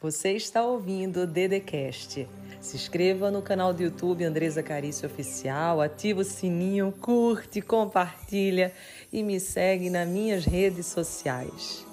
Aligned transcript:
Você 0.00 0.34
está 0.34 0.62
ouvindo 0.62 1.22
o 1.22 1.26
Dedecast. 1.26 2.28
Se 2.60 2.76
inscreva 2.76 3.32
no 3.32 3.42
canal 3.42 3.74
do 3.74 3.82
YouTube 3.82 4.22
Andresa 4.22 4.62
Carício 4.62 5.08
Oficial, 5.08 5.80
ativa 5.80 6.20
o 6.20 6.24
sininho, 6.24 6.92
curte, 7.00 7.60
compartilha 7.60 8.72
e 9.12 9.24
me 9.24 9.40
segue 9.40 9.90
nas 9.90 10.08
minhas 10.08 10.44
redes 10.44 10.86
sociais. 10.86 11.84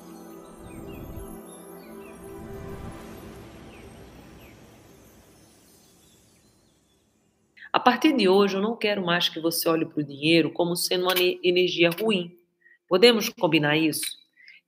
A 7.74 7.80
partir 7.80 8.16
de 8.16 8.30
hoje, 8.30 8.56
eu 8.56 8.62
não 8.62 8.76
quero 8.76 9.04
mais 9.04 9.28
que 9.28 9.40
você 9.40 9.68
olhe 9.68 9.84
para 9.84 10.02
o 10.02 10.04
dinheiro 10.04 10.52
como 10.52 10.76
sendo 10.76 11.06
uma 11.06 11.16
energia 11.44 11.90
ruim. 11.90 12.38
Podemos 12.88 13.30
combinar 13.30 13.76
isso? 13.78 14.06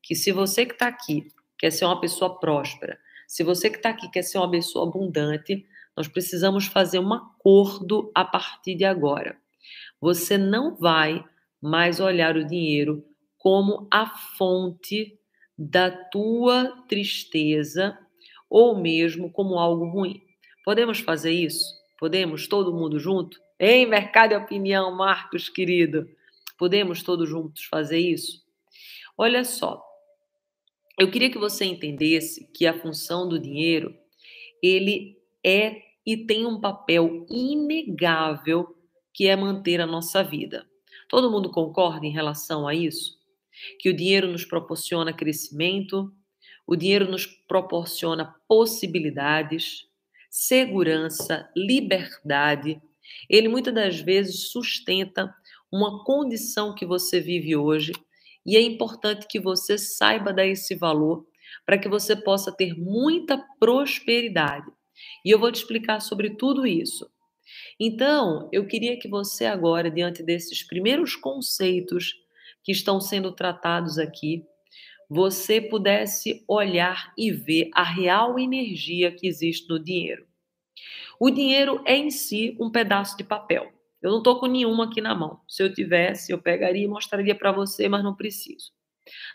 Que 0.01 0.15
se 0.15 0.31
você 0.31 0.65
que 0.65 0.73
está 0.73 0.87
aqui 0.87 1.31
quer 1.55 1.69
ser 1.69 1.85
uma 1.85 2.01
pessoa 2.01 2.39
próspera, 2.39 2.99
se 3.27 3.43
você 3.43 3.69
que 3.69 3.75
está 3.75 3.89
aqui 3.89 4.09
quer 4.09 4.23
ser 4.23 4.37
uma 4.37 4.49
pessoa 4.49 4.87
abundante, 4.87 5.65
nós 5.95 6.07
precisamos 6.07 6.65
fazer 6.65 6.99
um 6.99 7.13
acordo 7.13 8.09
a 8.15 8.23
partir 8.23 8.75
de 8.75 8.85
agora. 8.85 9.37
Você 9.99 10.37
não 10.37 10.75
vai 10.77 11.23
mais 11.61 11.99
olhar 11.99 12.37
o 12.37 12.45
dinheiro 12.47 13.03
como 13.37 13.87
a 13.91 14.05
fonte 14.05 15.19
da 15.57 15.91
tua 15.91 16.83
tristeza 16.87 17.97
ou 18.49 18.79
mesmo 18.79 19.31
como 19.31 19.59
algo 19.59 19.89
ruim. 19.89 20.21
Podemos 20.63 20.99
fazer 20.99 21.31
isso? 21.31 21.65
Podemos 21.99 22.47
todo 22.47 22.73
mundo 22.73 22.99
junto? 22.99 23.39
Em 23.59 23.85
Mercado 23.85 24.33
e 24.33 24.37
Opinião, 24.37 24.95
Marcos 24.95 25.49
querido. 25.49 26.07
Podemos 26.57 27.03
todos 27.03 27.27
juntos 27.27 27.65
fazer 27.65 27.99
isso? 27.99 28.45
Olha 29.17 29.43
só, 29.43 29.83
eu 30.97 31.11
queria 31.11 31.29
que 31.29 31.37
você 31.37 31.63
entendesse 31.65 32.49
que 32.51 32.65
a 32.65 32.79
função 32.79 33.29
do 33.29 33.37
dinheiro, 33.37 33.95
ele 34.61 35.17
é 35.45 35.81
e 36.05 36.17
tem 36.17 36.45
um 36.45 36.59
papel 36.59 37.25
inegável 37.29 38.75
que 39.13 39.27
é 39.27 39.35
manter 39.35 39.79
a 39.79 39.85
nossa 39.85 40.23
vida. 40.23 40.65
Todo 41.07 41.29
mundo 41.29 41.51
concorda 41.51 42.05
em 42.05 42.11
relação 42.11 42.67
a 42.67 42.73
isso? 42.73 43.17
Que 43.79 43.89
o 43.89 43.95
dinheiro 43.95 44.27
nos 44.27 44.43
proporciona 44.43 45.13
crescimento, 45.13 46.11
o 46.65 46.75
dinheiro 46.75 47.09
nos 47.09 47.25
proporciona 47.25 48.35
possibilidades, 48.47 49.87
segurança, 50.29 51.49
liberdade. 51.55 52.81
Ele 53.29 53.47
muitas 53.47 53.73
das 53.73 53.99
vezes 53.99 54.49
sustenta 54.49 55.33
uma 55.71 56.03
condição 56.03 56.73
que 56.73 56.85
você 56.85 57.19
vive 57.19 57.55
hoje 57.55 57.91
e 58.47 58.55
é 58.55 58.61
importante 58.61 59.27
que 59.27 59.41
você 59.41 59.77
saiba 59.77 60.31
dar 60.31 60.47
esse 60.47 60.73
valor 60.73 61.27
para 61.65 61.77
que 61.77 61.89
você 61.89 62.15
possa 62.15 62.49
ter 62.49 62.73
muita 62.79 63.37
prosperidade. 63.59 64.65
E 65.25 65.29
eu 65.29 65.37
vou 65.37 65.51
te 65.51 65.57
explicar 65.57 65.99
sobre 65.99 66.29
tudo 66.29 66.65
isso. 66.65 67.09
Então, 67.77 68.49
eu 68.51 68.65
queria 68.65 68.97
que 68.97 69.09
você 69.09 69.45
agora, 69.45 69.91
diante 69.91 70.23
desses 70.23 70.63
primeiros 70.63 71.13
conceitos 71.13 72.15
que 72.63 72.71
estão 72.71 73.01
sendo 73.01 73.33
tratados 73.33 73.99
aqui, 73.99 74.45
você 75.09 75.61
pudesse 75.61 76.43
olhar 76.47 77.13
e 77.17 77.31
ver 77.31 77.69
a 77.73 77.83
real 77.83 78.39
energia 78.39 79.11
que 79.11 79.27
existe 79.27 79.69
no 79.69 79.77
dinheiro. 79.77 80.25
O 81.19 81.29
dinheiro 81.29 81.81
é 81.85 81.95
em 81.95 82.09
si 82.09 82.55
um 82.59 82.69
pedaço 82.69 83.17
de 83.17 83.23
papel. 83.23 83.76
Eu 84.01 84.11
não 84.11 84.19
estou 84.19 84.39
com 84.39 84.45
nenhuma 84.45 84.85
aqui 84.85 85.01
na 85.01 85.15
mão. 85.15 85.41
Se 85.47 85.63
eu 85.63 85.73
tivesse, 85.73 86.31
eu 86.31 86.41
pegaria 86.41 86.83
e 86.83 86.87
mostraria 86.87 87.35
para 87.35 87.51
você, 87.51 87.89
mas 87.89 88.03
não 88.03 88.15
preciso. 88.15 88.71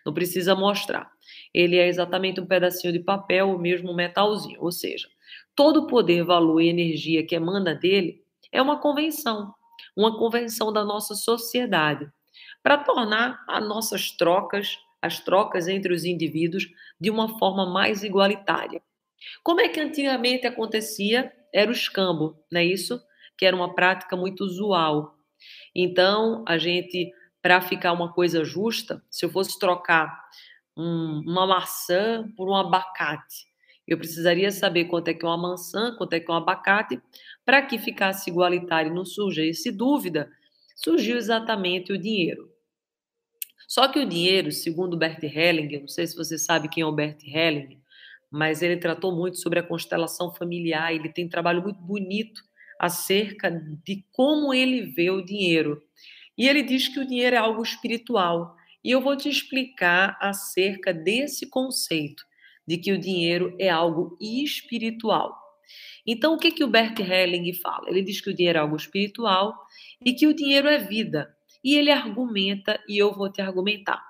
Não 0.05 0.13
precisa 0.13 0.55
mostrar. 0.55 1.11
Ele 1.53 1.77
é 1.77 1.89
exatamente 1.89 2.41
um 2.41 2.47
pedacinho 2.47 2.93
de 2.93 3.01
papel 3.01 3.51
ou 3.51 3.59
mesmo 3.59 3.91
um 3.91 3.95
metalzinho. 3.95 4.61
Ou 4.61 4.71
seja, 4.71 5.09
todo 5.57 5.87
poder, 5.87 6.25
valor 6.25 6.61
e 6.61 6.69
energia 6.69 7.27
que 7.27 7.35
emana 7.35 7.75
dele 7.75 8.23
é 8.53 8.61
uma 8.61 8.81
convenção. 8.81 9.53
Uma 9.97 10.17
convenção 10.17 10.73
da 10.73 10.85
nossa 10.85 11.15
sociedade. 11.15 12.09
Para 12.63 12.79
tornar 12.79 13.45
as 13.49 13.67
nossas 13.67 14.11
trocas, 14.13 14.79
as 15.01 15.19
trocas 15.19 15.67
entre 15.67 15.93
os 15.93 16.05
indivíduos, 16.05 16.69
de 17.01 17.11
uma 17.11 17.39
forma 17.39 17.67
mais 17.67 18.05
igualitária. 18.05 18.81
Como 19.43 19.61
é 19.61 19.69
que 19.69 19.81
antigamente 19.81 20.47
acontecia? 20.47 21.33
Era 21.53 21.71
o 21.71 21.75
escambo, 21.75 22.39
não 22.51 22.61
é 22.61 22.65
isso? 22.65 23.01
Que 23.37 23.47
era 23.47 23.57
uma 23.57 23.75
prática 23.75 24.17
muito 24.17 24.45
usual. 24.45 25.17
Então, 25.75 26.45
a 26.47 26.59
gente, 26.59 27.13
para 27.41 27.61
ficar 27.61 27.93
uma 27.93 28.13
coisa 28.13 28.45
justa, 28.45 29.03
se 29.11 29.25
eu 29.25 29.31
fosse 29.31 29.59
trocar 29.59 30.23
um, 30.77 31.23
uma 31.27 31.47
maçã 31.47 32.29
por 32.37 32.49
um 32.49 32.55
abacate, 32.55 33.47
eu 33.87 33.99
precisaria 33.99 34.51
saber 34.51 34.85
quanto 34.85 35.09
é 35.09 35.15
que 35.15 35.25
é 35.25 35.29
uma 35.29 35.51
maçã, 35.51 35.95
quanto 35.97 36.13
é 36.13 36.21
que 36.21 36.31
é 36.31 36.35
um 36.35 36.37
abacate, 36.37 37.01
para 37.45 37.63
que 37.63 37.79
ficasse 37.79 38.31
igualitário 38.31 38.91
e 38.91 38.95
não 38.95 39.05
surgisse 39.05 39.71
dúvida, 39.71 40.31
surgiu 40.77 41.17
exatamente 41.17 41.93
o 41.93 41.99
dinheiro. 41.99 42.51
Só 43.67 43.89
que 43.89 43.99
o 43.99 44.09
dinheiro, 44.09 44.53
segundo 44.53 44.97
Bert 44.97 45.23
Hellinger, 45.23 45.81
não 45.81 45.89
sei 45.89 46.07
se 46.07 46.17
você 46.17 46.39
sabe 46.39 46.69
quem 46.69 46.83
é 46.83 46.87
o 46.87 46.93
Bert 46.93 47.23
Hellinger, 47.25 47.79
mas 48.31 48.63
ele 48.63 48.77
tratou 48.77 49.15
muito 49.15 49.39
sobre 49.39 49.59
a 49.59 49.63
constelação 49.63 50.33
familiar, 50.33 50.95
ele 50.95 51.09
tem 51.09 51.27
um 51.27 51.29
trabalho 51.29 51.63
muito 51.63 51.81
bonito 51.81 52.43
acerca 52.79 53.51
de 53.51 54.05
como 54.13 54.53
ele 54.53 54.83
vê 54.83 55.11
o 55.11 55.25
dinheiro. 55.25 55.83
E 56.37 56.49
ele 56.49 56.63
diz 56.63 56.89
que 56.89 57.01
o 57.01 57.07
dinheiro 57.07 57.37
é 57.37 57.39
algo 57.39 57.63
espiritual. 57.63 58.57
E 58.85 58.91
eu 58.91 59.01
vou 59.01 59.17
te 59.17 59.29
explicar 59.29 60.17
acerca 60.21 60.93
desse 60.93 61.49
conceito 61.49 62.25
de 62.67 62.77
que 62.79 62.93
o 62.93 62.99
dinheiro 62.99 63.57
é 63.59 63.69
algo 63.69 64.17
espiritual. 64.21 65.37
Então, 66.07 66.35
o 66.35 66.39
que, 66.39 66.51
que 66.51 66.65
o 66.65 66.69
Bert 66.69 66.99
Helling 66.99 67.53
fala? 67.55 67.89
Ele 67.89 68.03
diz 68.03 68.21
que 68.21 68.31
o 68.31 68.35
dinheiro 68.35 68.59
é 68.59 68.63
algo 68.63 68.77
espiritual 68.77 69.55
e 70.05 70.13
que 70.13 70.27
o 70.27 70.35
dinheiro 70.35 70.69
é 70.69 70.79
vida. 70.79 71.33
E 71.63 71.77
ele 71.77 71.91
argumenta, 71.91 72.83
e 72.89 72.99
eu 72.99 73.15
vou 73.15 73.31
te 73.31 73.41
argumentar. 73.41 74.03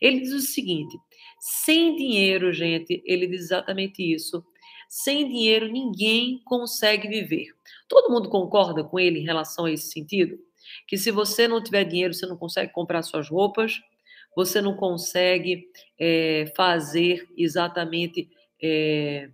Ele 0.00 0.20
diz 0.20 0.32
o 0.32 0.40
seguinte: 0.40 0.96
sem 1.38 1.94
dinheiro, 1.94 2.52
gente, 2.52 3.02
ele 3.06 3.26
diz 3.26 3.42
exatamente 3.42 4.02
isso. 4.02 4.44
Sem 4.88 5.28
dinheiro, 5.28 5.70
ninguém 5.70 6.40
consegue 6.44 7.08
viver. 7.08 7.48
Todo 7.88 8.12
mundo 8.12 8.28
concorda 8.28 8.82
com 8.84 8.98
ele 8.98 9.20
em 9.20 9.24
relação 9.24 9.64
a 9.64 9.70
esse 9.70 9.90
sentido? 9.90 10.38
Que 10.86 10.96
se 10.96 11.10
você 11.10 11.46
não 11.46 11.62
tiver 11.62 11.84
dinheiro, 11.84 12.14
você 12.14 12.26
não 12.26 12.36
consegue 12.36 12.72
comprar 12.72 13.02
suas 13.02 13.28
roupas, 13.28 13.80
você 14.34 14.60
não 14.60 14.76
consegue 14.76 15.68
é, 15.98 16.52
fazer 16.56 17.26
exatamente 17.36 18.28
é, 18.62 19.30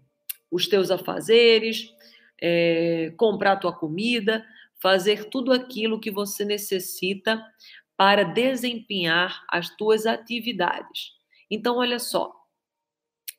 os 0.51 0.69
teus 0.69 0.91
afazeres, 0.91 1.93
é, 2.41 3.13
comprar 3.17 3.57
tua 3.57 3.73
comida, 3.73 4.45
fazer 4.81 5.29
tudo 5.31 5.53
aquilo 5.53 6.01
que 6.01 6.11
você 6.11 6.45
necessita 6.45 7.43
para 7.97 8.25
desempenhar 8.25 9.45
as 9.49 9.71
tuas 9.77 10.07
atividades. 10.07 11.13
Então, 11.51 11.77
olha 11.77 11.99
só, 11.99 12.33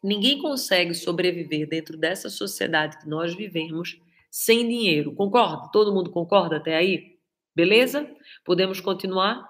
ninguém 0.04 0.40
consegue 0.40 0.94
sobreviver 0.94 1.68
dentro 1.68 1.98
dessa 1.98 2.30
sociedade 2.30 3.00
que 3.00 3.08
nós 3.08 3.34
vivemos 3.34 4.00
sem 4.30 4.68
dinheiro. 4.68 5.14
Concorda? 5.14 5.70
Todo 5.72 5.94
mundo 5.94 6.12
concorda 6.12 6.58
até 6.58 6.76
aí? 6.76 7.18
Beleza? 7.56 8.10
Podemos 8.44 8.82
continuar? 8.82 9.48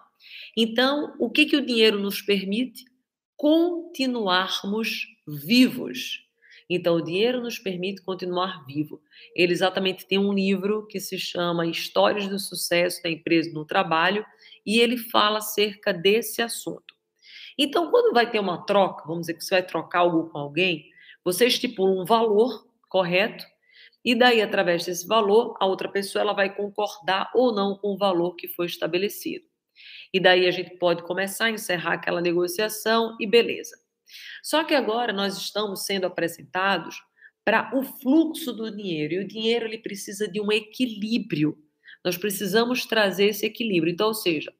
Então, 0.55 1.15
o 1.19 1.29
que, 1.29 1.45
que 1.45 1.55
o 1.55 1.65
dinheiro 1.65 1.99
nos 1.99 2.21
permite? 2.21 2.85
Continuarmos 3.35 5.07
vivos. 5.27 6.23
Então, 6.69 6.95
o 6.95 7.01
dinheiro 7.01 7.41
nos 7.41 7.59
permite 7.59 8.01
continuar 8.01 8.65
vivo. 8.65 9.01
Ele 9.35 9.53
exatamente 9.53 10.05
tem 10.05 10.17
um 10.17 10.33
livro 10.33 10.85
que 10.87 10.99
se 10.99 11.17
chama 11.17 11.67
Histórias 11.67 12.27
do 12.27 12.39
Sucesso 12.39 13.01
da 13.01 13.09
Empresa 13.09 13.51
no 13.53 13.65
Trabalho 13.65 14.25
e 14.65 14.79
ele 14.79 14.97
fala 14.97 15.39
acerca 15.39 15.93
desse 15.93 16.41
assunto. 16.41 16.92
Então, 17.57 17.89
quando 17.91 18.13
vai 18.13 18.29
ter 18.29 18.39
uma 18.39 18.65
troca, 18.65 19.05
vamos 19.05 19.21
dizer 19.21 19.35
que 19.35 19.43
você 19.43 19.55
vai 19.55 19.63
trocar 19.63 19.99
algo 19.99 20.29
com 20.29 20.37
alguém, 20.37 20.85
você 21.23 21.45
estipula 21.45 22.01
um 22.01 22.05
valor 22.05 22.67
correto 22.89 23.45
e 24.05 24.13
daí, 24.13 24.41
através 24.41 24.85
desse 24.85 25.07
valor, 25.07 25.55
a 25.59 25.65
outra 25.65 25.87
pessoa 25.87 26.21
ela 26.21 26.33
vai 26.33 26.53
concordar 26.53 27.31
ou 27.33 27.53
não 27.53 27.77
com 27.77 27.93
o 27.93 27.97
valor 27.97 28.35
que 28.35 28.49
foi 28.49 28.65
estabelecido. 28.65 29.45
E 30.13 30.19
daí 30.19 30.45
a 30.45 30.51
gente 30.51 30.77
pode 30.77 31.03
começar 31.03 31.45
a 31.45 31.51
encerrar 31.51 31.93
aquela 31.93 32.21
negociação 32.21 33.15
e 33.19 33.25
beleza. 33.25 33.75
Só 34.43 34.63
que 34.63 34.75
agora 34.75 35.13
nós 35.13 35.37
estamos 35.37 35.85
sendo 35.85 36.05
apresentados 36.05 36.97
para 37.45 37.71
o 37.75 37.81
fluxo 37.81 38.51
do 38.51 38.75
dinheiro. 38.75 39.13
E 39.13 39.19
o 39.19 39.27
dinheiro 39.27 39.65
ele 39.65 39.77
precisa 39.77 40.27
de 40.27 40.41
um 40.41 40.51
equilíbrio. 40.51 41.57
Nós 42.03 42.17
precisamos 42.17 42.85
trazer 42.85 43.27
esse 43.29 43.45
equilíbrio. 43.45 43.91
Então, 43.91 44.07
ou 44.07 44.13
seja, 44.13 44.53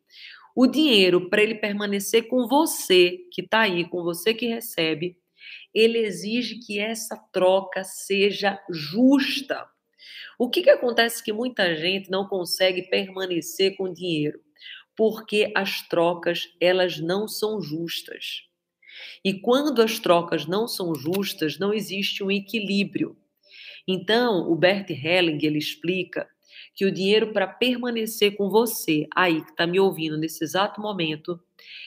o 0.55 0.67
dinheiro, 0.67 1.29
para 1.29 1.41
ele 1.41 1.55
permanecer 1.55 2.27
com 2.27 2.47
você 2.47 3.17
que 3.31 3.41
está 3.41 3.61
aí, 3.61 3.85
com 3.85 4.03
você 4.03 4.33
que 4.33 4.47
recebe, 4.47 5.17
ele 5.73 5.97
exige 5.97 6.59
que 6.59 6.79
essa 6.79 7.17
troca 7.31 7.83
seja 7.83 8.59
justa. 8.69 9.67
O 10.37 10.49
que, 10.49 10.61
que 10.61 10.69
acontece 10.69 11.23
que 11.23 11.33
muita 11.33 11.75
gente 11.75 12.11
não 12.11 12.27
consegue 12.27 12.83
permanecer 12.83 13.75
com 13.75 13.91
dinheiro? 13.91 14.39
Porque 14.95 15.51
as 15.55 15.87
trocas, 15.87 16.43
elas 16.61 16.99
não 16.99 17.27
são 17.27 17.59
justas. 17.59 18.43
E 19.25 19.33
quando 19.33 19.81
as 19.81 19.97
trocas 19.97 20.45
não 20.45 20.67
são 20.67 20.93
justas, 20.93 21.57
não 21.57 21.73
existe 21.73 22.23
um 22.23 22.29
equilíbrio. 22.29 23.17
Então, 23.87 24.51
o 24.51 24.55
Bert 24.55 24.89
Helling 24.91 25.39
ele 25.43 25.57
explica 25.57 26.27
que 26.75 26.85
o 26.85 26.91
dinheiro 26.91 27.31
para 27.31 27.47
permanecer 27.47 28.35
com 28.35 28.49
você, 28.49 29.07
aí 29.15 29.43
que 29.43 29.51
está 29.51 29.67
me 29.67 29.79
ouvindo 29.79 30.17
nesse 30.17 30.43
exato 30.43 30.81
momento, 30.81 31.39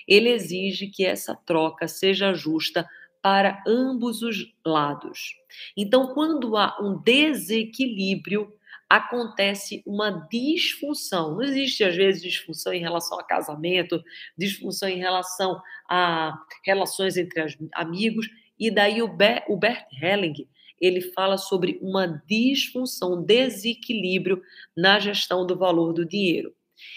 ele 0.07 0.31
exige 0.31 0.89
que 0.89 1.05
essa 1.05 1.35
troca 1.35 1.89
seja 1.89 2.33
justa 2.33 2.87
para 3.23 3.63
ambos 3.67 4.23
os 4.23 4.55
lados. 4.65 5.35
Então, 5.77 6.15
quando 6.15 6.57
há 6.57 6.79
um 6.81 7.03
desequilíbrio, 7.03 8.53
acontece 8.89 9.83
uma 9.85 10.29
disfunção. 10.31 11.35
Não 11.35 11.43
existe, 11.43 11.83
às 11.83 11.97
vezes, 11.97 12.23
disfunção 12.23 12.73
em 12.73 12.81
relação 12.81 13.19
a 13.19 13.25
casamento, 13.25 14.01
disfunção 14.39 14.89
em 14.89 14.99
relação 14.99 15.61
a 15.89 16.39
relações 16.65 17.17
entre 17.17 17.45
amigos, 17.75 18.29
e 18.59 18.71
daí 18.71 19.03
o, 19.03 19.09
Bert 19.09 19.87
Helling 20.01 20.49
ele 20.81 21.01
fala 21.01 21.39
sobre 21.39 21.79
uma 21.81 22.07
disfunção, 22.27 23.15
um 23.15 23.23
desequilíbrio 23.23 24.43
na 24.77 24.99
gestão 24.99 25.47
do 25.47 25.57
valor 25.57 25.93
do 25.93 26.05
dinheiro. 26.05 26.55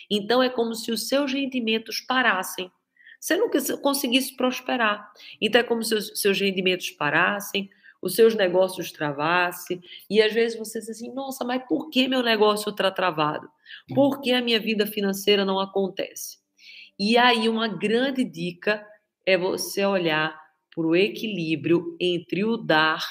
Então, 0.10 0.44
é 0.44 0.50
como 0.50 0.76
se 0.76 0.92
os 0.92 1.08
seus 1.08 1.32
rendimentos 1.32 2.02
parassem. 2.02 2.72
Você 3.20 3.36
não 3.36 3.50
conseguisse 3.82 4.36
prosperar. 4.36 5.12
Então, 5.42 5.62
é 5.62 5.64
como 5.64 5.84
se 5.84 5.96
os 5.96 6.22
seus 6.22 6.40
rendimentos 6.40 6.90
parassem, 6.92 7.70
os 8.02 8.16
seus 8.16 8.34
negócios 8.34 8.92
travassem, 8.92 9.82
e 10.10 10.22
às 10.22 10.34
vezes 10.34 10.58
você 10.58 10.80
diz 10.80 10.90
assim: 10.90 11.14
nossa, 11.14 11.44
mas 11.44 11.64
por 11.68 11.90
que 11.90 12.08
meu 12.08 12.24
negócio 12.24 12.70
está 12.70 12.90
travado? 12.90 13.50
Por 13.94 14.22
que 14.22 14.32
a 14.32 14.42
minha 14.42 14.60
vida 14.60 14.88
financeira 14.88 15.44
não 15.44 15.60
acontece? 15.60 16.38
E 16.98 17.18
aí, 17.18 17.48
uma 17.48 17.68
grande 17.68 18.24
dica 18.24 18.86
é 19.26 19.38
você 19.38 19.86
olhar 19.86 20.40
para 20.74 20.86
o 20.86 20.96
equilíbrio 20.96 21.96
entre 22.00 22.44
o 22.44 22.58
dar 22.58 23.04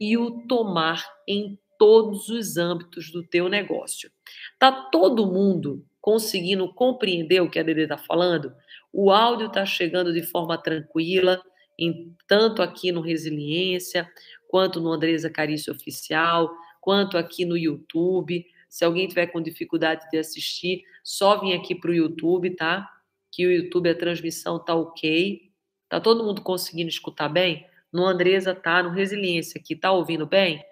e 0.00 0.16
o 0.16 0.46
tomar 0.46 1.04
em 1.26 1.58
todos 1.78 2.28
os 2.28 2.56
âmbitos 2.56 3.10
do 3.10 3.22
teu 3.22 3.48
negócio. 3.48 4.10
Tá 4.58 4.72
todo 4.72 5.26
mundo 5.26 5.84
conseguindo 6.00 6.72
compreender 6.72 7.40
o 7.40 7.50
que 7.50 7.58
a 7.58 7.62
Dede 7.62 7.82
está 7.82 7.98
falando? 7.98 8.54
O 8.92 9.10
áudio 9.10 9.48
está 9.48 9.66
chegando 9.66 10.12
de 10.12 10.22
forma 10.22 10.56
tranquila, 10.56 11.42
em, 11.78 12.14
tanto 12.26 12.62
aqui 12.62 12.92
no 12.92 13.00
Resiliência, 13.00 14.08
quanto 14.48 14.80
no 14.80 14.92
Andresa 14.92 15.28
Carício 15.28 15.72
Oficial, 15.72 16.50
quanto 16.80 17.18
aqui 17.18 17.44
no 17.44 17.56
YouTube. 17.56 18.46
Se 18.68 18.84
alguém 18.84 19.08
tiver 19.08 19.26
com 19.26 19.42
dificuldade 19.42 20.08
de 20.10 20.18
assistir, 20.18 20.82
só 21.02 21.40
vim 21.40 21.52
aqui 21.52 21.74
para 21.74 21.90
o 21.90 21.94
YouTube, 21.94 22.50
tá? 22.56 22.88
Que 23.30 23.46
o 23.46 23.52
YouTube, 23.52 23.90
a 23.90 23.94
transmissão 23.94 24.62
tá 24.62 24.74
ok. 24.74 25.50
Tá 25.88 26.00
todo 26.00 26.24
mundo 26.24 26.40
conseguindo 26.40 26.88
escutar 26.88 27.28
bem? 27.28 27.66
No 27.96 28.04
Andresa 28.04 28.54
tá, 28.54 28.82
no 28.82 28.90
Resiliência 28.90 29.58
aqui, 29.58 29.74
tá 29.74 29.90
ouvindo 29.90 30.26
bem? 30.26 30.62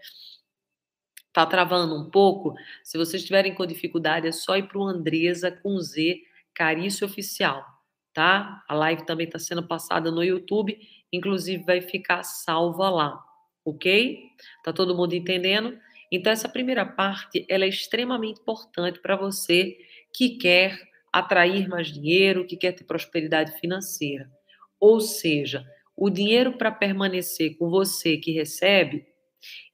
Tá 1.33 1.47
travando 1.47 1.99
um 1.99 2.11
pouco? 2.11 2.55
Se 2.83 2.99
vocês 2.99 3.23
estiverem 3.23 3.55
com 3.55 3.65
dificuldade, 3.65 4.29
é 4.29 4.33
só 4.33 4.59
ir 4.59 4.69
para 4.69 4.79
o 4.79 4.85
Andresa 4.85 5.51
com 5.51 5.81
Z, 5.81 6.21
Carício 6.55 7.07
Oficial, 7.07 7.65
tá? 8.13 8.63
A 8.69 8.75
live 8.75 9.07
também 9.07 9.27
está 9.27 9.39
sendo 9.39 9.67
passada 9.67 10.11
no 10.11 10.23
YouTube, 10.23 10.79
inclusive 11.11 11.65
vai 11.65 11.81
ficar 11.81 12.23
salva 12.25 12.91
lá, 12.91 13.25
ok? 13.65 14.21
Tá 14.63 14.71
todo 14.71 14.95
mundo 14.95 15.15
entendendo? 15.15 15.79
Então, 16.13 16.31
essa 16.31 16.47
primeira 16.49 16.85
parte, 16.85 17.47
ela 17.49 17.65
é 17.65 17.69
extremamente 17.69 18.43
importante 18.43 19.01
para 19.01 19.17
você 19.17 19.79
que 20.13 20.37
quer 20.37 20.79
atrair 21.11 21.71
mais 21.71 21.87
dinheiro, 21.87 22.47
que 22.47 22.59
quer 22.59 22.73
ter 22.73 22.85
prosperidade 22.85 23.59
financeira. 23.61 24.31
Ou 24.79 25.01
seja, 25.01 25.67
o 25.97 26.11
dinheiro 26.11 26.57
para 26.59 26.73
permanecer 26.73 27.57
com 27.57 27.71
você 27.71 28.17
que 28.17 28.33
recebe 28.33 29.07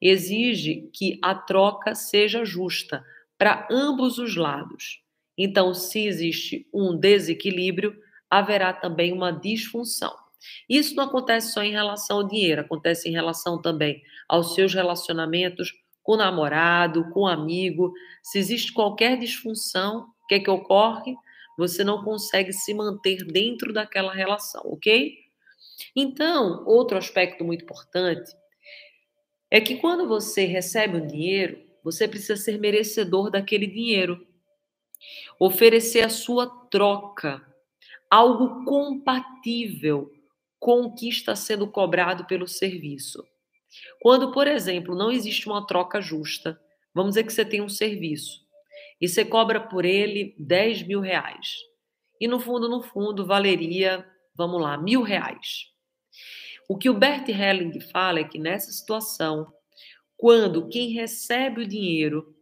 exige 0.01 0.91
que 0.93 1.19
a 1.23 1.35
troca 1.35 1.95
seja 1.95 2.45
justa 2.45 3.05
para 3.39 3.67
ambos 3.71 4.19
os 4.19 4.37
lados. 4.37 5.03
Então, 5.37 5.73
se 5.73 6.07
existe 6.07 6.69
um 6.75 6.97
desequilíbrio, 6.97 7.97
haverá 8.29 8.73
também 8.73 9.13
uma 9.13 9.33
disfunção. 9.33 10.15
Isso 10.69 10.95
não 10.95 11.05
acontece 11.05 11.53
só 11.53 11.63
em 11.63 11.73
relação 11.73 12.19
ao 12.19 12.29
dinheiro, 12.29 12.63
acontece 12.63 13.09
em 13.09 13.13
relação 13.13 13.61
também 13.61 14.03
aos 14.29 14.55
seus 14.55 14.75
relacionamentos 14.75 15.73
com 16.03 16.13
o 16.13 16.17
namorado, 16.17 17.09
com 17.11 17.21
o 17.21 17.27
amigo. 17.27 17.93
Se 18.23 18.39
existe 18.39 18.73
qualquer 18.73 19.19
disfunção, 19.19 20.09
o 20.23 20.27
que 20.27 20.35
é 20.37 20.41
que 20.41 20.51
ocorre? 20.51 21.15
Você 21.59 21.85
não 21.85 22.03
consegue 22.03 22.53
se 22.53 22.73
manter 22.73 23.25
dentro 23.25 23.73
daquela 23.73 24.15
relação, 24.15 24.63
ok? 24.65 25.15
Então, 25.95 26.65
outro 26.67 26.97
aspecto 26.97 27.45
muito 27.45 27.65
importante 27.65 28.31
é 29.51 29.61
que 29.61 29.77
quando 29.77 30.07
você 30.07 30.45
recebe 30.45 30.99
o 30.99 31.07
dinheiro, 31.07 31.61
você 31.83 32.07
precisa 32.07 32.37
ser 32.37 32.59
merecedor 32.59 33.31
daquele 33.31 33.67
dinheiro. 33.67 34.27
Oferecer 35.39 36.03
a 36.03 36.09
sua 36.09 36.47
troca, 36.71 37.43
algo 38.11 38.65
compatível 38.65 40.11
com 40.59 40.83
o 40.83 40.95
que 40.95 41.09
está 41.09 41.35
sendo 41.35 41.67
cobrado 41.67 42.27
pelo 42.27 42.47
serviço. 42.47 43.25
Quando, 44.01 44.31
por 44.33 44.47
exemplo, 44.47 44.95
não 44.95 45.11
existe 45.11 45.49
uma 45.49 45.67
troca 45.67 46.01
justa, 46.01 46.61
vamos 46.95 47.13
dizer 47.13 47.25
que 47.25 47.33
você 47.33 47.45
tem 47.45 47.63
um 47.63 47.69
serviço 47.69 48.41
e 49.01 49.09
você 49.09 49.25
cobra 49.25 49.61
por 49.61 49.85
ele 49.85 50.35
10 50.39 50.83
mil 50.83 51.01
reais. 51.01 51.57
E 52.21 52.29
no 52.29 52.39
fundo, 52.39 52.69
no 52.69 52.83
fundo, 52.83 53.25
valeria, 53.27 54.07
vamos 54.35 54.61
lá, 54.61 54.77
mil 54.77 55.03
reais. 55.03 55.70
O 56.71 56.79
que 56.79 56.89
o 56.89 56.95
Bert 56.95 57.29
Helling 57.29 57.81
fala 57.81 58.21
é 58.21 58.25
que 58.25 58.39
nessa 58.39 58.71
situação, 58.71 59.53
quando 60.17 60.69
quem 60.69 60.93
recebe 60.93 61.63
o 61.63 61.67
dinheiro 61.67 62.33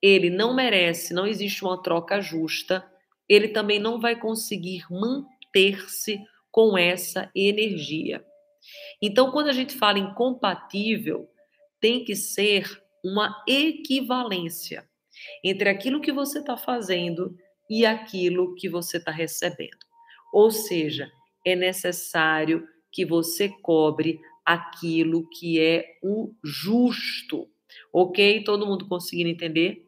ele 0.00 0.30
não 0.30 0.54
merece, 0.54 1.12
não 1.12 1.26
existe 1.26 1.62
uma 1.62 1.82
troca 1.82 2.18
justa, 2.18 2.90
ele 3.28 3.48
também 3.48 3.78
não 3.78 4.00
vai 4.00 4.18
conseguir 4.18 4.82
manter-se 4.90 6.18
com 6.50 6.78
essa 6.78 7.30
energia. 7.36 8.24
Então, 9.02 9.30
quando 9.30 9.48
a 9.48 9.52
gente 9.52 9.76
fala 9.76 9.98
em 9.98 10.14
compatível, 10.14 11.28
tem 11.78 12.02
que 12.02 12.16
ser 12.16 12.82
uma 13.04 13.44
equivalência 13.46 14.88
entre 15.44 15.68
aquilo 15.68 16.00
que 16.00 16.12
você 16.12 16.38
está 16.38 16.56
fazendo 16.56 17.36
e 17.68 17.84
aquilo 17.84 18.54
que 18.54 18.70
você 18.70 18.96
está 18.96 19.10
recebendo. 19.10 19.84
Ou 20.32 20.50
seja, 20.50 21.10
é 21.44 21.54
necessário 21.54 22.66
que 22.96 23.04
você 23.04 23.50
cobre 23.50 24.22
aquilo 24.42 25.28
que 25.28 25.60
é 25.60 25.98
o 26.02 26.32
justo. 26.42 27.46
Ok? 27.92 28.42
Todo 28.42 28.66
mundo 28.66 28.88
conseguindo 28.88 29.28
entender? 29.28 29.84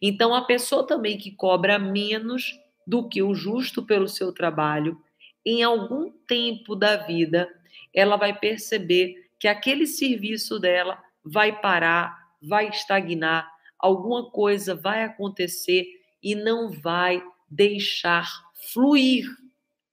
Então, 0.00 0.32
a 0.32 0.42
pessoa 0.42 0.86
também 0.86 1.18
que 1.18 1.32
cobra 1.32 1.80
menos 1.80 2.56
do 2.86 3.08
que 3.08 3.20
o 3.24 3.34
justo 3.34 3.82
pelo 3.82 4.06
seu 4.06 4.32
trabalho, 4.32 4.96
em 5.44 5.64
algum 5.64 6.12
tempo 6.28 6.76
da 6.76 6.96
vida, 6.96 7.52
ela 7.92 8.16
vai 8.16 8.38
perceber 8.38 9.16
que 9.40 9.48
aquele 9.48 9.84
serviço 9.84 10.60
dela 10.60 11.02
vai 11.24 11.60
parar, 11.60 12.16
vai 12.40 12.68
estagnar, 12.68 13.50
alguma 13.80 14.30
coisa 14.30 14.76
vai 14.76 15.02
acontecer 15.02 15.86
e 16.22 16.36
não 16.36 16.70
vai 16.70 17.20
deixar 17.50 18.30
fluir, 18.72 19.26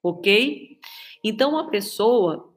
ok? 0.03 0.77
Então, 1.23 1.57
a 1.57 1.69
pessoa 1.69 2.50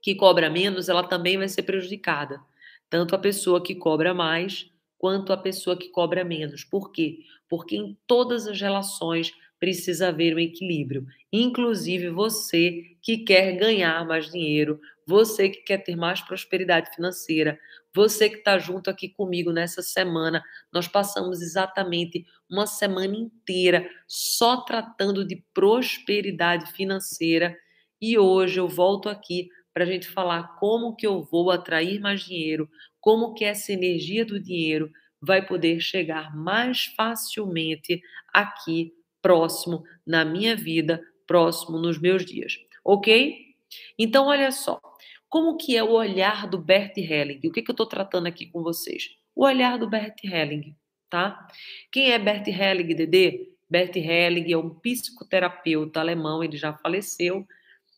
que 0.00 0.14
cobra 0.14 0.48
menos, 0.50 0.88
ela 0.88 1.02
também 1.02 1.36
vai 1.36 1.48
ser 1.48 1.62
prejudicada. 1.62 2.40
Tanto 2.88 3.14
a 3.14 3.18
pessoa 3.18 3.62
que 3.62 3.74
cobra 3.74 4.14
mais, 4.14 4.70
quanto 4.96 5.32
a 5.32 5.36
pessoa 5.36 5.76
que 5.76 5.88
cobra 5.88 6.24
menos. 6.24 6.64
Por 6.64 6.90
quê? 6.90 7.20
Porque 7.48 7.76
em 7.76 7.96
todas 8.06 8.46
as 8.46 8.60
relações 8.60 9.32
precisa 9.58 10.08
haver 10.08 10.34
um 10.34 10.38
equilíbrio. 10.38 11.06
Inclusive 11.32 12.10
você 12.10 12.96
que 13.02 13.18
quer 13.18 13.56
ganhar 13.56 14.06
mais 14.06 14.30
dinheiro, 14.30 14.80
você 15.06 15.48
que 15.48 15.62
quer 15.62 15.78
ter 15.78 15.96
mais 15.96 16.20
prosperidade 16.20 16.94
financeira, 16.94 17.58
você 17.94 18.28
que 18.28 18.36
está 18.36 18.58
junto 18.58 18.90
aqui 18.90 19.08
comigo 19.08 19.52
nessa 19.52 19.82
semana. 19.82 20.42
Nós 20.72 20.86
passamos 20.86 21.40
exatamente 21.40 22.24
uma 22.48 22.66
semana 22.66 23.16
inteira 23.16 23.88
só 24.06 24.58
tratando 24.58 25.26
de 25.26 25.42
prosperidade 25.52 26.70
financeira 26.72 27.56
e 28.00 28.16
hoje 28.16 28.60
eu 28.60 28.68
volto 28.68 29.08
aqui 29.08 29.48
para 29.78 29.84
a 29.84 29.86
gente 29.92 30.08
falar 30.08 30.56
como 30.58 30.96
que 30.96 31.06
eu 31.06 31.22
vou 31.22 31.52
atrair 31.52 32.00
mais 32.00 32.22
dinheiro, 32.22 32.68
como 33.00 33.32
que 33.32 33.44
essa 33.44 33.72
energia 33.72 34.24
do 34.24 34.40
dinheiro 34.40 34.90
vai 35.22 35.46
poder 35.46 35.78
chegar 35.78 36.36
mais 36.36 36.86
facilmente 36.96 38.02
aqui 38.34 38.92
próximo 39.22 39.84
na 40.04 40.24
minha 40.24 40.56
vida, 40.56 41.00
próximo 41.28 41.78
nos 41.78 41.96
meus 41.96 42.24
dias, 42.24 42.58
ok? 42.84 43.54
Então, 43.96 44.26
olha 44.26 44.50
só, 44.50 44.80
como 45.28 45.56
que 45.56 45.76
é 45.76 45.84
o 45.84 45.92
olhar 45.92 46.48
do 46.48 46.58
Bert 46.58 46.98
Helling? 46.98 47.46
O 47.46 47.52
que, 47.52 47.62
que 47.62 47.70
eu 47.70 47.72
estou 47.72 47.86
tratando 47.86 48.26
aqui 48.26 48.46
com 48.46 48.64
vocês? 48.64 49.10
O 49.32 49.44
olhar 49.44 49.78
do 49.78 49.88
Bert 49.88 50.16
Helling, 50.24 50.74
tá? 51.08 51.46
Quem 51.92 52.10
é 52.10 52.18
Bert 52.18 52.48
Helling, 52.48 52.96
Dedê? 52.96 53.48
Bert 53.70 53.94
Helling 53.94 54.50
é 54.50 54.58
um 54.58 54.70
psicoterapeuta 54.70 56.00
alemão, 56.00 56.42
ele 56.42 56.56
já 56.56 56.72
faleceu, 56.72 57.46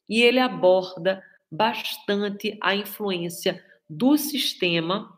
e 0.07 0.21
ele 0.21 0.41
aborda 0.41 1.25
bastante 1.51 2.57
a 2.63 2.75
influência 2.75 3.63
do 3.89 4.17
sistema 4.17 5.11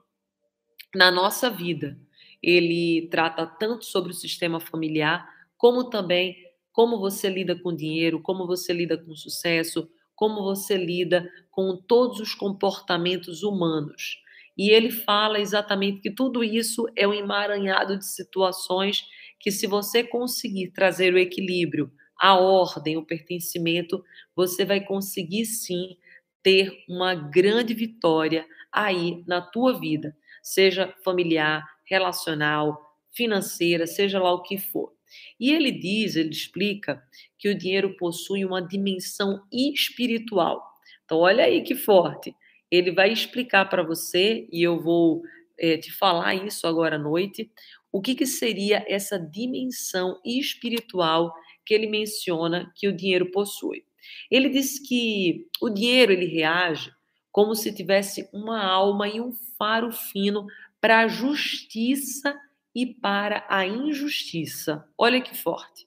na 0.95 1.11
nossa 1.11 1.51
vida. 1.51 1.99
Ele 2.43 3.09
trata 3.11 3.47
tanto 3.47 3.85
sobre 3.85 4.11
o 4.12 4.15
sistema 4.15 4.61
familiar, 4.61 5.29
como 5.57 5.89
também 5.89 6.37
como 6.73 6.99
você 6.99 7.29
lida 7.29 7.55
com 7.55 7.75
dinheiro, 7.75 8.21
como 8.21 8.47
você 8.47 8.73
lida 8.73 8.97
com 8.97 9.15
sucesso, 9.15 9.89
como 10.15 10.43
você 10.43 10.77
lida 10.77 11.31
com 11.51 11.77
todos 11.77 12.19
os 12.21 12.35
comportamentos 12.35 13.43
humanos. 13.43 14.19
E 14.57 14.71
ele 14.71 14.91
fala 14.91 15.39
exatamente 15.41 16.01
que 16.01 16.11
tudo 16.11 16.43
isso 16.43 16.87
é 16.97 17.07
um 17.07 17.15
emaranhado 17.15 17.99
de 17.99 18.07
situações 18.07 19.05
que, 19.39 19.51
se 19.51 19.67
você 19.67 20.03
conseguir 20.05 20.71
trazer 20.73 21.12
o 21.15 21.19
equilíbrio, 21.19 21.91
a 22.19 22.37
ordem, 22.37 22.97
o 22.97 23.05
pertencimento, 23.05 24.03
você 24.37 24.65
vai 24.65 24.81
conseguir 24.81 25.45
sim 25.47 25.97
ter 26.43 26.85
uma 26.89 27.15
grande 27.15 27.75
vitória 27.75 28.47
aí 28.73 29.23
na 29.27 29.41
tua 29.41 29.79
vida, 29.79 30.17
seja 30.43 30.93
familiar, 31.05 31.65
relacional, 31.85 32.97
financeira, 33.15 33.87
seja 33.87 34.19
lá 34.19 34.33
o 34.33 34.43
que 34.43 34.59
for. 34.59 34.93
E 35.39 35.53
ele 35.53 35.71
diz, 35.71 36.17
ele 36.17 36.31
explica 36.31 37.03
que 37.39 37.49
o 37.49 37.57
dinheiro 37.57 37.97
possui 37.97 38.45
uma 38.45 38.61
dimensão 38.67 39.43
espiritual. 39.53 40.63
Então, 41.05 41.19
olha 41.19 41.45
aí 41.45 41.63
que 41.63 41.75
forte. 41.75 42.35
Ele 42.71 42.91
vai 42.91 43.13
explicar 43.13 43.67
para 43.67 43.83
você, 43.83 44.49
e 44.51 44.63
eu 44.63 44.81
vou 44.81 45.23
é, 45.59 45.77
te 45.77 45.93
falar 45.93 46.35
isso 46.35 46.67
agora 46.67 46.97
à 46.97 46.99
noite, 46.99 47.51
o 47.93 48.01
que, 48.01 48.15
que 48.15 48.25
seria 48.25 48.83
essa 48.89 49.19
dimensão 49.19 50.19
espiritual 50.25 51.35
que 51.65 51.75
ele 51.75 51.87
menciona 51.87 52.73
que 52.75 52.89
o 52.89 52.97
dinheiro 52.97 53.31
possui. 53.31 53.85
Ele 54.31 54.49
diz 54.49 54.79
que 54.79 55.47
o 55.61 55.69
dinheiro 55.69 56.13
ele 56.13 56.27
reage 56.27 56.93
como 57.31 57.55
se 57.55 57.75
tivesse 57.75 58.29
uma 58.33 58.63
alma 58.63 59.09
e 59.09 59.21
um 59.21 59.33
faro 59.59 59.91
fino 59.91 60.47
para 60.81 61.01
a 61.01 61.09
justiça 61.09 62.39
e 62.75 62.87
para 62.87 63.47
a 63.49 63.67
injustiça. 63.67 64.87
Olha 64.99 65.21
que 65.21 65.37
forte. 65.37 65.87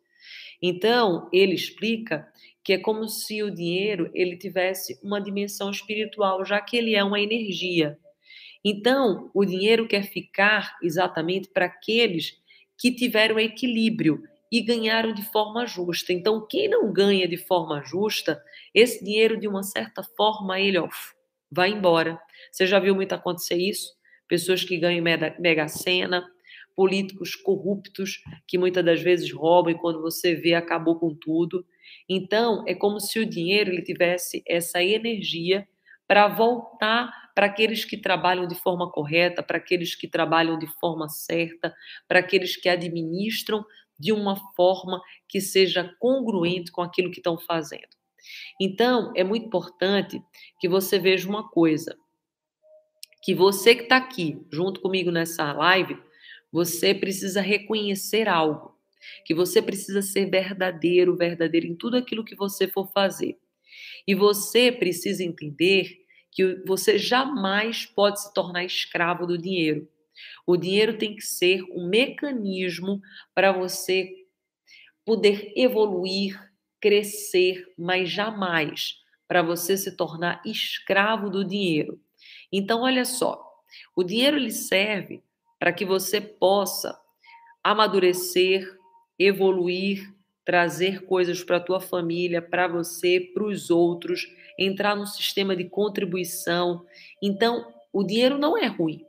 Então, 0.62 1.30
ele 1.32 1.54
explica 1.54 2.28
que 2.64 2.74
é 2.74 2.78
como 2.80 3.08
se 3.08 3.44
o 3.44 3.52
dinheiro 3.52 4.10
ele 4.14 4.36
tivesse 4.36 5.00
uma 5.04 5.22
dimensão 5.22 5.70
espiritual, 5.70 6.44
já 6.44 6.60
que 6.60 6.76
ele 6.76 6.96
é 6.96 7.04
uma 7.04 7.20
energia. 7.20 8.00
Então, 8.64 9.30
o 9.32 9.46
dinheiro 9.46 9.88
quer 9.88 10.04
ficar 10.04 10.76
exatamente 10.82 11.48
para 11.50 11.66
aqueles 11.66 12.42
que 12.76 12.92
tiveram 12.92 13.40
equilíbrio 13.40 14.24
e 14.56 14.62
ganharam 14.62 15.14
de 15.14 15.22
forma 15.22 15.68
justa. 15.68 16.14
Então, 16.14 16.48
quem 16.50 16.70
não 16.70 16.94
ganha 16.94 17.28
de 17.28 17.36
forma 17.36 17.84
justa, 17.84 18.42
esse 18.74 19.04
dinheiro, 19.04 19.38
de 19.38 19.50
uma 19.50 19.64
certa 19.64 20.02
forma, 20.02 20.58
ele 20.58 20.78
ó, 20.78 20.88
vai 21.52 21.72
embora. 21.72 22.18
Você 22.50 22.66
já 22.66 22.80
viu 22.80 22.96
muito 22.96 23.12
acontecer 23.12 23.58
isso? 23.58 23.94
Pessoas 24.30 24.64
que 24.64 24.78
ganham 24.78 25.04
mega, 25.04 25.68
sena, 25.68 26.26
políticos 26.74 27.36
corruptos 27.36 28.22
que 28.48 28.58
muitas 28.58 28.84
das 28.86 29.02
vezes 29.02 29.30
roubam 29.30 29.74
e 29.74 29.78
quando 29.78 30.02
você 30.02 30.36
vê 30.36 30.54
acabou 30.54 30.98
com 30.98 31.14
tudo. 31.14 31.66
Então, 32.08 32.64
é 32.66 32.74
como 32.74 33.02
se 33.02 33.20
o 33.20 33.26
dinheiro 33.26 33.72
ele 33.72 33.82
tivesse 33.82 34.42
essa 34.48 34.82
energia 34.82 35.68
para 36.08 36.30
voltar 36.30 37.12
para 37.36 37.48
aqueles 37.48 37.84
que 37.84 37.98
trabalham 37.98 38.48
de 38.48 38.56
forma 38.56 38.90
correta, 38.90 39.44
para 39.44 39.58
aqueles 39.58 39.96
que 39.96 40.08
trabalham 40.08 40.58
de 40.58 40.68
forma 40.80 41.10
certa, 41.10 41.76
para 42.08 42.20
aqueles 42.20 42.56
que 42.56 42.70
administram 42.70 43.66
de 43.98 44.12
uma 44.12 44.36
forma 44.54 45.02
que 45.28 45.40
seja 45.40 45.96
congruente 46.00 46.72
com 46.72 46.82
aquilo 46.82 47.12
que 47.12 47.20
estão 47.20 47.38
fazendo. 47.38 47.96
Então, 48.60 49.14
é 49.16 49.24
muito 49.24 49.46
importante 49.46 50.22
que 50.60 50.68
você 50.68 50.98
veja 50.98 51.30
uma 51.30 51.48
coisa, 51.50 51.96
que 53.22 53.34
você 53.34 53.76
que 53.76 53.84
está 53.84 53.98
aqui 53.98 54.40
junto 54.52 54.82
comigo 54.82 55.12
nessa 55.12 55.52
live, 55.54 55.98
você 56.52 56.94
precisa 56.94 57.42
reconhecer 57.42 58.28
algo, 58.28 58.76
que 59.26 59.34
você 59.34 59.62
precisa 59.62 60.02
ser 60.02 60.30
verdadeiro, 60.30 61.16
verdadeiro 61.16 61.68
em 61.68 61.76
tudo 61.76 61.98
aquilo 61.98 62.24
que 62.24 62.36
você 62.36 62.68
for 62.68 62.92
fazer. 62.92 63.38
E 64.08 64.16
você 64.16 64.72
precisa 64.72 65.24
entender 65.24 66.06
que 66.32 66.64
você 66.66 66.98
jamais 66.98 67.86
pode 67.86 68.22
se 68.22 68.34
tornar 68.34 68.64
escravo 68.64 69.26
do 69.26 69.38
dinheiro. 69.38 69.88
O 70.46 70.58
dinheiro 70.58 70.98
tem 70.98 71.16
que 71.16 71.22
ser 71.22 71.64
um 71.72 71.88
mecanismo 71.88 73.02
para 73.34 73.52
você 73.52 74.10
poder 75.06 75.54
evoluir, 75.56 76.40
crescer, 76.82 77.66
mas 77.78 78.10
jamais 78.10 78.96
para 79.28 79.42
você 79.42 79.78
se 79.78 79.96
tornar 79.96 80.42
escravo 80.46 81.30
do 81.30 81.44
dinheiro. 81.44 82.00
Então, 82.52 82.82
olha 82.82 83.06
só, 83.06 83.44
o 83.96 84.04
dinheiro 84.04 84.38
lhe 84.38 84.52
serve 84.52 85.24
para 85.60 85.74
que 85.74 85.86
você 85.86 86.22
possa 86.22 87.00
amadurecer, 87.64 88.72
evoluir, 89.18 90.14
trazer 90.46 91.06
coisas 91.06 91.44
para 91.44 91.58
a 91.58 91.62
tua 91.62 91.80
família, 91.80 92.42
para 92.42 92.68
você, 92.68 93.20
para 93.20 93.44
os 93.44 93.72
outros, 93.72 94.28
entrar 94.60 94.96
no 94.96 95.08
sistema 95.08 95.56
de 95.56 95.66
contribuição. 95.66 96.86
Então, 97.22 97.74
o 97.92 98.04
dinheiro 98.04 98.38
não 98.38 98.56
é 98.56 98.68
ruim. 98.68 99.04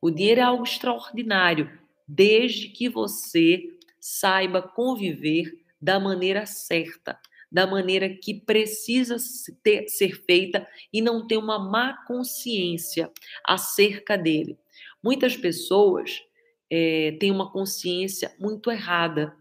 O 0.00 0.10
dinheiro 0.10 0.40
é 0.40 0.44
algo 0.44 0.64
extraordinário, 0.64 1.70
desde 2.06 2.68
que 2.68 2.88
você 2.88 3.62
saiba 4.00 4.62
conviver 4.62 5.52
da 5.80 5.98
maneira 5.98 6.46
certa, 6.46 7.18
da 7.50 7.66
maneira 7.66 8.08
que 8.08 8.34
precisa 8.34 9.16
ter, 9.62 9.88
ser 9.88 10.24
feita 10.24 10.66
e 10.92 11.00
não 11.00 11.26
ter 11.26 11.36
uma 11.36 11.58
má 11.58 12.04
consciência 12.06 13.10
acerca 13.44 14.16
dele. 14.16 14.58
Muitas 15.02 15.36
pessoas 15.36 16.22
é, 16.70 17.16
têm 17.20 17.30
uma 17.30 17.50
consciência 17.50 18.34
muito 18.38 18.70
errada 18.70 19.34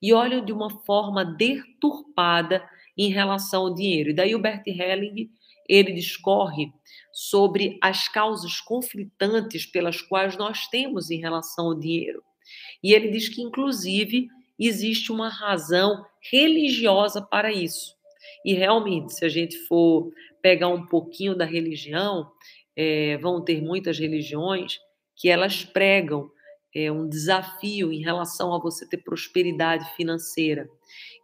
e 0.00 0.12
olham 0.12 0.44
de 0.44 0.52
uma 0.52 0.70
forma 0.84 1.24
deturpada 1.24 2.68
em 2.96 3.10
relação 3.10 3.62
ao 3.62 3.74
dinheiro. 3.74 4.10
E 4.10 4.14
daí 4.14 4.34
o 4.34 4.40
Bert 4.40 4.66
Helling 4.66 5.30
ele 5.68 5.92
discorre 5.92 6.72
sobre 7.12 7.78
as 7.80 8.08
causas 8.08 8.60
conflitantes 8.60 9.66
pelas 9.66 10.00
quais 10.00 10.36
nós 10.36 10.66
temos 10.68 11.10
em 11.10 11.20
relação 11.20 11.66
ao 11.66 11.74
dinheiro. 11.74 12.22
E 12.82 12.92
ele 12.92 13.10
diz 13.10 13.28
que, 13.28 13.42
inclusive, 13.42 14.28
existe 14.58 15.12
uma 15.12 15.28
razão 15.28 16.04
religiosa 16.30 17.20
para 17.20 17.52
isso. 17.52 17.94
E 18.44 18.54
realmente, 18.54 19.14
se 19.14 19.24
a 19.24 19.28
gente 19.28 19.56
for 19.66 20.12
pegar 20.40 20.68
um 20.68 20.86
pouquinho 20.86 21.36
da 21.36 21.44
religião, 21.44 22.30
é, 22.76 23.16
vão 23.18 23.42
ter 23.42 23.62
muitas 23.62 23.98
religiões 23.98 24.78
que 25.16 25.28
elas 25.28 25.64
pregam 25.64 26.30
é, 26.74 26.90
um 26.90 27.08
desafio 27.08 27.92
em 27.92 28.02
relação 28.02 28.54
a 28.54 28.58
você 28.58 28.88
ter 28.88 28.98
prosperidade 28.98 29.88
financeira. 29.94 30.68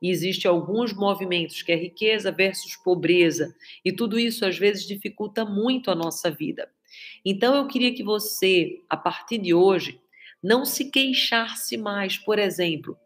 E 0.03 0.11
existem 0.11 0.51
alguns 0.51 0.93
movimentos 0.93 1.63
que 1.63 1.73
é 1.73 1.77
riqueza 1.77 2.31
versus 2.31 2.77
pobreza, 2.77 3.55
e 3.85 3.93
tudo 3.93 4.19
isso 4.19 4.45
às 4.45 4.59
vezes 4.59 4.87
dificulta 4.87 5.45
muito 5.45 5.91
a 5.91 5.95
nossa 5.95 6.31
vida. 6.31 6.71
Então 7.25 7.55
eu 7.55 7.67
queria 7.67 7.95
que 7.95 8.03
você, 8.03 8.81
a 8.89 8.97
partir 8.97 9.39
de 9.39 9.53
hoje, 9.53 10.01
não 10.43 10.65
se 10.65 10.91
queixasse 10.91 11.77
mais, 11.77 12.17
por 12.17 12.39
exemplo, 12.39 12.97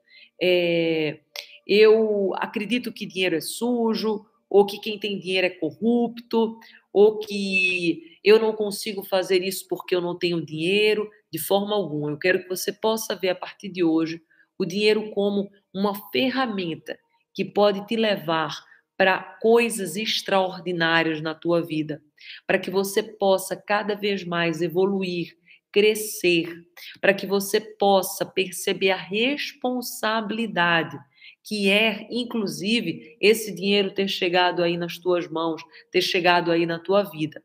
é, 0.40 1.20
eu 1.66 2.32
acredito 2.36 2.92
que 2.92 3.06
dinheiro 3.06 3.36
é 3.36 3.40
sujo, 3.40 4.24
ou 4.48 4.66
que 4.66 4.78
quem 4.78 4.98
tem 4.98 5.18
dinheiro 5.18 5.46
é 5.46 5.50
corrupto, 5.50 6.58
ou 6.92 7.18
que 7.18 8.18
eu 8.22 8.38
não 8.38 8.52
consigo 8.52 9.02
fazer 9.02 9.42
isso 9.42 9.66
porque 9.66 9.94
eu 9.94 10.00
não 10.00 10.18
tenho 10.18 10.44
dinheiro, 10.44 11.08
de 11.32 11.38
forma 11.38 11.74
alguma. 11.74 12.10
Eu 12.10 12.18
quero 12.18 12.42
que 12.42 12.48
você 12.48 12.70
possa 12.70 13.14
ver 13.16 13.30
a 13.30 13.34
partir 13.34 13.70
de 13.70 13.82
hoje 13.82 14.20
o 14.58 14.66
dinheiro 14.66 15.10
como 15.12 15.50
uma 15.74 15.94
ferramenta 16.10 16.98
que 17.34 17.44
pode 17.44 17.86
te 17.86 17.96
levar 17.96 18.56
para 18.96 19.20
coisas 19.40 19.96
extraordinárias 19.96 21.20
na 21.20 21.34
tua 21.34 21.60
vida, 21.62 22.02
para 22.46 22.58
que 22.58 22.70
você 22.70 23.02
possa 23.02 23.56
cada 23.56 23.94
vez 23.94 24.24
mais 24.24 24.62
evoluir, 24.62 25.36
crescer, 25.72 26.64
para 27.00 27.14
que 27.14 27.26
você 27.26 27.60
possa 27.60 28.26
perceber 28.26 28.90
a 28.90 28.96
responsabilidade 28.96 30.98
que 31.44 31.68
é, 31.68 32.06
inclusive, 32.10 33.16
esse 33.20 33.54
dinheiro 33.54 33.92
ter 33.92 34.08
chegado 34.08 34.62
aí 34.62 34.76
nas 34.76 34.98
tuas 34.98 35.28
mãos, 35.28 35.62
ter 35.90 36.00
chegado 36.00 36.52
aí 36.52 36.66
na 36.66 36.78
tua 36.78 37.02
vida. 37.02 37.42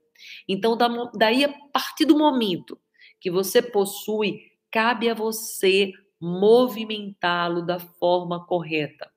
Então, 0.48 0.78
daí, 1.16 1.44
a 1.44 1.54
partir 1.74 2.06
do 2.06 2.18
momento 2.18 2.80
que 3.20 3.32
você 3.32 3.62
possui, 3.62 4.40
cabe 4.72 5.10
a 5.10 5.14
você 5.14 5.92
movimentá-lo 6.20 7.66
da 7.66 7.80
forma 7.80 8.46
correta. 8.46 9.10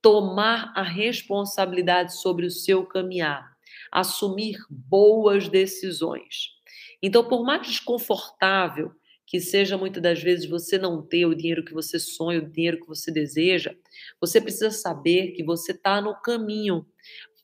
Tomar 0.00 0.72
a 0.74 0.82
responsabilidade 0.82 2.16
sobre 2.16 2.46
o 2.46 2.50
seu 2.50 2.84
caminhar, 2.84 3.52
assumir 3.90 4.56
boas 4.68 5.48
decisões. 5.48 6.50
Então, 7.02 7.24
por 7.24 7.44
mais 7.44 7.66
desconfortável 7.66 8.92
que 9.26 9.40
seja 9.40 9.78
muitas 9.78 10.02
das 10.02 10.22
vezes 10.22 10.48
você 10.48 10.76
não 10.76 11.00
ter 11.00 11.24
o 11.24 11.34
dinheiro 11.34 11.64
que 11.64 11.72
você 11.72 11.98
sonha, 11.98 12.40
o 12.40 12.50
dinheiro 12.50 12.78
que 12.78 12.86
você 12.86 13.10
deseja, 13.10 13.74
você 14.20 14.40
precisa 14.40 14.70
saber 14.70 15.32
que 15.32 15.42
você 15.42 15.72
está 15.72 16.00
no 16.00 16.14
caminho 16.20 16.86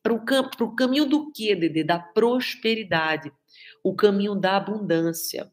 para 0.02 0.12
o 0.12 0.24
cam 0.24 0.48
caminho 0.76 1.06
do 1.06 1.32
quê, 1.32 1.54
Dede? 1.54 1.82
Da 1.82 1.98
prosperidade, 1.98 3.32
o 3.82 3.94
caminho 3.94 4.34
da 4.34 4.56
abundância. 4.56 5.50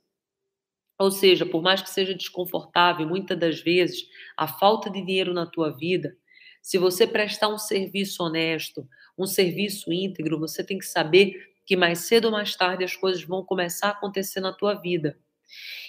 Ou 0.99 1.11
seja, 1.11 1.45
por 1.45 1.61
mais 1.61 1.81
que 1.81 1.89
seja 1.89 2.13
desconfortável, 2.13 3.07
muitas 3.07 3.37
das 3.37 3.59
vezes, 3.61 4.07
a 4.37 4.47
falta 4.47 4.89
de 4.89 5.01
dinheiro 5.05 5.33
na 5.33 5.45
tua 5.45 5.71
vida, 5.75 6.15
se 6.61 6.77
você 6.77 7.05
prestar 7.05 7.49
um 7.49 7.57
serviço 7.57 8.23
honesto, 8.23 8.87
um 9.17 9.25
serviço 9.25 9.91
íntegro, 9.91 10.39
você 10.39 10.63
tem 10.63 10.77
que 10.77 10.85
saber 10.85 11.33
que 11.65 11.75
mais 11.75 11.99
cedo 11.99 12.25
ou 12.25 12.31
mais 12.31 12.55
tarde 12.55 12.83
as 12.83 12.95
coisas 12.95 13.23
vão 13.23 13.43
começar 13.43 13.87
a 13.87 13.91
acontecer 13.91 14.39
na 14.39 14.53
tua 14.53 14.73
vida. 14.75 15.17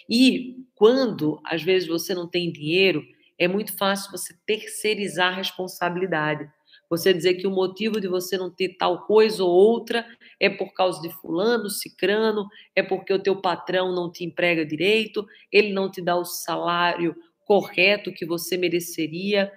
E 0.08 0.56
quando 0.75 1.40
às 1.44 1.62
vezes 1.62 1.88
você 1.88 2.14
não 2.14 2.28
tem 2.28 2.52
dinheiro, 2.52 3.04
é 3.38 3.48
muito 3.48 3.76
fácil 3.76 4.10
você 4.10 4.34
terceirizar 4.46 5.32
a 5.32 5.36
responsabilidade. 5.36 6.50
Você 6.88 7.12
dizer 7.12 7.35
que 7.35 7.47
o 7.47 7.50
motivo 7.50 8.00
de 8.00 8.07
você 8.07 8.38
não 8.38 8.50
ter 8.50 8.76
tal 8.76 9.05
coisa 9.07 9.43
ou 9.43 9.50
outra 9.50 10.07
é 10.38 10.49
por 10.49 10.73
causa 10.73 11.00
de 11.00 11.11
fulano, 11.11 11.69
cicrano, 11.69 12.47
é 12.75 12.83
porque 12.83 13.12
o 13.12 13.23
teu 13.23 13.40
patrão 13.40 13.93
não 13.95 14.11
te 14.11 14.25
emprega 14.25 14.64
direito, 14.64 15.26
ele 15.50 15.73
não 15.73 15.90
te 15.90 16.00
dá 16.00 16.16
o 16.16 16.25
salário 16.25 17.16
correto 17.47 18.12
que 18.12 18.26
você 18.26 18.57
mereceria. 18.57 19.52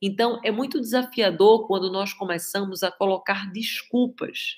Então, 0.00 0.40
é 0.44 0.50
muito 0.50 0.80
desafiador 0.80 1.66
quando 1.66 1.92
nós 1.92 2.12
começamos 2.12 2.82
a 2.82 2.90
colocar 2.90 3.50
desculpas. 3.52 4.56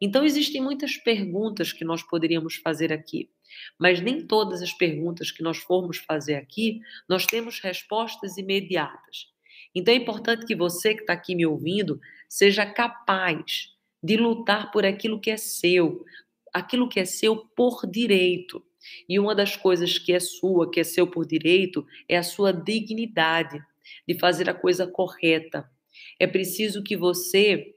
Então, 0.00 0.24
existem 0.24 0.60
muitas 0.60 0.96
perguntas 0.96 1.72
que 1.72 1.84
nós 1.84 2.02
poderíamos 2.02 2.56
fazer 2.56 2.92
aqui, 2.92 3.30
mas 3.78 4.00
nem 4.00 4.26
todas 4.26 4.62
as 4.62 4.72
perguntas 4.72 5.30
que 5.30 5.42
nós 5.42 5.58
formos 5.58 5.98
fazer 5.98 6.34
aqui 6.34 6.80
nós 7.08 7.26
temos 7.26 7.60
respostas 7.60 8.36
imediatas. 8.36 9.32
Então, 9.74 9.92
é 9.92 9.96
importante 9.96 10.46
que 10.46 10.54
você 10.54 10.94
que 10.94 11.00
está 11.02 11.12
aqui 11.12 11.34
me 11.34 11.46
ouvindo 11.46 12.00
seja 12.28 12.66
capaz 12.66 13.72
de 14.02 14.16
lutar 14.16 14.70
por 14.70 14.84
aquilo 14.84 15.20
que 15.20 15.30
é 15.30 15.36
seu, 15.36 16.04
aquilo 16.52 16.88
que 16.88 17.00
é 17.00 17.04
seu 17.04 17.36
por 17.36 17.86
direito. 17.86 18.64
E 19.08 19.18
uma 19.18 19.34
das 19.34 19.56
coisas 19.56 19.98
que 19.98 20.12
é 20.12 20.20
sua, 20.20 20.70
que 20.70 20.80
é 20.80 20.84
seu 20.84 21.06
por 21.06 21.24
direito, 21.24 21.86
é 22.08 22.16
a 22.16 22.22
sua 22.22 22.52
dignidade 22.52 23.62
de 24.06 24.18
fazer 24.18 24.50
a 24.50 24.54
coisa 24.54 24.86
correta. 24.86 25.70
É 26.18 26.26
preciso 26.26 26.82
que 26.82 26.96
você 26.96 27.74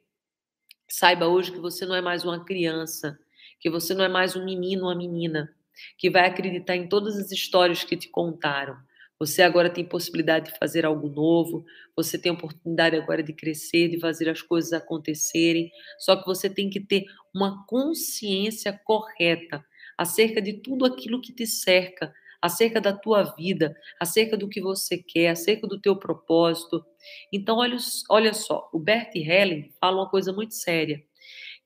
saiba 0.90 1.28
hoje 1.28 1.52
que 1.52 1.60
você 1.60 1.86
não 1.86 1.96
é 1.96 2.02
mais 2.02 2.24
uma 2.24 2.44
criança, 2.44 3.20
que 3.60 3.70
você 3.70 3.94
não 3.94 4.04
é 4.04 4.08
mais 4.08 4.36
um 4.36 4.44
menino 4.46 4.84
ou 4.84 4.90
uma 4.90 4.96
menina, 4.96 5.54
que 5.98 6.10
vai 6.10 6.28
acreditar 6.28 6.76
em 6.76 6.88
todas 6.88 7.18
as 7.18 7.32
histórias 7.32 7.84
que 7.84 7.98
te 7.98 8.08
contaram. 8.10 8.78
Você 9.18 9.42
agora 9.42 9.70
tem 9.70 9.86
possibilidade 9.86 10.52
de 10.52 10.60
fazer 10.60 10.86
algo 10.86 11.08
novo, 11.08 11.66
você 11.96 12.18
tem 12.18 12.32
oportunidade 12.32 12.96
agora 12.98 13.24
de 13.24 13.32
crescer, 13.32 13.88
de 13.90 14.00
fazer 14.00 14.30
as 14.30 14.42
coisas 14.42 14.74
acontecerem. 14.74 15.72
Só 15.98 16.16
que 16.16 16.26
você 16.26 16.50
tem 16.50 16.70
que 16.70 16.82
ter 16.82 17.06
uma 17.34 17.66
consciência 17.66 18.78
correta 18.84 19.64
acerca 19.98 20.42
de 20.42 20.54
tudo 20.54 20.86
aquilo 20.86 21.22
que 21.22 21.34
te 21.34 21.48
cerca, 21.48 22.14
acerca 22.42 22.82
da 22.82 22.92
tua 22.92 23.24
vida, 23.24 23.76
acerca 24.00 24.38
do 24.38 24.50
que 24.50 24.62
você 24.62 24.98
quer, 24.98 25.30
acerca 25.30 25.66
do 25.66 25.80
teu 25.80 25.96
propósito. 25.96 26.86
Então, 27.32 27.58
olha, 27.58 27.78
olha 28.10 28.34
só, 28.34 28.70
o 28.74 28.80
Bert 28.80 29.16
Helling 29.16 29.72
fala 29.80 30.02
uma 30.02 30.10
coisa 30.10 30.34
muito 30.34 30.54
séria, 30.54 31.02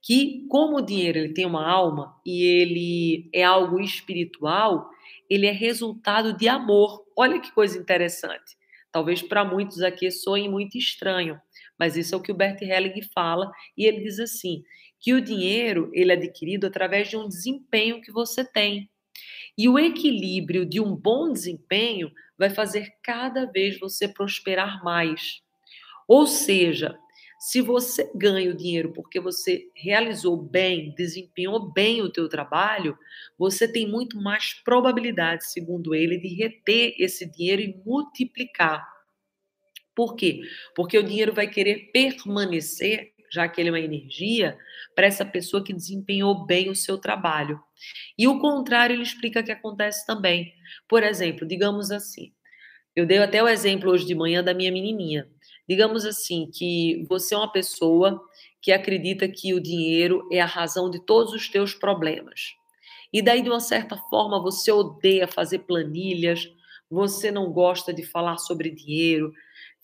que 0.01 0.45
como 0.47 0.77
o 0.77 0.81
dinheiro 0.81 1.17
ele 1.17 1.33
tem 1.33 1.45
uma 1.45 1.67
alma 1.67 2.15
e 2.25 2.43
ele 2.43 3.29
é 3.33 3.43
algo 3.43 3.79
espiritual, 3.81 4.89
ele 5.29 5.45
é 5.45 5.51
resultado 5.51 6.33
de 6.35 6.47
amor. 6.47 7.05
Olha 7.21 7.37
que 7.37 7.51
coisa 7.51 7.77
interessante. 7.77 8.55
Talvez 8.93 9.21
para 9.21 9.43
muitos 9.43 9.81
aqui 9.81 10.09
soe 10.09 10.47
muito 10.47 10.77
estranho, 10.77 11.37
mas 11.77 11.97
isso 11.97 12.15
é 12.15 12.17
o 12.17 12.21
que 12.21 12.31
o 12.31 12.33
Bert 12.33 12.61
Helling 12.61 13.01
fala 13.13 13.51
e 13.77 13.85
ele 13.85 14.03
diz 14.03 14.21
assim, 14.21 14.63
que 15.01 15.13
o 15.13 15.19
dinheiro 15.19 15.91
ele 15.93 16.13
é 16.13 16.15
adquirido 16.15 16.65
através 16.65 17.09
de 17.09 17.17
um 17.17 17.27
desempenho 17.27 17.99
que 17.99 18.09
você 18.09 18.45
tem. 18.45 18.89
E 19.57 19.67
o 19.67 19.77
equilíbrio 19.77 20.65
de 20.65 20.79
um 20.79 20.95
bom 20.95 21.29
desempenho 21.29 22.09
vai 22.37 22.49
fazer 22.49 22.89
cada 23.03 23.45
vez 23.51 23.77
você 23.77 24.07
prosperar 24.07 24.81
mais. 24.81 25.41
Ou 26.07 26.25
seja, 26.25 26.97
se 27.39 27.61
você 27.61 28.11
ganha 28.13 28.51
o 28.51 28.55
dinheiro 28.55 28.91
porque 28.91 29.19
você 29.19 29.71
realizou 29.73 30.35
bem, 30.35 30.93
desempenhou 30.93 31.71
bem 31.71 32.01
o 32.01 32.11
teu 32.11 32.27
trabalho, 32.27 32.97
você 33.37 33.67
tem 33.71 33.87
muito 33.87 34.21
mais 34.21 34.53
probabilidade, 34.63 35.49
segundo 35.49 35.95
ele, 35.95 36.17
de 36.17 36.27
reter 36.35 36.93
esse 36.99 37.25
dinheiro 37.25 37.61
e 37.61 37.81
multiplicar. 37.85 38.85
Por 39.95 40.15
quê? 40.15 40.41
Porque 40.75 40.97
o 40.97 41.03
dinheiro 41.03 41.33
vai 41.33 41.47
querer 41.47 41.89
permanecer 41.91 43.13
já 43.31 43.47
que 43.47 43.61
ele 43.61 43.69
é 43.69 43.71
uma 43.71 43.79
energia, 43.79 44.57
para 44.95 45.05
essa 45.05 45.23
pessoa 45.23 45.63
que 45.63 45.73
desempenhou 45.73 46.45
bem 46.45 46.69
o 46.69 46.75
seu 46.75 46.97
trabalho. 46.97 47.61
E 48.17 48.27
o 48.27 48.39
contrário, 48.39 48.95
ele 48.95 49.03
explica 49.03 49.43
que 49.43 49.51
acontece 49.51 50.05
também. 50.05 50.53
Por 50.87 51.03
exemplo, 51.03 51.47
digamos 51.47 51.91
assim, 51.91 52.33
eu 52.95 53.05
dei 53.05 53.19
até 53.19 53.41
o 53.41 53.47
exemplo 53.47 53.91
hoje 53.91 54.05
de 54.05 54.15
manhã 54.15 54.43
da 54.43 54.53
minha 54.53 54.71
menininha. 54.71 55.29
Digamos 55.69 56.03
assim, 56.03 56.49
que 56.51 57.05
você 57.07 57.35
é 57.35 57.37
uma 57.37 57.51
pessoa 57.51 58.19
que 58.59 58.71
acredita 58.71 59.27
que 59.27 59.53
o 59.53 59.61
dinheiro 59.61 60.27
é 60.31 60.41
a 60.41 60.45
razão 60.47 60.89
de 60.89 60.99
todos 61.05 61.31
os 61.31 61.47
teus 61.47 61.75
problemas. 61.75 62.55
E 63.13 63.21
daí, 63.21 63.43
de 63.43 63.49
uma 63.49 63.59
certa 63.59 63.95
forma, 63.95 64.41
você 64.41 64.71
odeia 64.71 65.27
fazer 65.27 65.59
planilhas, 65.59 66.49
você 66.89 67.29
não 67.29 67.51
gosta 67.51 67.93
de 67.93 68.03
falar 68.03 68.37
sobre 68.37 68.71
dinheiro, 68.71 69.31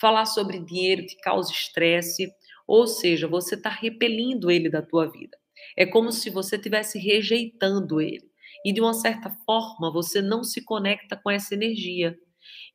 falar 0.02 0.26
sobre 0.26 0.60
dinheiro 0.60 1.06
te 1.06 1.16
causa 1.18 1.52
estresse, 1.52 2.32
ou 2.68 2.88
seja, 2.88 3.28
você 3.28 3.54
está 3.54 3.70
repelindo 3.70 4.50
ele 4.50 4.72
da 4.72 4.82
tua 4.82 5.06
vida. 5.06 5.38
É 5.78 5.86
como 5.86 6.12
se 6.12 6.32
você 6.32 6.56
estivesse 6.56 6.98
rejeitando 6.98 8.02
ele. 8.02 8.26
E 8.66 8.74
de 8.74 8.82
uma 8.82 8.96
certa 8.96 9.30
forma, 9.46 9.92
você 9.92 10.20
não 10.20 10.44
se 10.44 10.66
conecta 10.66 11.16
com 11.16 11.30
essa 11.30 11.54
energia. 11.54 12.18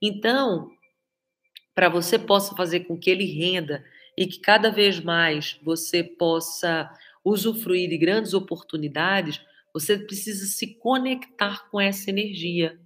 Então, 0.01 0.71
para 1.81 1.89
você 1.89 2.19
possa 2.19 2.55
fazer 2.55 2.81
com 2.81 2.95
que 2.95 3.09
ele 3.09 3.25
renda 3.25 3.83
e 4.15 4.27
que 4.27 4.39
cada 4.39 4.71
vez 4.71 5.01
mais 5.01 5.59
você 5.63 6.05
possa 6.05 6.91
usufruir 7.25 7.89
de 7.89 7.97
grandes 7.97 8.35
oportunidades, 8.35 9.41
você 9.73 9.97
precisa 9.97 10.45
se 10.45 10.75
conectar 10.75 11.71
com 11.71 11.81
essa 11.81 12.11
energia. 12.11 12.79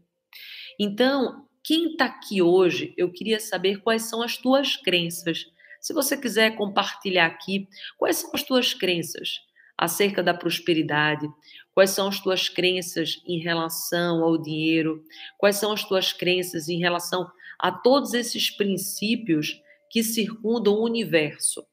Então, 0.79 1.45
quem 1.61 1.91
está 1.91 2.05
aqui 2.05 2.41
hoje, 2.41 2.95
eu 2.97 3.11
queria 3.11 3.41
saber 3.41 3.79
quais 3.79 4.03
são 4.03 4.23
as 4.23 4.37
tuas 4.37 4.77
crenças. 4.77 5.45
Se 5.81 5.93
você 5.93 6.17
quiser 6.17 6.55
compartilhar 6.55 7.27
aqui, 7.27 7.67
quais 7.99 8.19
são 8.19 8.31
as 8.33 8.45
tuas 8.45 8.75
crenças 8.75 9.41
acerca 9.77 10.23
da 10.23 10.33
prosperidade? 10.33 11.29
Quais 11.75 11.91
são 11.91 12.07
as 12.07 12.21
tuas 12.21 12.49
crenças 12.49 13.21
em 13.27 13.41
relação 13.41 14.23
ao 14.23 14.41
dinheiro? 14.41 15.05
Quais 15.37 15.57
são 15.57 15.73
as 15.73 15.83
tuas 15.83 16.13
crenças 16.13 16.69
em 16.69 16.79
relação 16.79 17.29
a 17.59 17.71
todos 17.73 18.15
esses 18.15 18.51
princípios 18.51 19.61
que 19.91 20.03
circundam 20.03 20.75
o 20.75 20.85
universo? 20.85 21.65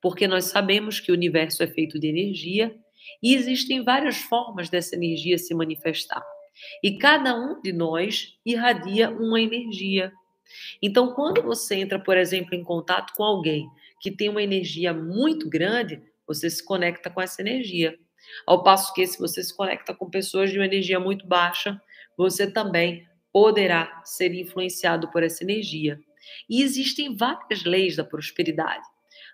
Porque 0.00 0.28
nós 0.28 0.46
sabemos 0.46 1.00
que 1.00 1.10
o 1.10 1.14
universo 1.14 1.62
é 1.62 1.66
feito 1.66 1.98
de 1.98 2.08
energia 2.08 2.74
e 3.22 3.34
existem 3.34 3.82
várias 3.82 4.16
formas 4.16 4.68
dessa 4.68 4.94
energia 4.94 5.38
se 5.38 5.54
manifestar. 5.54 6.22
E 6.82 6.98
cada 6.98 7.34
um 7.34 7.60
de 7.60 7.72
nós 7.72 8.38
irradia 8.44 9.10
uma 9.10 9.40
energia. 9.40 10.12
Então, 10.82 11.14
quando 11.14 11.42
você 11.42 11.76
entra, 11.76 11.98
por 11.98 12.16
exemplo, 12.16 12.54
em 12.54 12.64
contato 12.64 13.14
com 13.14 13.22
alguém 13.22 13.66
que 14.00 14.10
tem 14.10 14.28
uma 14.28 14.42
energia 14.42 14.92
muito 14.92 15.48
grande, 15.48 16.02
você 16.26 16.48
se 16.48 16.64
conecta 16.64 17.10
com 17.10 17.20
essa 17.20 17.40
energia. 17.40 17.98
Ao 18.46 18.62
passo 18.62 18.92
que, 18.94 19.06
se 19.06 19.18
você 19.18 19.42
se 19.42 19.54
conecta 19.54 19.94
com 19.94 20.10
pessoas 20.10 20.50
de 20.50 20.58
uma 20.58 20.66
energia 20.66 21.00
muito 21.00 21.26
baixa, 21.26 21.80
você 22.16 22.50
também 22.50 23.06
poderá 23.32 24.02
ser 24.04 24.34
influenciado 24.34 25.10
por 25.10 25.22
essa 25.22 25.44
energia. 25.44 26.00
E 26.48 26.62
existem 26.62 27.16
várias 27.16 27.64
leis 27.64 27.96
da 27.96 28.04
prosperidade. 28.04 28.86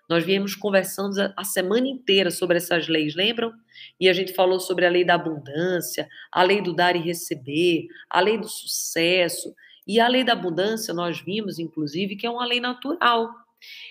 Nós 0.09 0.23
viemos 0.23 0.55
conversando 0.55 1.15
a 1.35 1.43
semana 1.43 1.87
inteira 1.87 2.31
sobre 2.31 2.57
essas 2.57 2.87
leis, 2.87 3.13
lembram? 3.13 3.51
E 3.99 4.07
a 4.07 4.13
gente 4.13 4.33
falou 4.33 4.59
sobre 4.59 4.85
a 4.85 4.89
lei 4.89 5.03
da 5.03 5.15
abundância, 5.15 6.07
a 6.31 6.43
lei 6.43 6.61
do 6.61 6.73
dar 6.73 6.95
e 6.95 6.99
receber, 6.99 7.87
a 8.09 8.21
lei 8.21 8.37
do 8.37 8.47
sucesso, 8.47 9.53
e 9.85 9.99
a 9.99 10.07
lei 10.07 10.23
da 10.23 10.33
abundância, 10.33 10.93
nós 10.93 11.19
vimos, 11.19 11.59
inclusive, 11.59 12.15
que 12.15 12.25
é 12.25 12.29
uma 12.29 12.45
lei 12.45 12.59
natural. 12.59 13.29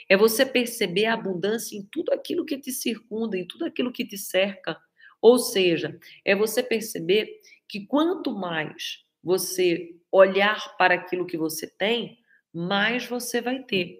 É 0.08 0.16
você 0.16 0.44
perceber 0.44 1.06
a 1.06 1.14
abundância 1.14 1.76
em 1.76 1.82
tudo 1.90 2.12
aquilo 2.12 2.44
que 2.44 2.58
te 2.58 2.70
circunda, 2.70 3.36
em 3.36 3.46
tudo 3.46 3.64
aquilo 3.64 3.92
que 3.92 4.04
te 4.04 4.16
cerca. 4.16 4.78
Ou 5.20 5.38
seja, 5.38 5.98
é 6.24 6.34
você 6.34 6.62
perceber 6.62 7.28
que 7.68 7.86
quanto 7.86 8.34
mais 8.34 9.05
você 9.26 9.92
olhar 10.12 10.76
para 10.76 10.94
aquilo 10.94 11.26
que 11.26 11.36
você 11.36 11.66
tem, 11.66 12.16
mais 12.54 13.08
você 13.08 13.40
vai 13.40 13.60
ter. 13.64 13.98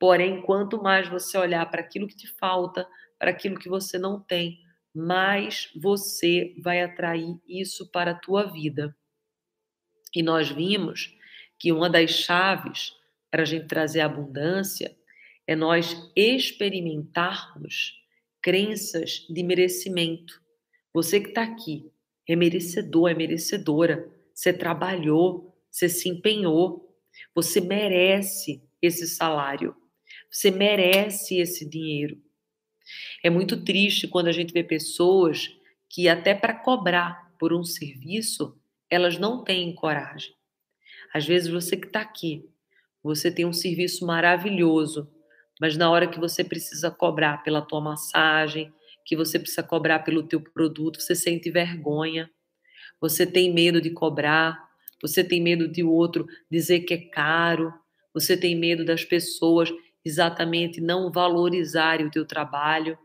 Porém, 0.00 0.42
quanto 0.42 0.82
mais 0.82 1.08
você 1.08 1.38
olhar 1.38 1.64
para 1.70 1.80
aquilo 1.80 2.08
que 2.08 2.16
te 2.16 2.26
falta, 2.26 2.84
para 3.16 3.30
aquilo 3.30 3.56
que 3.56 3.68
você 3.68 3.96
não 3.98 4.20
tem, 4.20 4.58
mais 4.92 5.70
você 5.76 6.56
vai 6.60 6.82
atrair 6.82 7.38
isso 7.48 7.88
para 7.92 8.10
a 8.10 8.18
tua 8.18 8.50
vida. 8.50 8.96
E 10.12 10.24
nós 10.24 10.50
vimos 10.50 11.16
que 11.56 11.70
uma 11.70 11.88
das 11.88 12.10
chaves 12.10 12.96
para 13.30 13.42
a 13.42 13.46
gente 13.46 13.68
trazer 13.68 14.00
abundância 14.00 14.96
é 15.46 15.54
nós 15.54 16.10
experimentarmos 16.16 17.92
crenças 18.42 19.24
de 19.30 19.42
merecimento. 19.44 20.42
Você 20.92 21.20
que 21.20 21.28
está 21.28 21.44
aqui 21.44 21.92
é 22.28 22.34
merecedor, 22.34 23.10
é 23.10 23.14
merecedora. 23.14 24.12
Você 24.34 24.52
trabalhou, 24.52 25.56
você 25.70 25.88
se 25.88 26.08
empenhou, 26.08 26.94
você 27.34 27.60
merece 27.60 28.62
esse 28.82 29.06
salário, 29.06 29.74
você 30.30 30.50
merece 30.50 31.38
esse 31.38 31.68
dinheiro. 31.68 32.20
É 33.22 33.30
muito 33.30 33.64
triste 33.64 34.08
quando 34.08 34.26
a 34.28 34.32
gente 34.32 34.52
vê 34.52 34.62
pessoas 34.62 35.48
que, 35.88 36.08
até 36.08 36.34
para 36.34 36.52
cobrar 36.52 37.32
por 37.38 37.52
um 37.52 37.64
serviço, 37.64 38.58
elas 38.90 39.18
não 39.18 39.42
têm 39.42 39.74
coragem. 39.74 40.34
Às 41.12 41.26
vezes 41.26 41.48
você 41.48 41.76
que 41.76 41.86
está 41.86 42.00
aqui, 42.00 42.44
você 43.02 43.30
tem 43.30 43.44
um 43.44 43.52
serviço 43.52 44.04
maravilhoso, 44.04 45.10
mas 45.60 45.76
na 45.76 45.90
hora 45.90 46.08
que 46.08 46.18
você 46.18 46.42
precisa 46.42 46.90
cobrar 46.90 47.42
pela 47.42 47.62
tua 47.62 47.80
massagem, 47.80 48.72
que 49.04 49.16
você 49.16 49.38
precisa 49.38 49.62
cobrar 49.62 50.00
pelo 50.00 50.22
teu 50.22 50.40
produto, 50.40 51.00
você 51.00 51.14
sente 51.14 51.50
vergonha, 51.50 52.30
você 53.04 53.26
tem 53.26 53.52
medo 53.52 53.82
de 53.82 53.90
cobrar, 53.90 54.66
você 55.02 55.22
tem 55.22 55.38
medo 55.38 55.68
de 55.68 55.84
o 55.84 55.90
outro 55.90 56.26
dizer 56.50 56.80
que 56.80 56.94
é 56.94 56.96
caro, 56.96 57.70
você 58.14 58.34
tem 58.34 58.56
medo 58.56 58.82
das 58.82 59.04
pessoas 59.04 59.70
exatamente 60.02 60.80
não 60.80 61.12
valorizarem 61.12 62.06
o 62.06 62.10
teu 62.10 62.24
trabalho. 62.24 62.96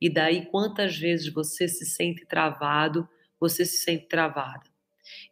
E 0.00 0.08
daí 0.08 0.46
quantas 0.46 0.96
vezes 0.96 1.30
você 1.30 1.68
se 1.68 1.84
sente 1.84 2.24
travado, 2.24 3.06
você 3.38 3.66
se 3.66 3.84
sente 3.84 4.06
travada. 4.08 4.64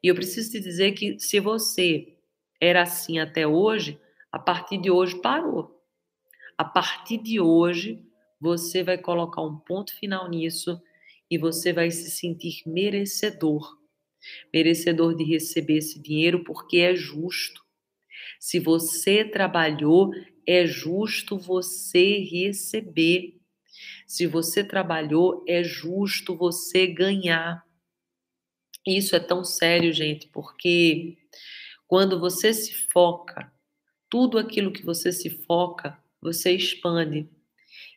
E 0.02 0.08
eu 0.08 0.14
preciso 0.14 0.50
te 0.50 0.60
dizer 0.60 0.92
que 0.92 1.18
se 1.18 1.40
você 1.40 2.18
era 2.60 2.82
assim 2.82 3.18
até 3.18 3.46
hoje, 3.46 3.98
a 4.30 4.38
partir 4.38 4.76
de 4.76 4.90
hoje 4.90 5.18
parou. 5.22 5.82
A 6.58 6.66
partir 6.66 7.16
de 7.16 7.40
hoje, 7.40 8.04
você 8.38 8.82
vai 8.82 8.98
colocar 8.98 9.40
um 9.40 9.56
ponto 9.56 9.96
final 9.96 10.28
nisso 10.28 10.78
e 11.30 11.38
você 11.38 11.72
vai 11.72 11.90
se 11.90 12.10
sentir 12.10 12.62
merecedor. 12.66 13.80
Merecedor 14.52 15.16
de 15.16 15.24
receber 15.24 15.78
esse 15.78 16.00
dinheiro 16.00 16.44
porque 16.44 16.78
é 16.78 16.94
justo. 16.94 17.62
Se 18.38 18.58
você 18.58 19.24
trabalhou, 19.24 20.12
é 20.46 20.66
justo 20.66 21.38
você 21.38 22.18
receber. 22.18 23.40
Se 24.06 24.26
você 24.26 24.62
trabalhou, 24.64 25.44
é 25.46 25.62
justo 25.62 26.36
você 26.36 26.86
ganhar. 26.86 27.64
Isso 28.86 29.14
é 29.14 29.20
tão 29.20 29.44
sério, 29.44 29.92
gente, 29.92 30.28
porque 30.28 31.16
quando 31.86 32.18
você 32.18 32.52
se 32.52 32.74
foca, 32.88 33.52
tudo 34.10 34.38
aquilo 34.38 34.72
que 34.72 34.84
você 34.84 35.12
se 35.12 35.30
foca, 35.30 35.96
você 36.20 36.52
expande. 36.52 37.28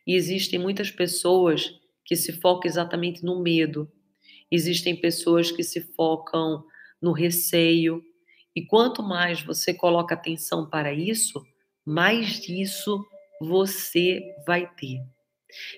E 0.06 0.14
existem 0.14 0.58
muitas 0.58 0.90
pessoas 0.90 1.74
que 2.04 2.14
se 2.14 2.32
focam 2.32 2.70
exatamente 2.70 3.24
no 3.24 3.42
medo. 3.42 3.90
Existem 4.50 4.94
pessoas 4.94 5.50
que 5.50 5.62
se 5.62 5.80
focam 5.80 6.64
no 7.00 7.12
receio. 7.12 8.02
E 8.54 8.64
quanto 8.64 9.02
mais 9.02 9.42
você 9.42 9.74
coloca 9.74 10.14
atenção 10.14 10.68
para 10.68 10.92
isso, 10.92 11.44
mais 11.84 12.40
disso 12.40 13.04
você 13.40 14.20
vai 14.46 14.72
ter. 14.74 15.00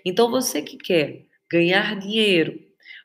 Então, 0.04 0.30
você 0.30 0.62
que 0.62 0.76
quer 0.76 1.26
ganhar 1.50 1.98
dinheiro, 1.98 2.58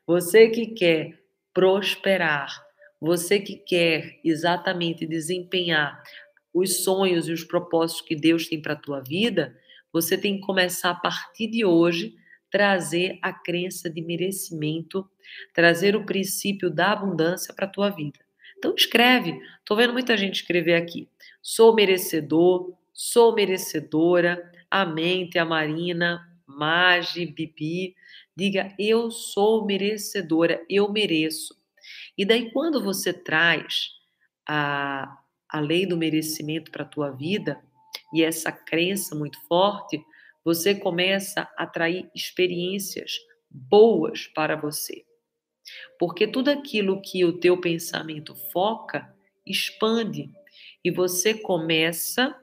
você 0.05 0.49
que 0.49 0.67
quer 0.67 1.19
prosperar, 1.53 2.63
você 2.99 3.39
que 3.39 3.55
quer 3.55 4.19
exatamente 4.23 5.05
desempenhar 5.05 6.01
os 6.53 6.83
sonhos 6.83 7.27
e 7.27 7.31
os 7.31 7.43
propósitos 7.43 8.05
que 8.05 8.15
Deus 8.15 8.47
tem 8.47 8.61
para 8.61 8.73
a 8.73 8.79
tua 8.79 9.01
vida, 9.01 9.57
você 9.91 10.17
tem 10.17 10.35
que 10.35 10.45
começar 10.45 10.91
a 10.91 10.95
partir 10.95 11.47
de 11.47 11.65
hoje 11.65 12.15
trazer 12.49 13.17
a 13.21 13.33
crença 13.33 13.89
de 13.89 14.01
merecimento, 14.01 15.09
trazer 15.53 15.95
o 15.95 16.05
princípio 16.05 16.69
da 16.69 16.91
abundância 16.91 17.53
para 17.53 17.65
a 17.65 17.69
tua 17.69 17.89
vida. 17.89 18.19
Então 18.57 18.73
escreve. 18.75 19.39
Estou 19.59 19.75
vendo 19.75 19.93
muita 19.93 20.15
gente 20.15 20.35
escrever 20.35 20.75
aqui. 20.75 21.09
Sou 21.41 21.75
merecedor, 21.75 22.73
sou 22.93 23.33
merecedora. 23.35 24.51
Amém, 24.69 25.29
Tia 25.29 25.43
Marina, 25.43 26.21
Magi, 26.47 27.25
Bibi. 27.25 27.95
Diga, 28.35 28.73
eu 28.79 29.11
sou 29.11 29.65
merecedora, 29.65 30.63
eu 30.69 30.91
mereço. 30.91 31.55
E 32.17 32.25
daí, 32.25 32.51
quando 32.51 32.81
você 32.81 33.11
traz 33.13 33.89
a, 34.47 35.17
a 35.49 35.59
lei 35.59 35.85
do 35.85 35.97
merecimento 35.97 36.71
para 36.71 36.83
a 36.83 36.87
tua 36.87 37.11
vida, 37.11 37.61
e 38.13 38.23
essa 38.23 38.51
crença 38.51 39.15
muito 39.15 39.39
forte, 39.47 39.99
você 40.43 40.75
começa 40.75 41.49
a 41.57 41.63
atrair 41.63 42.09
experiências 42.15 43.13
boas 43.49 44.27
para 44.27 44.55
você. 44.55 45.05
Porque 45.99 46.27
tudo 46.27 46.49
aquilo 46.49 47.01
que 47.01 47.23
o 47.23 47.39
teu 47.39 47.59
pensamento 47.59 48.35
foca, 48.51 49.13
expande. 49.45 50.29
E 50.83 50.91
você 50.91 51.33
começa 51.33 52.35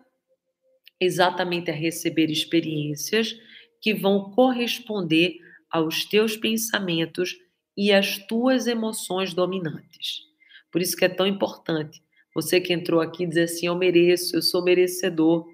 exatamente 0.99 1.71
a 1.71 1.75
receber 1.75 2.31
experiências 2.31 3.35
que 3.81 3.95
vão 3.95 4.31
corresponder 4.31 5.39
aos 5.71 6.05
teus 6.05 6.37
pensamentos 6.37 7.37
e 7.77 7.93
às 7.93 8.19
tuas 8.19 8.67
emoções 8.67 9.33
dominantes. 9.33 10.23
Por 10.71 10.83
isso 10.83 10.97
que 10.97 11.05
é 11.05 11.09
tão 11.09 11.27
importante 11.27 12.03
você 12.35 12.61
que 12.61 12.73
entrou 12.73 13.01
aqui 13.01 13.27
dizer 13.27 13.45
assim: 13.45 13.67
eu 13.67 13.77
mereço, 13.77 14.37
eu 14.37 14.43
sou 14.43 14.63
merecedor. 14.63 15.47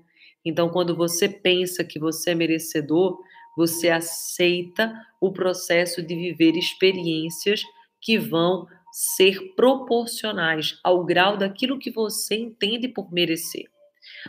Então, 0.44 0.68
quando 0.68 0.94
você 0.94 1.29
pensa 1.29 1.83
que 1.85 1.98
você 1.98 2.31
é 2.31 2.35
merecedor, 2.35 3.18
você 3.57 3.88
aceita 3.88 4.92
o 5.21 5.33
processo 5.33 6.03
de 6.03 6.14
viver 6.14 6.57
experiências 6.57 7.62
que 8.01 8.19
vão 8.19 8.66
ser 8.92 9.55
proporcionais 9.55 10.79
ao 10.85 11.05
grau 11.05 11.37
daquilo 11.37 11.79
que 11.79 11.90
você 11.90 12.37
entende 12.37 12.88
por 12.88 13.12
merecer. 13.12 13.64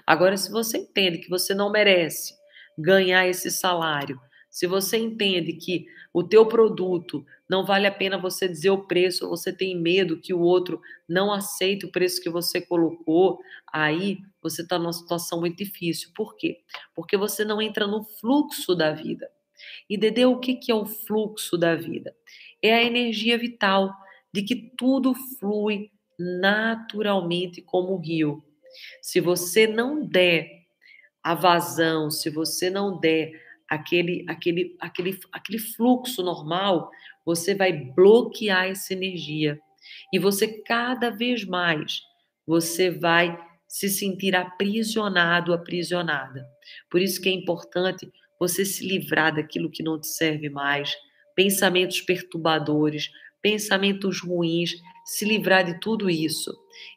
Agora, 0.05 0.35
se 0.37 0.51
você 0.51 0.77
entende 0.79 1.19
que 1.19 1.29
você 1.29 1.53
não 1.53 1.71
merece 1.71 2.33
ganhar 2.77 3.27
esse 3.27 3.51
salário, 3.51 4.19
se 4.49 4.65
você 4.65 4.97
entende 4.97 5.53
que 5.53 5.85
o 6.13 6.23
teu 6.23 6.45
produto 6.45 7.25
não 7.49 7.65
vale 7.65 7.85
a 7.87 7.91
pena 7.91 8.17
você 8.17 8.47
dizer 8.47 8.69
o 8.69 8.87
preço, 8.87 9.29
você 9.29 9.53
tem 9.53 9.79
medo 9.79 10.19
que 10.19 10.33
o 10.33 10.39
outro 10.39 10.81
não 11.07 11.31
aceite 11.31 11.85
o 11.85 11.91
preço 11.91 12.21
que 12.21 12.29
você 12.29 12.59
colocou, 12.59 13.39
aí 13.71 14.17
você 14.41 14.61
está 14.61 14.79
numa 14.79 14.93
situação 14.93 15.39
muito 15.39 15.57
difícil. 15.57 16.09
Por 16.15 16.35
quê? 16.35 16.61
Porque 16.95 17.15
você 17.15 17.45
não 17.45 17.61
entra 17.61 17.85
no 17.85 18.03
fluxo 18.03 18.75
da 18.75 18.91
vida. 18.91 19.29
E 19.89 19.97
Dede, 19.97 20.25
o 20.25 20.39
que, 20.39 20.55
que 20.55 20.71
é 20.71 20.75
o 20.75 20.85
fluxo 20.85 21.57
da 21.57 21.75
vida? 21.75 22.15
É 22.61 22.73
a 22.73 22.83
energia 22.83 23.37
vital 23.37 23.93
de 24.33 24.41
que 24.41 24.55
tudo 24.77 25.13
flui 25.39 25.91
naturalmente 26.17 27.61
como 27.61 27.93
o 27.93 27.99
rio. 27.99 28.43
Se 29.01 29.19
você 29.19 29.67
não 29.67 30.05
der 30.05 30.65
a 31.23 31.33
vazão, 31.35 32.09
se 32.09 32.29
você 32.29 32.69
não 32.69 32.99
der 32.99 33.46
aquele, 33.69 34.25
aquele, 34.27 34.75
aquele, 34.79 35.19
aquele 35.31 35.59
fluxo 35.59 36.23
normal, 36.23 36.89
você 37.25 37.53
vai 37.53 37.73
bloquear 37.73 38.67
essa 38.67 38.93
energia. 38.93 39.59
E 40.13 40.19
você 40.19 40.61
cada 40.63 41.09
vez 41.09 41.45
mais 41.45 42.01
você 42.45 42.89
vai 42.89 43.37
se 43.67 43.89
sentir 43.89 44.35
aprisionado, 44.35 45.53
aprisionada. 45.53 46.45
Por 46.89 47.01
isso 47.01 47.21
que 47.21 47.27
é 47.27 47.31
importante 47.33 48.09
você 48.39 48.63
se 48.63 48.87
livrar 48.87 49.35
daquilo 49.35 49.69
que 49.69 49.83
não 49.83 49.99
te 49.99 50.07
serve 50.07 50.49
mais, 50.49 50.95
pensamentos 51.35 52.01
perturbadores, 52.01 53.09
pensamentos 53.41 54.21
ruins, 54.21 54.71
se 55.05 55.25
livrar 55.25 55.65
de 55.65 55.79
tudo 55.79 56.09
isso 56.09 56.53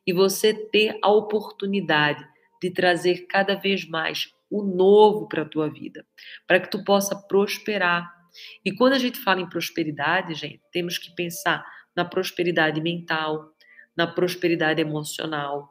e 0.07 0.13
você 0.13 0.53
ter 0.53 0.99
a 1.03 1.11
oportunidade 1.11 2.25
de 2.63 2.71
trazer 2.71 3.27
cada 3.27 3.55
vez 3.55 3.89
mais 3.89 4.33
o 4.51 4.63
novo 4.63 5.29
para 5.29 5.43
a 5.43 5.49
tua 5.49 5.69
vida, 5.69 6.05
para 6.47 6.61
que 6.61 6.71
tu 6.71 6.83
possa 6.85 7.15
prosperar. 7.15 8.11
E 8.65 8.73
quando 8.73 8.95
a 8.95 8.99
gente 8.99 9.19
fala 9.19 9.41
em 9.41 9.49
prosperidade, 9.49 10.35
gente, 10.35 10.61
temos 10.73 10.99
que 10.99 11.15
pensar 11.15 11.65
na 11.95 12.05
prosperidade 12.05 12.81
mental, 12.81 13.55
na 13.97 14.07
prosperidade 14.07 14.81
emocional, 14.81 15.69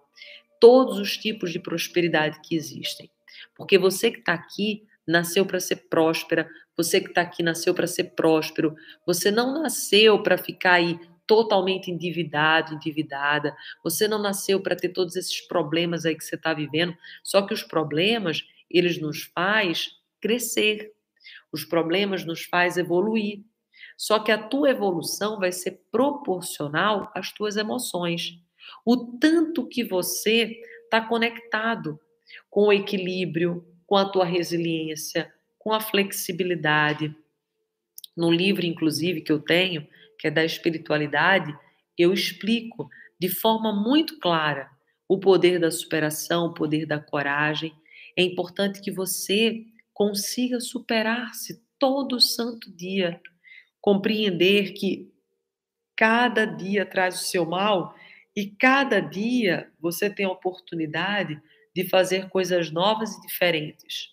todos 0.59 0.99
os 0.99 1.17
tipos 1.17 1.51
de 1.51 1.59
prosperidade 1.59 2.39
que 2.41 2.55
existem. 2.55 3.09
Porque 3.55 3.77
você 3.77 4.11
que 4.11 4.19
está 4.19 4.33
aqui 4.33 4.83
nasceu 5.07 5.45
para 5.45 5.59
ser 5.59 5.87
próspera, 5.89 6.49
você 6.77 7.01
que 7.01 7.09
está 7.09 7.21
aqui 7.21 7.41
nasceu 7.41 7.73
para 7.73 7.87
ser 7.87 8.15
próspero, 8.15 8.75
você 9.05 9.31
não 9.31 9.61
nasceu 9.61 10.21
para 10.21 10.37
ficar 10.37 10.73
aí 10.73 10.99
totalmente 11.25 11.91
endividado, 11.91 12.73
endividada, 12.73 13.55
você 13.83 14.07
não 14.07 14.19
nasceu 14.19 14.59
para 14.61 14.75
ter 14.75 14.89
todos 14.89 15.15
esses 15.15 15.41
problemas 15.41 16.05
aí 16.05 16.15
que 16.15 16.23
você 16.23 16.35
está 16.35 16.53
vivendo, 16.53 16.95
só 17.23 17.43
que 17.43 17.53
os 17.53 17.61
problemas, 17.61 18.43
eles 18.69 18.99
nos 18.99 19.23
faz 19.23 19.89
crescer. 20.21 20.91
Os 21.51 21.65
problemas 21.65 22.25
nos 22.25 22.43
faz 22.43 22.77
evoluir. 22.77 23.43
Só 23.97 24.19
que 24.19 24.31
a 24.31 24.37
tua 24.37 24.69
evolução 24.69 25.39
vai 25.39 25.51
ser 25.51 25.81
proporcional 25.91 27.11
às 27.15 27.31
tuas 27.31 27.57
emoções. 27.57 28.39
O 28.85 29.17
tanto 29.17 29.67
que 29.67 29.83
você 29.83 30.61
está 30.83 31.01
conectado 31.01 31.99
com 32.49 32.67
o 32.67 32.73
equilíbrio, 32.73 33.65
com 33.85 33.95
a 33.95 34.05
tua 34.05 34.25
resiliência, 34.25 35.33
com 35.57 35.73
a 35.73 35.79
flexibilidade. 35.79 37.15
No 38.15 38.31
livro, 38.31 38.65
inclusive, 38.65 39.21
que 39.21 39.31
eu 39.31 39.39
tenho, 39.39 39.87
que 40.17 40.27
é 40.27 40.31
da 40.31 40.43
espiritualidade, 40.43 41.57
eu 41.97 42.13
explico 42.13 42.89
de 43.19 43.29
forma 43.29 43.73
muito 43.73 44.19
clara 44.19 44.69
o 45.07 45.19
poder 45.19 45.59
da 45.59 45.71
superação, 45.71 46.45
o 46.45 46.53
poder 46.53 46.85
da 46.85 46.99
coragem. 46.99 47.73
É 48.19 48.21
importante 48.21 48.81
que 48.81 48.91
você 48.91 49.63
consiga 49.93 50.59
superar-se 50.59 51.63
todo 51.79 52.19
santo 52.19 52.69
dia, 52.69 53.21
compreender 53.79 54.73
que 54.73 55.09
cada 55.95 56.43
dia 56.43 56.85
traz 56.85 57.15
o 57.15 57.23
seu 57.23 57.45
mal 57.45 57.95
e 58.35 58.47
cada 58.47 58.99
dia 58.99 59.71
você 59.79 60.09
tem 60.09 60.25
a 60.25 60.31
oportunidade 60.31 61.41
de 61.73 61.87
fazer 61.87 62.27
coisas 62.27 62.69
novas 62.69 63.15
e 63.15 63.21
diferentes. 63.21 64.09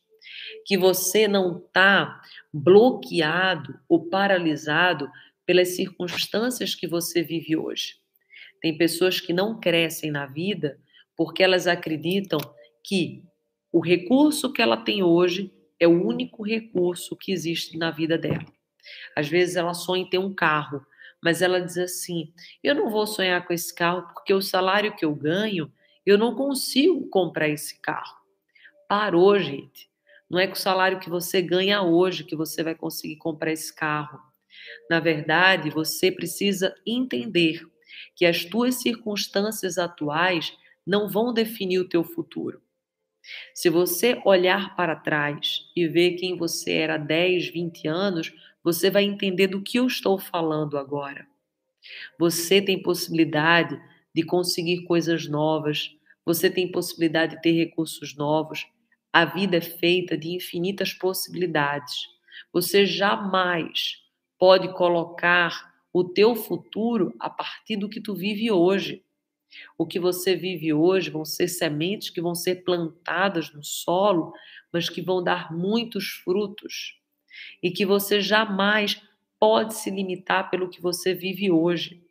Que 0.64 0.78
você 0.78 1.26
não 1.26 1.58
está 1.58 2.22
bloqueado 2.54 3.76
ou 3.88 4.08
paralisado 4.08 5.10
pelas 5.44 5.74
circunstâncias 5.74 6.76
que 6.76 6.86
você 6.86 7.24
vive 7.24 7.56
hoje. 7.56 7.96
Tem 8.60 8.78
pessoas 8.78 9.18
que 9.18 9.32
não 9.32 9.58
crescem 9.58 10.12
na 10.12 10.26
vida 10.26 10.78
porque 11.16 11.42
elas 11.42 11.66
acreditam 11.66 12.38
que 12.84 13.25
o 13.76 13.80
recurso 13.80 14.50
que 14.50 14.62
ela 14.62 14.78
tem 14.78 15.02
hoje 15.02 15.52
é 15.78 15.86
o 15.86 16.02
único 16.02 16.42
recurso 16.42 17.14
que 17.14 17.30
existe 17.30 17.76
na 17.76 17.90
vida 17.90 18.16
dela. 18.16 18.46
Às 19.14 19.28
vezes 19.28 19.54
ela 19.54 19.74
sonha 19.74 20.02
em 20.02 20.08
ter 20.08 20.16
um 20.16 20.34
carro, 20.34 20.80
mas 21.22 21.42
ela 21.42 21.60
diz 21.60 21.76
assim: 21.76 22.32
eu 22.64 22.74
não 22.74 22.88
vou 22.88 23.06
sonhar 23.06 23.46
com 23.46 23.52
esse 23.52 23.74
carro 23.74 24.08
porque 24.14 24.32
o 24.32 24.40
salário 24.40 24.96
que 24.96 25.04
eu 25.04 25.14
ganho, 25.14 25.70
eu 26.06 26.16
não 26.16 26.34
consigo 26.34 27.06
comprar 27.10 27.50
esse 27.50 27.78
carro. 27.82 28.16
Parou, 28.88 29.38
gente. 29.38 29.90
Não 30.30 30.38
é 30.38 30.46
com 30.46 30.54
o 30.54 30.58
salário 30.58 30.98
que 30.98 31.10
você 31.10 31.42
ganha 31.42 31.82
hoje 31.82 32.24
que 32.24 32.34
você 32.34 32.62
vai 32.62 32.74
conseguir 32.74 33.16
comprar 33.16 33.52
esse 33.52 33.74
carro. 33.74 34.18
Na 34.88 35.00
verdade, 35.00 35.68
você 35.68 36.10
precisa 36.10 36.74
entender 36.86 37.60
que 38.14 38.24
as 38.24 38.42
tuas 38.42 38.76
circunstâncias 38.76 39.76
atuais 39.76 40.56
não 40.86 41.10
vão 41.10 41.30
definir 41.30 41.78
o 41.78 41.88
teu 41.90 42.02
futuro. 42.02 42.64
Se 43.54 43.70
você 43.70 44.20
olhar 44.24 44.76
para 44.76 44.96
trás 44.96 45.70
e 45.74 45.86
ver 45.86 46.12
quem 46.12 46.36
você 46.36 46.72
era 46.72 46.96
10, 46.96 47.48
20 47.48 47.88
anos, 47.88 48.32
você 48.62 48.90
vai 48.90 49.04
entender 49.04 49.46
do 49.46 49.62
que 49.62 49.78
eu 49.78 49.86
estou 49.86 50.18
falando 50.18 50.76
agora. 50.76 51.26
Você 52.18 52.60
tem 52.60 52.82
possibilidade 52.82 53.80
de 54.14 54.22
conseguir 54.22 54.84
coisas 54.84 55.28
novas, 55.28 55.90
você 56.24 56.50
tem 56.50 56.70
possibilidade 56.70 57.36
de 57.36 57.42
ter 57.42 57.52
recursos 57.52 58.16
novos. 58.16 58.66
A 59.12 59.24
vida 59.24 59.58
é 59.58 59.60
feita 59.60 60.18
de 60.18 60.30
infinitas 60.30 60.92
possibilidades. 60.92 62.08
Você 62.52 62.84
jamais 62.84 63.98
pode 64.38 64.72
colocar 64.74 65.72
o 65.92 66.04
teu 66.04 66.34
futuro 66.34 67.14
a 67.20 67.30
partir 67.30 67.76
do 67.76 67.88
que 67.88 68.00
tu 68.00 68.14
vive 68.14 68.50
hoje. 68.50 69.02
O 69.78 69.86
que 69.86 69.98
você 69.98 70.34
vive 70.34 70.72
hoje 70.72 71.10
vão 71.10 71.24
ser 71.24 71.48
sementes 71.48 72.10
que 72.10 72.20
vão 72.20 72.34
ser 72.34 72.64
plantadas 72.64 73.52
no 73.52 73.62
solo, 73.62 74.32
mas 74.72 74.88
que 74.88 75.02
vão 75.02 75.22
dar 75.22 75.52
muitos 75.52 76.08
frutos. 76.24 76.98
E 77.62 77.70
que 77.70 77.84
você 77.86 78.20
jamais 78.20 79.00
pode 79.38 79.74
se 79.74 79.90
limitar 79.90 80.50
pelo 80.50 80.68
que 80.68 80.80
você 80.80 81.14
vive 81.14 81.50
hoje. 81.50 82.02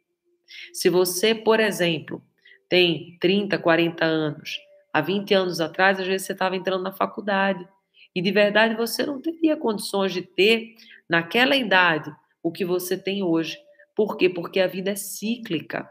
Se 0.74 0.90
você, 0.90 1.34
por 1.34 1.60
exemplo, 1.60 2.24
tem 2.70 3.18
30, 3.20 3.58
40 3.58 4.06
anos, 4.06 4.58
há 4.94 5.02
20 5.02 5.34
anos 5.34 5.60
atrás, 5.60 6.00
às 6.00 6.08
vezes 6.08 6.28
você 6.28 6.34
estava 6.34 6.56
entrando 6.56 6.84
na 6.84 6.92
faculdade 6.92 7.68
e 8.14 8.22
de 8.22 8.32
verdade 8.32 8.76
você 8.76 9.06
não 9.06 9.22
teria 9.22 9.58
condições 9.58 10.14
de 10.14 10.22
ter, 10.22 10.76
naquela 11.10 11.56
idade, 11.56 12.14
o 12.42 12.52
que 12.52 12.64
você 12.64 12.98
tem 12.98 13.22
hoje. 13.22 13.58
Por 13.96 14.18
quê? 14.18 14.30
Porque 14.30 14.60
a 14.60 14.68
vida 14.68 14.92
é 14.92 14.96
cíclica. 14.96 15.90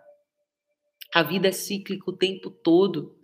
A 1.14 1.22
vida 1.22 1.46
é 1.46 1.52
cíclica 1.52 2.10
o 2.10 2.16
tempo 2.16 2.50
todo. 2.50 3.16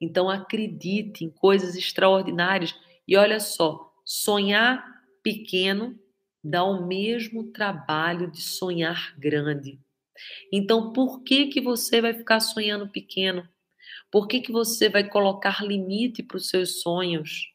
Então 0.00 0.30
acredite 0.30 1.24
em 1.24 1.28
coisas 1.28 1.76
extraordinárias. 1.76 2.74
E 3.06 3.18
olha 3.18 3.38
só, 3.38 3.92
sonhar 4.02 4.82
pequeno 5.22 5.98
dá 6.42 6.64
o 6.64 6.86
mesmo 6.86 7.52
trabalho 7.52 8.30
de 8.30 8.40
sonhar 8.40 9.14
grande. 9.18 9.78
Então, 10.50 10.92
por 10.92 11.22
que 11.22 11.48
que 11.48 11.60
você 11.60 12.00
vai 12.00 12.14
ficar 12.14 12.40
sonhando 12.40 12.88
pequeno? 12.88 13.46
Por 14.10 14.26
que 14.26 14.40
que 14.40 14.52
você 14.52 14.88
vai 14.88 15.08
colocar 15.08 15.62
limite 15.62 16.22
para 16.22 16.36
os 16.36 16.48
seus 16.48 16.80
sonhos? 16.80 17.52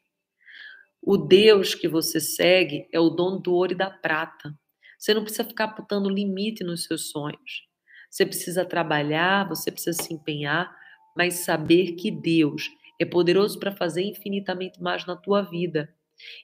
O 1.02 1.18
Deus 1.18 1.74
que 1.74 1.88
você 1.88 2.20
segue 2.20 2.88
é 2.92 3.00
o 3.00 3.10
dono 3.10 3.40
do 3.40 3.54
ouro 3.54 3.72
e 3.72 3.78
da 3.78 3.90
prata. 3.90 4.54
Você 4.98 5.14
não 5.14 5.24
precisa 5.24 5.46
ficar 5.46 5.68
botando 5.68 6.10
limite 6.10 6.64
nos 6.64 6.84
seus 6.84 7.10
sonhos. 7.10 7.69
Você 8.10 8.26
precisa 8.26 8.66
trabalhar, 8.66 9.48
você 9.48 9.72
precisa 9.72 10.02
se 10.02 10.14
empenhar, 10.14 10.76
mas 11.16 11.46
saber 11.46 11.94
que 11.94 12.10
Deus 12.10 12.70
é 13.00 13.06
poderoso 13.06 13.60
para 13.60 13.72
fazer 13.72 14.04
infinitamente 14.04 14.82
mais 14.82 15.06
na 15.06 15.16
tua 15.16 15.42
vida 15.42 15.94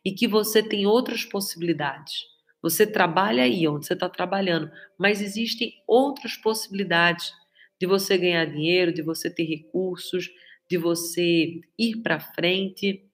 e 0.04 0.12
que 0.12 0.28
você 0.28 0.64
tem 0.64 0.86
outras 0.86 1.26
possibilidades. 1.26 2.14
Você 2.62 2.88
trabalha 2.88 3.44
aí 3.44 3.68
onde 3.68 3.86
você 3.86 3.94
está 3.94 4.10
trabalhando, 4.10 4.72
mas 4.98 5.22
existem 5.22 5.74
outras 5.88 6.36
possibilidades 6.38 7.32
de 7.80 7.86
você 7.86 8.18
ganhar 8.18 8.46
dinheiro, 8.46 8.94
de 8.94 9.02
você 9.02 9.30
ter 9.30 9.44
recursos, 9.44 10.30
de 10.70 10.78
você 10.78 11.62
ir 11.78 11.98
para 12.02 12.20
frente. 12.20 13.06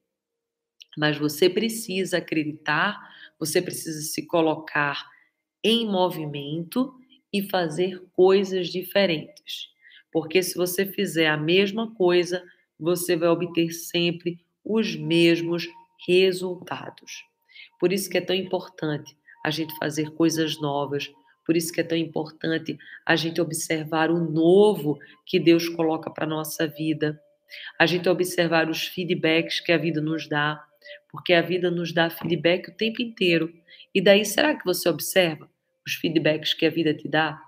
Mas 0.98 1.18
você 1.18 1.50
precisa 1.50 2.20
acreditar, 2.20 2.98
você 3.40 3.62
precisa 3.62 4.02
se 4.02 4.26
colocar 4.28 5.04
em 5.64 5.86
movimento 5.86 6.94
e 7.34 7.42
fazer 7.44 8.02
coisas 8.14 8.68
diferentes. 8.68 9.70
Porque 10.12 10.44
se 10.44 10.56
você 10.56 10.86
fizer 10.86 11.28
a 11.28 11.38
mesma 11.38 11.94
coisa, 11.96 12.44
você 12.80 13.16
vai 13.16 13.30
obter 13.30 13.72
sempre 13.72 14.40
os 14.64 14.96
mesmos 14.96 15.68
resultados. 16.08 17.24
Por 17.80 17.94
isso 17.94 18.10
que 18.10 18.18
é 18.18 18.22
tão 18.22 18.36
importante 18.36 19.16
a 19.44 19.50
gente 19.50 19.76
fazer 19.78 20.12
coisas 20.12 20.60
novas, 20.60 21.12
por 21.46 21.56
isso 21.58 21.72
que 21.72 21.82
é 21.82 21.84
tão 21.84 21.98
importante 21.98 22.78
a 23.06 23.16
gente 23.16 23.42
observar 23.42 24.12
o 24.12 24.20
novo 24.20 25.00
que 25.26 25.40
Deus 25.40 25.68
coloca 25.68 26.10
para 26.10 26.28
nossa 26.28 26.68
vida, 26.68 27.20
a 27.80 27.86
gente 27.86 28.08
observar 28.08 28.70
os 28.70 28.86
feedbacks 28.88 29.60
que 29.60 29.72
a 29.72 29.78
vida 29.78 30.00
nos 30.00 30.28
dá, 30.28 30.64
porque 31.10 31.34
a 31.34 31.42
vida 31.42 31.72
nos 31.72 31.92
dá 31.94 32.10
feedback 32.10 32.70
o 32.70 32.76
tempo 32.76 33.02
inteiro. 33.02 33.52
E 33.94 34.02
daí, 34.02 34.24
será 34.24 34.56
que 34.56 34.64
você 34.64 34.88
observa 34.88 35.50
os 35.86 35.94
feedbacks 35.96 36.54
que 36.54 36.66
a 36.66 36.70
vida 36.70 36.94
te 36.94 37.08
dá? 37.08 37.42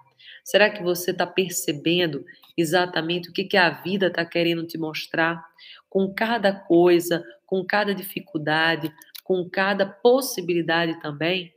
Será 0.44 0.70
que 0.70 0.84
você 0.84 1.12
está 1.12 1.26
percebendo 1.26 2.26
exatamente 2.58 3.30
o 3.30 3.34
que, 3.34 3.46
que 3.46 3.58
a 3.58 3.70
vida 3.70 4.08
está 4.08 4.26
querendo 4.26 4.66
te 4.66 4.78
mostrar? 4.78 5.44
Com 5.90 6.14
cada 6.14 6.54
coisa, 6.54 7.24
com 7.46 7.64
cada 7.66 7.94
dificuldade, 7.94 8.94
com 9.24 9.50
cada 9.50 9.86
possibilidade 9.86 11.00
também? 11.02 11.54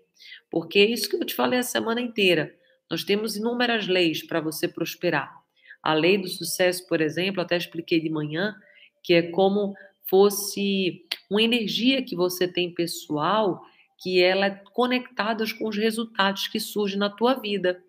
Porque 0.50 0.78
é 0.78 0.84
isso 0.84 1.08
que 1.08 1.16
eu 1.16 1.24
te 1.24 1.34
falei 1.34 1.58
a 1.58 1.64
semana 1.64 2.00
inteira. 2.00 2.54
Nós 2.90 3.02
temos 3.02 3.36
inúmeras 3.36 3.86
leis 3.86 4.24
para 4.24 4.40
você 4.40 4.68
prosperar. 4.68 5.34
A 5.82 5.92
lei 5.92 6.18
do 6.18 6.28
sucesso, 6.28 6.86
por 6.86 7.00
exemplo, 7.00 7.40
até 7.40 7.56
expliquei 7.56 8.00
de 8.00 8.08
manhã, 8.08 8.54
que 9.02 9.14
é 9.14 9.22
como 9.22 9.74
fosse 10.08 11.04
uma 11.30 11.42
energia 11.42 12.02
que 12.02 12.14
você 12.14 12.46
tem 12.46 12.72
pessoal, 12.72 13.62
que 13.98 14.22
ela 14.22 14.46
é 14.46 14.62
conectada 14.72 15.44
com 15.58 15.68
os 15.68 15.76
resultados 15.76 16.48
que 16.48 16.60
surgem 16.60 16.98
na 16.98 17.10
tua 17.10 17.34
vida. 17.34 17.82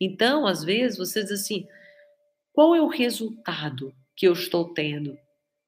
Então, 0.00 0.46
às 0.46 0.64
vezes, 0.64 0.98
você 0.98 1.22
diz 1.22 1.32
assim: 1.32 1.66
qual 2.52 2.74
é 2.74 2.80
o 2.80 2.88
resultado 2.88 3.94
que 4.16 4.26
eu 4.26 4.32
estou 4.32 4.72
tendo? 4.72 5.16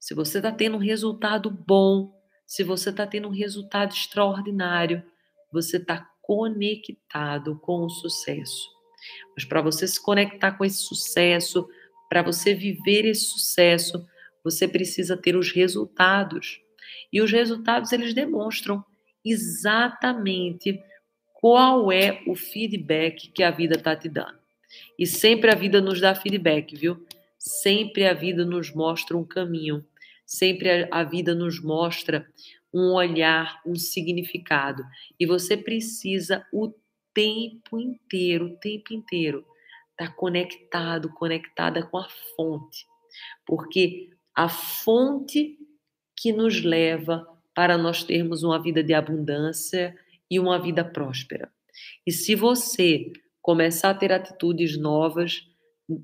Se 0.01 0.15
você 0.15 0.39
está 0.39 0.53
tendo 0.53 0.77
um 0.77 0.81
resultado 0.81 1.51
bom, 1.51 2.13
se 2.47 2.65
você 2.65 2.91
está 2.91 3.07
tendo 3.07 3.29
um 3.29 3.33
resultado 3.33 3.93
extraordinário, 3.93 5.03
você 5.53 5.77
está 5.77 6.09
conectado 6.23 7.59
com 7.59 7.85
o 7.85 7.91
sucesso. 7.91 8.69
Mas 9.35 9.45
para 9.45 9.61
você 9.61 9.87
se 9.87 10.03
conectar 10.03 10.53
com 10.53 10.65
esse 10.65 10.79
sucesso, 10.79 11.69
para 12.09 12.23
você 12.23 12.55
viver 12.55 13.05
esse 13.05 13.27
sucesso, 13.27 14.07
você 14.43 14.67
precisa 14.67 15.17
ter 15.17 15.37
os 15.37 15.53
resultados. 15.53 16.61
E 17.13 17.21
os 17.21 17.31
resultados 17.31 17.93
eles 17.93 18.15
demonstram 18.15 18.85
exatamente 19.25 20.83
qual 21.35 21.93
é 21.93 22.23
o 22.27 22.35
feedback 22.35 23.29
que 23.29 23.43
a 23.43 23.51
vida 23.51 23.77
está 23.77 23.95
te 23.95 24.09
dando. 24.09 24.39
E 24.99 25.07
sempre 25.07 25.51
a 25.51 25.55
vida 25.55 25.81
nos 25.81 26.01
dá 26.01 26.15
feedback, 26.15 26.77
viu? 26.77 27.07
Sempre 27.39 28.07
a 28.07 28.13
vida 28.13 28.45
nos 28.45 28.75
mostra 28.75 29.17
um 29.17 29.25
caminho, 29.25 29.87
sempre 30.27 30.89
a, 30.91 31.05
vida 31.05 31.35
nos 31.35 31.63
mostra 31.63 32.29
um 32.75 32.93
olhar, 32.93 33.63
um 33.65 33.77
significado. 33.77 34.83
E 35.19 35.25
você 35.25 35.57
precisa 35.57 36.45
o 36.53 36.75
tempo 37.15 37.79
inteiro, 37.79 38.47
o 38.47 38.57
tempo 38.57 38.93
inteiro, 38.93 39.47
estar 39.93 40.11
tá 40.11 40.17
conectado, 40.17 41.09
conectada 41.15 41.87
com 41.87 41.99
a 41.99 42.09
fonte. 42.37 42.85
Porque 43.47 44.11
a 44.35 44.49
fonte 44.49 45.57
que 46.17 46.33
nos 46.33 46.63
leva 46.63 47.27
para 47.59 47.77
nós 47.77 48.05
termos 48.05 48.44
uma 48.44 48.62
vida 48.62 48.85
de 48.85 48.94
abundância 48.94 49.92
e 50.31 50.38
uma 50.38 50.62
vida 50.62 50.85
próspera. 50.85 51.51
E 52.07 52.12
se 52.12 52.37
você 52.37 53.12
começar 53.42 53.90
a 53.90 53.94
ter 53.94 54.12
atitudes 54.12 54.79
novas, 54.79 55.44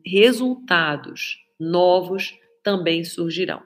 resultados 0.04 1.38
novos 1.56 2.36
também 2.60 3.04
surgirão. 3.04 3.62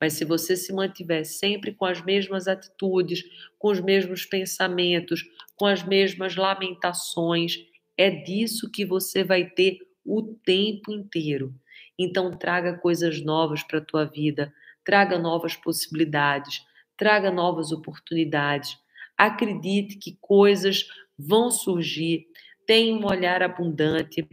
Mas 0.00 0.14
se 0.14 0.24
você 0.24 0.56
se 0.56 0.72
mantiver 0.72 1.26
sempre 1.26 1.74
com 1.74 1.84
as 1.84 2.02
mesmas 2.02 2.48
atitudes, 2.48 3.22
com 3.58 3.68
os 3.68 3.82
mesmos 3.82 4.24
pensamentos, 4.24 5.22
com 5.56 5.66
as 5.66 5.82
mesmas 5.82 6.36
lamentações, 6.36 7.58
é 7.98 8.08
disso 8.08 8.70
que 8.70 8.86
você 8.86 9.22
vai 9.22 9.44
ter 9.44 9.76
o 10.02 10.22
tempo 10.22 10.90
inteiro. 10.90 11.54
Então 11.98 12.30
traga 12.30 12.78
coisas 12.78 13.22
novas 13.22 13.62
para 13.62 13.76
a 13.76 13.84
tua 13.84 14.06
vida, 14.06 14.50
traga 14.82 15.18
novas 15.18 15.54
possibilidades, 15.54 16.64
traga 16.96 17.30
novas 17.30 17.72
oportunidades. 17.72 18.78
Acredite 19.16 19.96
que 19.96 20.16
coisas 20.20 20.86
vão 21.18 21.50
surgir. 21.50 22.26
Tenha 22.66 22.94
um 22.94 23.06
olhar 23.06 23.42
abundante 23.42 24.26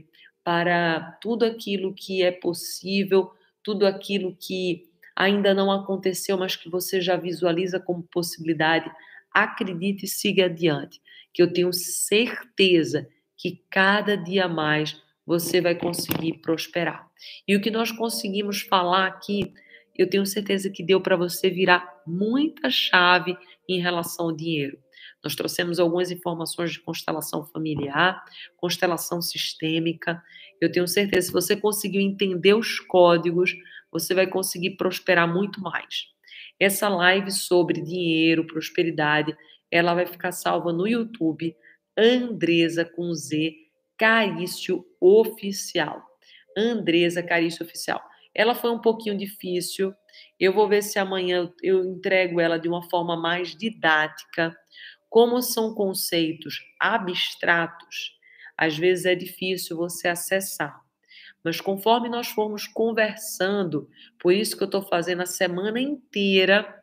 para 0.44 1.18
tudo 1.22 1.46
aquilo 1.46 1.94
que 1.94 2.22
é 2.22 2.32
possível, 2.32 3.32
tudo 3.64 3.86
aquilo 3.86 4.36
que 4.36 4.90
ainda 5.16 5.54
não 5.54 5.72
aconteceu, 5.72 6.38
mas 6.38 6.56
que 6.56 6.70
você 6.70 7.00
já 7.00 7.16
visualiza 7.16 7.80
como 7.80 8.04
possibilidade. 8.04 8.92
Acredite 9.32 10.06
e 10.06 10.10
siga 10.10 10.46
adiante, 10.46 11.02
que 11.34 11.42
eu 11.42 11.52
tenho 11.52 11.72
certeza 11.72 13.08
que 13.38 13.64
cada 13.70 14.18
dia 14.18 14.48
mais 14.48 15.02
você 15.26 15.62
vai 15.62 15.76
conseguir 15.76 16.40
prosperar. 16.40 17.08
E 17.48 17.56
o 17.56 17.62
que 17.62 17.72
nós 17.72 17.92
conseguimos 17.92 18.62
falar 18.62 19.08
aqui, 19.08 19.54
eu 19.96 20.10
tenho 20.10 20.26
certeza 20.26 20.70
que 20.70 20.84
deu 20.84 21.00
para 21.00 21.16
você 21.16 21.50
virar 21.50 22.02
muita 22.06 22.70
chave 22.70 23.38
em 23.68 23.80
relação 23.80 24.28
ao 24.28 24.36
dinheiro. 24.36 24.78
Nós 25.24 25.36
trouxemos 25.36 25.80
algumas 25.80 26.12
informações 26.12 26.72
de 26.72 26.80
constelação 26.80 27.46
familiar, 27.46 28.24
constelação 28.58 29.22
sistêmica. 29.22 30.22
Eu 30.60 30.72
tenho 30.72 30.88
certeza, 30.88 31.28
se 31.28 31.34
você 31.34 31.56
conseguiu 31.56 32.02
entender 32.02 32.54
os 32.54 32.80
códigos, 32.80 33.56
você 33.92 34.14
vai 34.14 34.28
conseguir 34.28 34.72
prosperar 34.72 35.32
muito 35.32 35.62
mais. 35.62 36.08
Essa 36.60 36.90
live 36.90 37.32
sobre 37.32 37.82
dinheiro, 37.82 38.46
prosperidade, 38.46 39.36
ela 39.72 39.94
vai 39.94 40.06
ficar 40.06 40.32
salva 40.32 40.74
no 40.74 40.88
YouTube, 40.88 41.56
Andresa 41.98 42.84
com 42.84 43.14
Z, 43.14 43.54
Carício 43.98 44.86
Oficial. 45.00 46.04
Andresa 46.58 47.24
Carício 47.24 47.66
Oficial. 47.66 48.02
Ela 48.36 48.56
foi 48.56 48.72
um 48.72 48.80
pouquinho 48.80 49.18
difícil. 49.18 49.94
Eu 50.40 50.54
vou 50.54 50.68
ver 50.68 50.82
se 50.82 50.98
amanhã 50.98 51.52
eu 51.62 51.84
entrego 51.84 52.40
ela 52.40 52.58
de 52.58 52.68
uma 52.68 52.88
forma 52.90 53.16
mais 53.16 53.56
didática 53.56 54.56
como 55.14 55.44
são 55.44 55.76
conceitos 55.76 56.60
abstratos, 56.80 58.18
às 58.58 58.76
vezes 58.76 59.06
é 59.06 59.14
difícil 59.14 59.78
você 59.78 60.08
acessar. 60.08 60.82
Mas 61.44 61.62
conforme 61.62 62.10
nós 62.10 62.30
formos 62.30 62.66
conversando, 62.66 63.88
por 64.18 64.34
isso 64.34 64.58
que 64.58 64.64
eu 64.64 64.66
estou 64.66 64.82
fazendo 64.82 65.22
a 65.22 65.28
semana 65.28 65.80
inteira, 65.80 66.82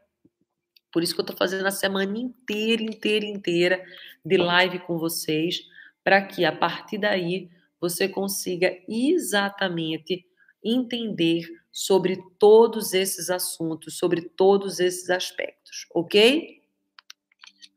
por 0.92 1.02
isso 1.02 1.12
que 1.12 1.20
eu 1.20 1.24
estou 1.24 1.36
fazendo 1.36 1.66
a 1.66 1.72
semana 1.72 2.16
inteira, 2.16 2.82
inteira, 2.84 3.26
inteira 3.26 3.84
de 4.24 4.36
live 4.36 4.78
com 4.78 4.96
vocês, 4.96 5.62
para 6.04 6.22
que 6.22 6.44
a 6.44 6.52
partir 6.52 6.98
daí 6.98 7.50
você 7.80 8.08
consiga 8.08 8.72
exatamente 8.88 10.24
entender 10.62 11.42
sobre 11.72 12.18
todos 12.38 12.92
esses 12.92 13.30
assuntos, 13.30 13.96
sobre 13.96 14.22
todos 14.22 14.80
esses 14.80 15.08
aspectos, 15.10 15.86
ok? 15.94 16.60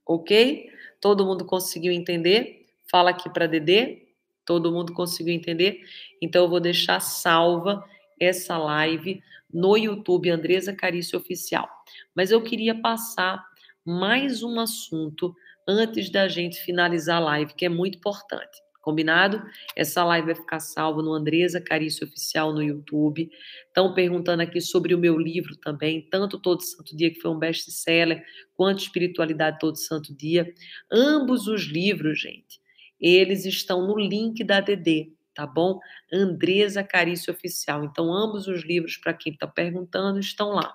ok? 0.05 0.69
Todo 0.99 1.25
mundo 1.25 1.45
conseguiu 1.45 1.91
entender? 1.91 2.65
Fala 2.89 3.11
aqui 3.11 3.29
para 3.29 3.47
Dedê. 3.47 4.03
Todo 4.45 4.71
mundo 4.71 4.93
conseguiu 4.93 5.33
entender? 5.33 5.81
Então 6.21 6.43
eu 6.43 6.49
vou 6.49 6.59
deixar 6.59 6.99
salva 6.99 7.83
essa 8.19 8.57
live 8.57 9.21
no 9.51 9.77
YouTube 9.77 10.29
Andresa 10.29 10.73
Carício 10.73 11.17
Oficial. 11.17 11.69
Mas 12.15 12.31
eu 12.31 12.41
queria 12.41 12.75
passar 12.75 13.43
mais 13.85 14.43
um 14.43 14.59
assunto 14.59 15.33
antes 15.67 16.09
da 16.09 16.27
gente 16.27 16.59
finalizar 16.59 17.17
a 17.17 17.25
live, 17.25 17.53
que 17.53 17.65
é 17.65 17.69
muito 17.69 17.97
importante. 17.97 18.62
Combinado? 18.83 19.41
Essa 19.77 20.03
live 20.03 20.25
vai 20.25 20.35
ficar 20.35 20.59
salva 20.59 21.01
no 21.01 21.13
Andresa 21.13 21.61
Carício 21.61 22.05
Oficial 22.05 22.51
no 22.51 22.61
YouTube. 22.61 23.31
Estão 23.65 23.93
perguntando 23.93 24.43
aqui 24.43 24.59
sobre 24.59 24.93
o 24.93 24.97
meu 24.97 25.17
livro 25.17 25.55
também, 25.55 26.01
tanto 26.11 26.37
Todo 26.37 26.61
Santo 26.61 26.93
Dia, 26.93 27.09
que 27.09 27.21
foi 27.21 27.31
um 27.31 27.39
best-seller, 27.39 28.21
quanto 28.53 28.79
Espiritualidade 28.79 29.57
Todo 29.57 29.77
Santo 29.77 30.13
Dia. 30.13 30.53
Ambos 30.91 31.47
os 31.47 31.63
livros, 31.63 32.19
gente, 32.19 32.59
eles 32.99 33.45
estão 33.45 33.87
no 33.87 33.97
link 33.97 34.43
da 34.43 34.59
DD, 34.59 35.13
tá 35.33 35.47
bom? 35.47 35.79
Andresa 36.11 36.83
Carício 36.83 37.33
Oficial. 37.33 37.85
Então, 37.85 38.13
ambos 38.13 38.49
os 38.49 38.65
livros, 38.65 38.97
para 38.97 39.13
quem 39.13 39.31
está 39.31 39.47
perguntando, 39.47 40.19
estão 40.19 40.49
lá. 40.49 40.73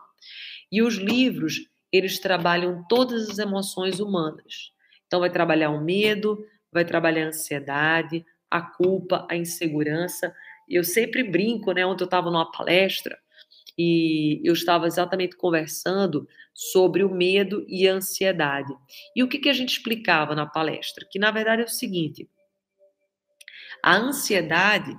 E 0.72 0.80
os 0.80 0.94
livros, 0.94 1.68
eles 1.92 2.18
trabalham 2.18 2.82
todas 2.88 3.28
as 3.28 3.38
emoções 3.38 4.00
humanas. 4.00 4.72
Então, 5.06 5.20
vai 5.20 5.30
trabalhar 5.30 5.68
o 5.68 5.84
medo, 5.84 6.42
vai 6.78 6.84
trabalhar 6.84 7.24
a 7.24 7.28
ansiedade, 7.28 8.24
a 8.48 8.62
culpa, 8.62 9.26
a 9.28 9.36
insegurança. 9.36 10.32
Eu 10.68 10.84
sempre 10.84 11.24
brinco, 11.24 11.72
né? 11.72 11.84
Ontem 11.84 12.04
eu 12.04 12.06
estava 12.06 12.30
numa 12.30 12.50
palestra 12.50 13.18
e 13.76 14.40
eu 14.44 14.52
estava 14.52 14.86
exatamente 14.86 15.36
conversando 15.36 16.28
sobre 16.54 17.02
o 17.02 17.10
medo 17.10 17.64
e 17.68 17.88
a 17.88 17.94
ansiedade. 17.94 18.72
E 19.14 19.22
o 19.22 19.28
que, 19.28 19.38
que 19.38 19.48
a 19.48 19.52
gente 19.52 19.70
explicava 19.70 20.34
na 20.34 20.46
palestra? 20.46 21.06
Que 21.10 21.18
na 21.18 21.30
verdade 21.30 21.62
é 21.62 21.64
o 21.64 21.68
seguinte: 21.68 22.28
a 23.82 23.96
ansiedade, 23.96 24.96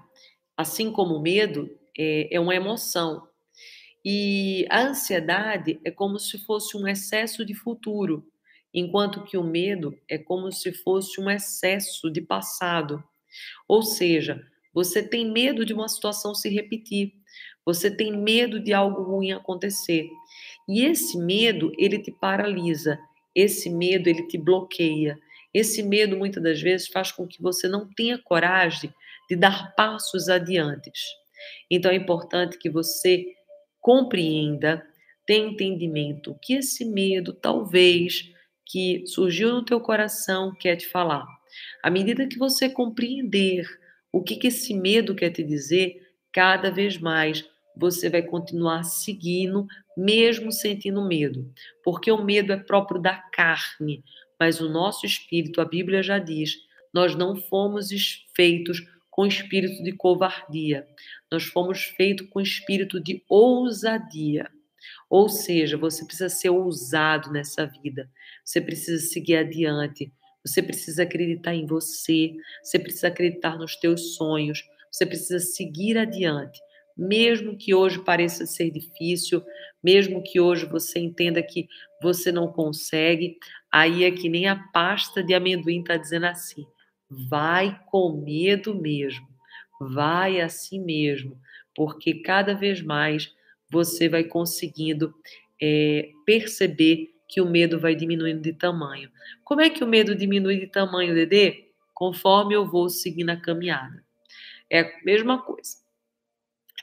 assim 0.58 0.92
como 0.92 1.16
o 1.16 1.22
medo, 1.22 1.70
é, 1.98 2.36
é 2.36 2.40
uma 2.40 2.56
emoção. 2.56 3.26
E 4.04 4.66
a 4.70 4.82
ansiedade 4.82 5.80
é 5.84 5.92
como 5.92 6.20
se 6.20 6.38
fosse 6.46 6.76
um 6.78 6.88
excesso 6.88 7.46
de 7.46 7.54
futuro 7.54 8.29
enquanto 8.74 9.24
que 9.24 9.38
o 9.38 9.44
medo 9.44 9.98
é 10.10 10.18
como 10.18 10.52
se 10.52 10.72
fosse 10.72 11.20
um 11.20 11.30
excesso 11.30 12.12
de 12.12 12.22
passado. 12.22 13.04
Ou 13.68 13.82
seja, 13.84 14.42
você 14.74 15.02
tem 15.02 15.32
medo 15.32 15.66
de 15.66 15.74
uma 15.74 15.88
situação 15.88 16.34
se 16.36 16.50
repetir, 16.50 17.14
você 17.66 17.90
tem 17.90 18.16
medo 18.16 18.60
de 18.60 18.74
algo 18.74 19.04
ruim 19.04 19.32
acontecer. 19.32 20.08
E 20.68 20.84
esse 20.84 21.18
medo, 21.18 21.72
ele 21.78 22.00
te 22.00 22.12
paralisa, 22.12 23.00
esse 23.36 23.70
medo, 23.70 24.10
ele 24.10 24.28
te 24.28 24.38
bloqueia. 24.38 25.18
Esse 25.54 25.82
medo, 25.82 26.18
muitas 26.18 26.44
das 26.44 26.62
vezes, 26.62 26.88
faz 26.88 27.12
com 27.12 27.28
que 27.28 27.42
você 27.42 27.68
não 27.68 27.88
tenha 27.96 28.18
coragem 28.20 28.94
de 29.30 29.36
dar 29.36 29.74
passos 29.76 30.30
adiante. 30.30 30.92
Então, 31.70 31.92
é 31.92 31.96
importante 31.96 32.58
que 32.58 32.70
você 32.70 33.26
compreenda, 33.80 34.84
tenha 35.26 35.48
entendimento 35.48 36.38
que 36.42 36.54
esse 36.56 36.86
medo, 36.86 37.34
talvez, 37.34 38.32
que 38.70 39.04
surgiu 39.08 39.52
no 39.52 39.66
teu 39.66 39.82
coração 39.82 40.54
quer 40.54 40.76
te 40.76 40.88
falar. 40.88 41.26
À 41.82 41.90
medida 41.90 42.28
que 42.28 42.38
você 42.38 42.70
compreender 42.70 43.66
o 44.12 44.24
que, 44.24 44.36
que 44.36 44.48
esse 44.48 44.76
medo 44.76 45.16
quer 45.16 45.32
te 45.32 45.44
dizer, 45.44 46.08
cada 46.32 46.70
vez 46.70 46.98
mais 46.98 47.50
você 47.76 48.10
vai 48.10 48.22
continuar 48.22 48.84
seguindo, 48.84 49.66
mesmo 49.98 50.52
sentindo 50.52 51.06
medo, 51.06 51.52
porque 51.84 52.12
o 52.12 52.24
medo 52.24 52.54
é 52.54 52.58
próprio 52.58 53.02
da 53.02 53.16
carne, 53.16 54.04
mas 54.40 54.62
o 54.62 54.70
nosso 54.70 55.06
espírito, 55.06 55.60
a 55.62 55.66
Bíblia 55.66 56.04
já 56.04 56.20
diz, 56.20 56.58
nós 56.94 57.16
não 57.16 57.36
fomos 57.36 57.90
feitos 58.36 58.86
com 59.10 59.26
espírito 59.26 59.82
de 59.82 59.94
covardia, 59.94 60.88
nós 61.32 61.46
fomos 61.46 61.84
feitos 61.84 62.28
com 62.30 62.40
espírito 62.40 63.00
de 63.00 63.24
ousadia. 63.28 64.50
Ou 65.10 65.28
seja, 65.28 65.78
você 65.78 66.06
precisa 66.06 66.30
ser 66.30 66.50
ousado 66.50 67.32
nessa 67.32 67.66
vida. 67.66 68.10
Você 68.46 68.62
precisa 68.62 69.04
seguir 69.06 69.38
adiante. 69.38 70.12
Você 70.46 70.62
precisa 70.62 71.04
acreditar 71.04 71.56
em 71.56 71.66
você. 71.66 72.34
Você 72.64 72.78
precisa 72.78 73.08
acreditar 73.08 73.58
nos 73.58 73.76
teus 73.76 74.16
sonhos. 74.16 74.64
Você 74.92 75.06
precisa 75.06 75.40
seguir 75.40 75.98
adiante. 75.98 76.60
Mesmo 76.96 77.58
que 77.58 77.74
hoje 77.74 78.04
pareça 78.04 78.46
ser 78.46 78.70
difícil, 78.72 79.42
mesmo 79.82 80.22
que 80.22 80.40
hoje 80.40 80.66
você 80.66 81.00
entenda 81.00 81.42
que 81.42 81.68
você 82.02 82.32
não 82.32 82.52
consegue, 82.52 83.38
aí 83.72 84.04
é 84.04 84.12
que 84.12 84.28
nem 84.28 84.48
a 84.48 84.58
pasta 84.74 85.24
de 85.24 85.34
amendoim 85.34 85.80
está 85.80 85.96
dizendo 85.96 86.26
assim: 86.26 86.66
vai 87.10 87.80
com 87.88 88.22
medo 88.22 88.76
mesmo, 88.76 89.26
vai 89.80 90.42
assim 90.42 90.84
mesmo, 90.84 91.40
porque 91.74 92.16
cada 92.22 92.54
vez 92.54 92.82
mais 92.82 93.34
você 93.70 94.10
vai 94.10 94.24
conseguindo 94.24 95.14
é, 95.62 96.12
perceber 96.26 97.14
que 97.28 97.40
o 97.40 97.46
medo 97.46 97.80
vai 97.80 97.96
diminuindo 97.96 98.42
de 98.42 98.54
tamanho. 98.54 99.12
Como 99.44 99.62
é 99.62 99.70
que 99.70 99.84
o 99.84 99.88
medo 99.88 100.16
diminui 100.16 100.60
de 100.60 100.68
tamanho, 100.68 101.14
Dedê? 101.14 101.70
Conforme 101.94 102.56
eu 102.56 102.68
vou 102.68 102.90
seguindo 102.90 103.30
a 103.30 103.38
caminhada. 103.38 104.04
É 104.70 104.82
a 104.82 104.92
mesma 105.06 105.42
coisa. 105.42 105.78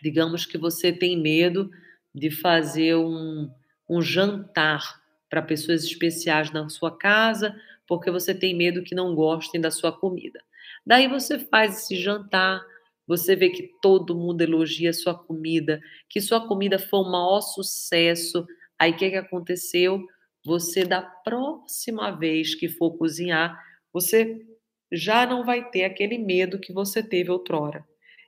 Digamos 0.03 0.47
que 0.47 0.57
você 0.57 0.93
tem 0.93 1.21
medo 1.21 1.71
de 2.15 2.31
fazer 2.31 2.95
um, 2.97 3.51
um 3.89 4.01
jantar 4.01 5.03
para 5.29 5.43
pessoas 5.43 5.85
especiais 5.85 6.51
na 6.53 6.69
sua 6.69 6.97
casa, 6.97 7.61
porque 7.87 8.11
você 8.11 8.35
tem 8.35 8.55
medo 8.55 8.83
que 8.83 8.95
não 8.95 9.15
gostem 9.15 9.61
da 9.61 9.71
sua 9.71 9.93
comida. 9.93 10.41
Daí 10.85 11.09
você 11.09 11.39
faz 11.39 11.79
esse 11.79 11.97
jantar, 11.97 12.65
você 13.07 13.37
vê 13.37 13.51
que 13.51 13.71
todo 13.81 14.17
mundo 14.17 14.43
elogia 14.43 14.93
sua 14.93 15.15
comida, 15.15 15.81
que 16.09 16.21
sua 16.21 16.47
comida 16.47 16.79
foi 16.79 17.01
um 17.01 17.11
maior 17.11 17.41
sucesso. 17.41 18.47
Aí 18.79 18.93
o 18.93 18.97
que, 18.97 19.11
que 19.11 19.17
aconteceu? 19.17 20.05
Você, 20.45 20.85
da 20.85 21.03
próxima 21.03 22.11
vez 22.11 22.55
que 22.55 22.69
for 22.69 22.97
cozinhar, 22.97 23.59
você 23.93 24.45
já 24.91 25.27
não 25.27 25.45
vai 25.45 25.69
ter 25.71 25.85
aquele 25.85 26.19
medo 26.19 26.59
que 26.59 26.73
você 26.73 27.03
teve 27.03 27.31
outrora. 27.31 27.85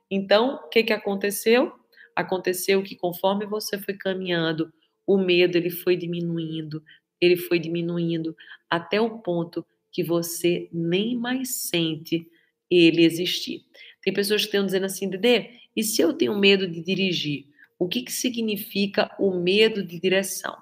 Então, 0.09 0.55
o 0.55 0.69
que, 0.69 0.83
que 0.83 0.93
aconteceu? 0.93 1.71
Aconteceu 2.15 2.81
que 2.83 2.95
conforme 2.95 3.45
você 3.45 3.77
foi 3.77 3.93
caminhando, 3.93 4.71
o 5.05 5.17
medo 5.17 5.57
ele 5.57 5.69
foi 5.69 5.95
diminuindo, 5.95 6.83
ele 7.21 7.37
foi 7.37 7.59
diminuindo 7.59 8.35
até 8.69 8.99
o 8.99 9.19
ponto 9.19 9.65
que 9.91 10.03
você 10.03 10.69
nem 10.71 11.17
mais 11.17 11.61
sente 11.69 12.27
ele 12.69 13.03
existir. 13.03 13.63
Tem 14.01 14.13
pessoas 14.13 14.41
que 14.41 14.47
estão 14.47 14.65
dizendo 14.65 14.85
assim, 14.85 15.09
Dedê, 15.09 15.51
e 15.75 15.83
se 15.83 16.01
eu 16.01 16.13
tenho 16.13 16.37
medo 16.37 16.67
de 16.67 16.81
dirigir? 16.81 17.45
O 17.77 17.87
que, 17.87 18.01
que 18.01 18.11
significa 18.11 19.09
o 19.19 19.31
medo 19.31 19.83
de 19.83 19.99
direção? 19.99 20.55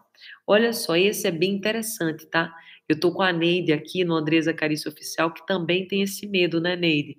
Olha 0.45 0.73
só, 0.73 0.95
esse 0.95 1.27
é 1.27 1.31
bem 1.31 1.51
interessante, 1.53 2.25
tá? 2.27 2.53
Eu 2.88 2.95
estou 2.95 3.11
com 3.11 3.21
a 3.21 3.33
Neide 3.33 3.73
aqui 3.73 4.03
no 4.03 4.15
Andresa 4.15 4.53
Carício 4.53 4.91
Oficial, 4.91 5.33
que 5.33 5.45
também 5.45 5.88
tem 5.88 6.03
esse 6.03 6.25
medo, 6.27 6.61
né, 6.61 6.75
Neide? 6.75 7.17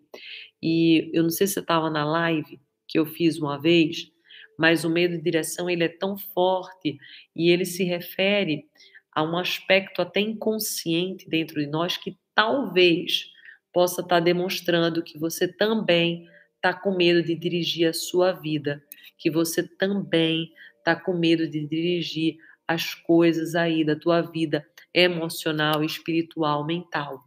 E 0.63 1.11
eu 1.13 1.23
não 1.23 1.31
sei 1.31 1.47
se 1.47 1.55
você 1.55 1.61
estava 1.61 1.91
na 1.91 2.05
live 2.05 2.61
que 2.87 2.99
eu 2.99 3.05
fiz 3.05 3.39
uma 3.39 3.61
vez, 3.61 4.11
mas 4.59 4.85
o 4.85 4.91
medo 4.91 5.17
de 5.17 5.23
direção 5.23 5.69
ele 5.69 5.85
é 5.85 5.89
tão 5.89 6.17
forte 6.17 6.99
e 7.37 7.51
ele 7.51 7.65
se 7.65 7.85
refere 7.85 8.65
a 9.13 9.23
um 9.23 9.37
aspecto 9.37 10.01
até 10.01 10.21
inconsciente 10.21 11.29
dentro 11.29 11.61
de 11.61 11.67
nós 11.67 11.97
que 11.97 12.17
talvez 12.35 13.27
possa 13.73 14.01
estar 14.01 14.17
tá 14.17 14.21
demonstrando 14.21 15.03
que 15.03 15.19
você 15.19 15.47
também 15.47 16.27
está 16.57 16.75
com 16.75 16.97
medo 16.97 17.23
de 17.23 17.35
dirigir 17.35 17.89
a 17.89 17.93
sua 17.93 18.33
vida, 18.33 18.83
que 19.17 19.31
você 19.31 19.63
também 19.63 20.53
está 20.79 20.97
com 20.97 21.13
medo 21.13 21.47
de 21.49 21.67
dirigir 21.67 22.37
as 22.67 22.95
coisas 22.95 23.55
aí 23.55 23.85
da 23.85 23.97
tua 23.97 24.21
vida 24.21 24.67
emocional, 24.93 25.83
espiritual, 25.83 26.67
mental. 26.67 27.23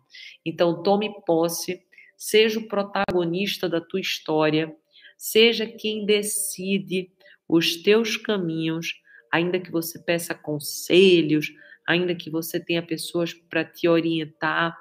Então, 0.45 0.83
tome 0.83 1.13
posse, 1.25 1.81
seja 2.17 2.59
o 2.59 2.67
protagonista 2.67 3.67
da 3.67 3.81
tua 3.81 3.99
história, 3.99 4.75
seja 5.17 5.65
quem 5.65 6.05
decide 6.05 7.11
os 7.47 7.77
teus 7.77 8.17
caminhos, 8.17 8.93
ainda 9.31 9.59
que 9.59 9.71
você 9.71 9.99
peça 9.99 10.35
conselhos, 10.35 11.51
ainda 11.87 12.13
que 12.15 12.29
você 12.29 12.59
tenha 12.59 12.81
pessoas 12.81 13.33
para 13.33 13.63
te 13.63 13.87
orientar, 13.87 14.77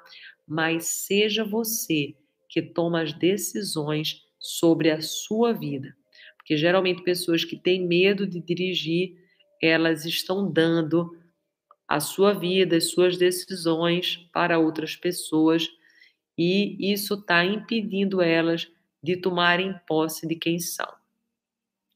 mas 0.51 0.87
seja 0.87 1.45
você 1.45 2.13
que 2.49 2.61
toma 2.61 3.01
as 3.01 3.13
decisões 3.13 4.21
sobre 4.37 4.91
a 4.91 4.99
sua 4.99 5.53
vida. 5.53 5.95
Porque 6.35 6.57
geralmente 6.57 7.03
pessoas 7.03 7.45
que 7.45 7.55
têm 7.55 7.87
medo 7.87 8.27
de 8.27 8.41
dirigir, 8.41 9.15
elas 9.61 10.03
estão 10.03 10.51
dando 10.51 11.17
a 11.87 12.01
sua 12.01 12.33
vida, 12.33 12.75
as 12.75 12.91
suas 12.91 13.17
decisões 13.17 14.17
para 14.33 14.59
outras 14.59 14.93
pessoas 14.93 15.69
e 16.37 16.91
isso 16.91 17.13
está 17.13 17.45
impedindo 17.45 18.21
elas 18.21 18.69
de 19.01 19.15
tomarem 19.15 19.73
posse 19.87 20.27
de 20.27 20.35
quem 20.35 20.59
são. 20.59 20.91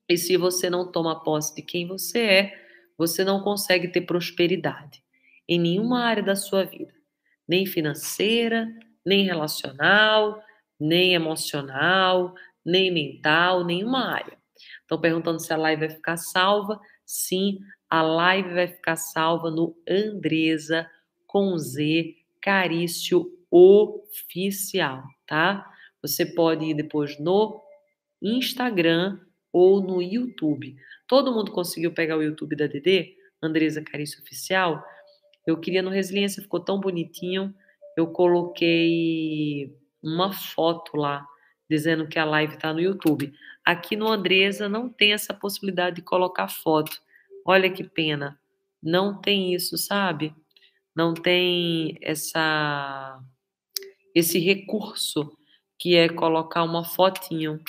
E 0.08 0.18
se 0.18 0.38
você 0.38 0.70
não 0.70 0.90
toma 0.90 1.22
posse 1.22 1.54
de 1.54 1.62
quem 1.62 1.86
você 1.86 2.20
é, 2.20 2.66
você 2.98 3.26
não 3.26 3.42
consegue 3.42 3.90
ter 3.90 4.02
prosperidade 4.02 5.04
em 5.46 5.60
nenhuma 5.60 6.06
área 6.06 6.24
da 6.24 6.38
sua 6.38 6.64
vida, 6.64 6.95
nem 7.48 7.66
financeira, 7.66 8.68
nem 9.06 9.24
relacional, 9.24 10.42
nem 10.80 11.14
emocional, 11.14 12.34
nem 12.66 12.92
mental, 12.92 13.64
nenhuma 13.64 14.12
área. 14.12 14.38
Estão 14.82 15.00
perguntando 15.00 15.40
se 15.40 15.54
a 15.54 15.58
live 15.58 15.88
vai 15.88 15.90
ficar 15.90 16.18
salva. 16.18 16.80
Sim, 17.06 17.60
a 17.90 18.02
live 18.02 18.54
vai 18.54 18.68
ficar 18.68 18.96
salva 18.96 19.52
no 19.52 19.76
Andresa 19.88 20.90
com 21.28 21.58
Z 21.58 22.16
Carício 22.42 23.32
Oficial, 23.52 25.04
tá? 25.26 25.66
Você 26.02 26.26
pode 26.26 26.66
ir 26.66 26.74
depois 26.74 27.20
no 27.20 27.62
Instagram 28.22 29.20
ou 29.52 29.82
no 29.82 30.02
YouTube. 30.02 30.76
Todo 31.08 31.34
mundo 31.34 31.52
conseguiu 31.52 31.94
pegar 31.94 32.18
o 32.18 32.24
YouTube 32.24 32.56
da 32.56 32.68
DD? 32.68 33.16
Andresa 33.42 33.82
Carício 33.82 34.22
Oficial? 34.22 34.84
Eu 35.46 35.58
queria 35.58 35.82
no 35.82 35.90
Resiliência, 35.90 36.42
ficou 36.42 36.60
tão 36.60 36.80
bonitinho. 36.80 37.54
Eu 37.96 38.08
coloquei 38.08 39.74
uma 40.02 40.34
foto 40.34 40.98
lá 40.98 41.26
dizendo 41.70 42.08
que 42.08 42.20
a 42.20 42.26
live 42.26 42.56
está 42.56 42.74
no 42.74 42.80
YouTube. 42.80 43.34
Aqui 43.64 43.96
no 43.96 44.08
Andresa 44.08 44.70
não 44.70 44.90
tem 44.90 45.14
essa 45.14 45.34
possibilidade 45.34 45.98
de 45.98 46.02
colocar 46.02 46.48
foto. 46.48 47.00
Olha 47.46 47.70
que 47.70 47.84
pena. 47.84 48.40
Não 48.82 49.20
tem 49.20 49.54
isso, 49.54 49.78
sabe? 49.78 50.34
Não 50.96 51.14
tem 51.14 51.98
essa 52.02 53.20
esse 54.14 54.40
recurso 54.40 55.38
que 55.78 55.96
é 55.96 56.08
colocar 56.08 56.64
uma 56.64 56.86
fotinho. 56.86 57.60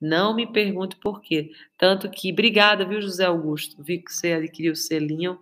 Não 0.00 0.34
me 0.34 0.46
pergunte 0.46 0.96
por 0.96 1.20
quê. 1.20 1.50
Tanto 1.76 2.10
que, 2.10 2.32
obrigada, 2.32 2.84
viu, 2.84 3.00
José 3.00 3.24
Augusto? 3.24 3.82
Vi 3.82 3.98
que 3.98 4.12
você 4.12 4.32
adquiriu 4.32 4.72
o 4.72 4.76
selinho. 4.76 5.38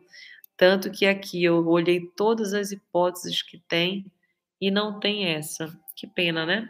Tanto 0.57 0.91
que 0.91 1.05
aqui 1.07 1.45
eu 1.45 1.67
olhei 1.67 2.01
todas 2.17 2.55
as 2.55 2.73
hipóteses 2.73 3.43
que 3.43 3.59
tem 3.59 4.11
e 4.61 4.71
não 4.71 4.99
tem 4.99 5.27
essa. 5.27 5.69
Que 5.95 6.07
pena, 6.07 6.47
né? 6.47 6.69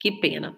Que 0.00 0.10
pena. 0.10 0.56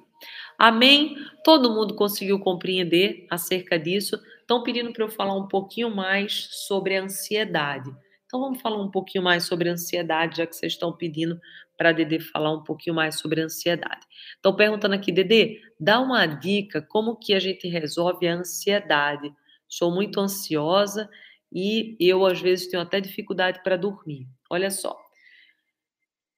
Amém? 0.59 1.17
Todo 1.45 1.73
mundo 1.73 1.95
conseguiu 1.95 2.39
compreender 2.39 3.27
acerca 3.31 3.79
disso. 3.79 4.19
Estão 4.41 4.63
pedindo 4.63 4.93
para 4.93 5.05
eu 5.05 5.09
falar 5.09 5.37
um 5.37 5.49
pouquinho 5.49 5.95
mais 5.95 6.49
sobre 6.67 6.97
a 6.97 7.03
ansiedade. 7.03 7.91
Então 8.25 8.41
vamos 8.41 8.61
falar 8.61 8.81
um 8.81 8.91
pouquinho 8.91 9.23
mais 9.23 9.45
sobre 9.45 9.69
ansiedade, 9.69 10.39
já 10.39 10.47
que 10.47 10.57
vocês 10.57 10.73
estão 10.73 10.93
pedindo 10.93 11.39
para 11.77 11.91
a 11.91 11.93
Dedê 11.93 12.19
falar 12.19 12.53
um 12.53 12.63
pouquinho 12.63 12.97
mais 12.97 13.19
sobre 13.19 13.41
ansiedade. 13.41 14.07
Estão 14.35 14.55
perguntando 14.55 14.95
aqui, 14.95 15.13
Dedê, 15.13 15.61
dá 15.79 16.01
uma 16.01 16.27
dica 16.27 16.81
como 16.81 17.17
que 17.17 17.35
a 17.35 17.39
gente 17.39 17.69
resolve 17.69 18.27
a 18.27 18.35
ansiedade. 18.35 19.33
Sou 19.69 19.91
muito 19.93 20.21
ansiosa 20.21 21.09
e 21.55 21.97
eu 22.01 22.27
às 22.27 22.41
vezes 22.41 22.67
tenho 22.67 22.83
até 22.83 23.01
dificuldade 23.01 23.63
para 23.63 23.77
dormir. 23.77 24.27
Olha 24.51 24.71
só. 24.71 24.99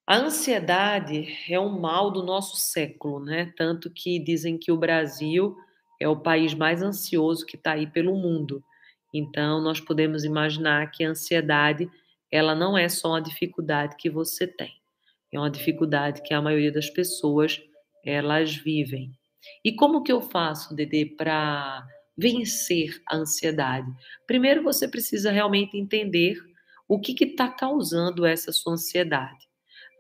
A 0.06 0.18
ansiedade 0.18 1.26
é 1.48 1.58
um 1.58 1.80
mal 1.80 2.12
do 2.12 2.22
nosso 2.22 2.56
século, 2.56 3.18
né? 3.18 3.52
Tanto 3.56 3.90
que 3.90 4.20
dizem 4.20 4.56
que 4.56 4.70
o 4.70 4.76
Brasil 4.76 5.56
é 6.00 6.06
o 6.06 6.20
país 6.20 6.54
mais 6.54 6.82
ansioso 6.82 7.44
que 7.44 7.56
está 7.56 7.72
aí 7.72 7.86
pelo 7.86 8.14
mundo. 8.14 8.62
Então, 9.12 9.60
nós 9.60 9.80
podemos 9.80 10.22
imaginar 10.24 10.90
que 10.90 11.02
a 11.02 11.10
ansiedade, 11.10 11.90
ela 12.30 12.54
não 12.54 12.76
é 12.76 12.88
só 12.88 13.08
uma 13.08 13.22
dificuldade 13.22 13.96
que 13.96 14.10
você 14.10 14.46
tem. 14.46 14.72
É 15.32 15.38
uma 15.38 15.50
dificuldade 15.50 16.22
que 16.22 16.34
a 16.34 16.42
maioria 16.42 16.70
das 16.70 16.88
pessoas, 16.88 17.60
elas 18.04 18.54
vivem. 18.54 19.10
E 19.64 19.72
como 19.74 20.02
que 20.02 20.12
eu 20.12 20.20
faço, 20.20 20.74
Dede, 20.74 21.06
para 21.06 21.86
vencer 22.16 23.02
a 23.06 23.16
ansiedade? 23.16 23.90
Primeiro, 24.26 24.62
você 24.62 24.88
precisa 24.88 25.30
realmente 25.30 25.76
entender 25.76 26.36
o 26.88 27.00
que 27.00 27.12
está 27.24 27.48
causando 27.48 28.24
essa 28.24 28.52
sua 28.52 28.74
ansiedade. 28.74 29.46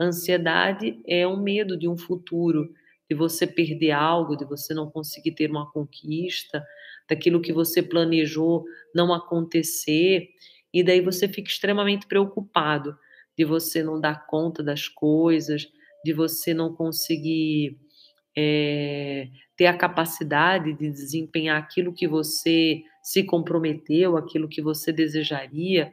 A 0.00 0.04
ansiedade 0.04 1.00
é 1.06 1.26
um 1.26 1.42
medo 1.42 1.76
de 1.76 1.88
um 1.88 1.96
futuro, 1.96 2.72
de 3.08 3.16
você 3.16 3.46
perder 3.46 3.92
algo, 3.92 4.36
de 4.36 4.44
você 4.44 4.74
não 4.74 4.90
conseguir 4.90 5.32
ter 5.32 5.50
uma 5.50 5.70
conquista, 5.70 6.64
daquilo 7.08 7.40
que 7.40 7.52
você 7.52 7.82
planejou 7.82 8.64
não 8.94 9.12
acontecer, 9.12 10.28
e 10.72 10.82
daí 10.82 11.00
você 11.00 11.28
fica 11.28 11.48
extremamente 11.48 12.06
preocupado 12.06 12.96
de 13.36 13.44
você 13.44 13.82
não 13.82 14.00
dar 14.00 14.26
conta 14.26 14.62
das 14.62 14.88
coisas, 14.88 15.66
de 16.04 16.12
você 16.12 16.52
não 16.52 16.74
conseguir 16.74 17.78
é, 18.36 19.28
ter 19.56 19.66
a 19.66 19.76
capacidade 19.76 20.72
de 20.74 20.90
desempenhar 20.90 21.58
aquilo 21.58 21.92
que 21.92 22.06
você 22.06 22.82
se 23.02 23.22
comprometeu, 23.24 24.16
aquilo 24.16 24.48
que 24.48 24.60
você 24.60 24.92
desejaria. 24.92 25.92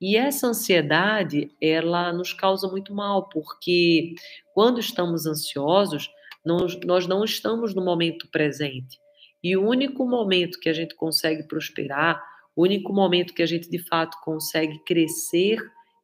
E 0.00 0.16
essa 0.16 0.48
ansiedade, 0.48 1.50
ela 1.60 2.12
nos 2.12 2.32
causa 2.32 2.68
muito 2.68 2.94
mal, 2.94 3.28
porque 3.28 4.14
quando 4.52 4.80
estamos 4.80 5.26
ansiosos, 5.26 6.10
nós, 6.44 6.78
nós 6.84 7.06
não 7.06 7.24
estamos 7.24 7.74
no 7.74 7.84
momento 7.84 8.28
presente. 8.30 8.98
E 9.42 9.56
o 9.56 9.66
único 9.66 10.06
momento 10.06 10.58
que 10.58 10.68
a 10.68 10.72
gente 10.72 10.94
consegue 10.94 11.44
prosperar, 11.44 12.20
o 12.56 12.62
único 12.62 12.92
momento 12.92 13.34
que 13.34 13.42
a 13.42 13.46
gente 13.46 13.70
de 13.70 13.78
fato 13.78 14.16
consegue 14.24 14.82
crescer, 14.84 15.58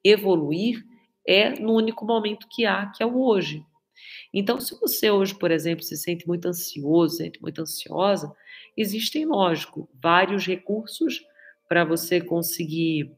evoluir, 0.05 0.84
é 1.26 1.51
no 1.59 1.72
único 1.72 2.05
momento 2.05 2.47
que 2.49 2.64
há, 2.66 2.86
que 2.86 3.03
é 3.03 3.07
o 3.07 3.18
hoje. 3.18 3.64
Então, 4.37 4.61
se 4.61 4.78
você 4.80 5.12
hoje, 5.12 5.32
por 5.32 5.53
exemplo, 5.53 5.85
se 5.85 5.97
sente 5.97 6.26
muito 6.26 6.47
ansioso, 6.49 7.18
sente 7.18 7.41
muito 7.41 7.62
ansiosa, 7.62 8.35
existem, 8.76 9.24
lógico, 9.24 9.89
vários 9.95 10.45
recursos 10.45 11.24
para 11.68 11.85
você 11.85 12.20
conseguir 12.20 13.12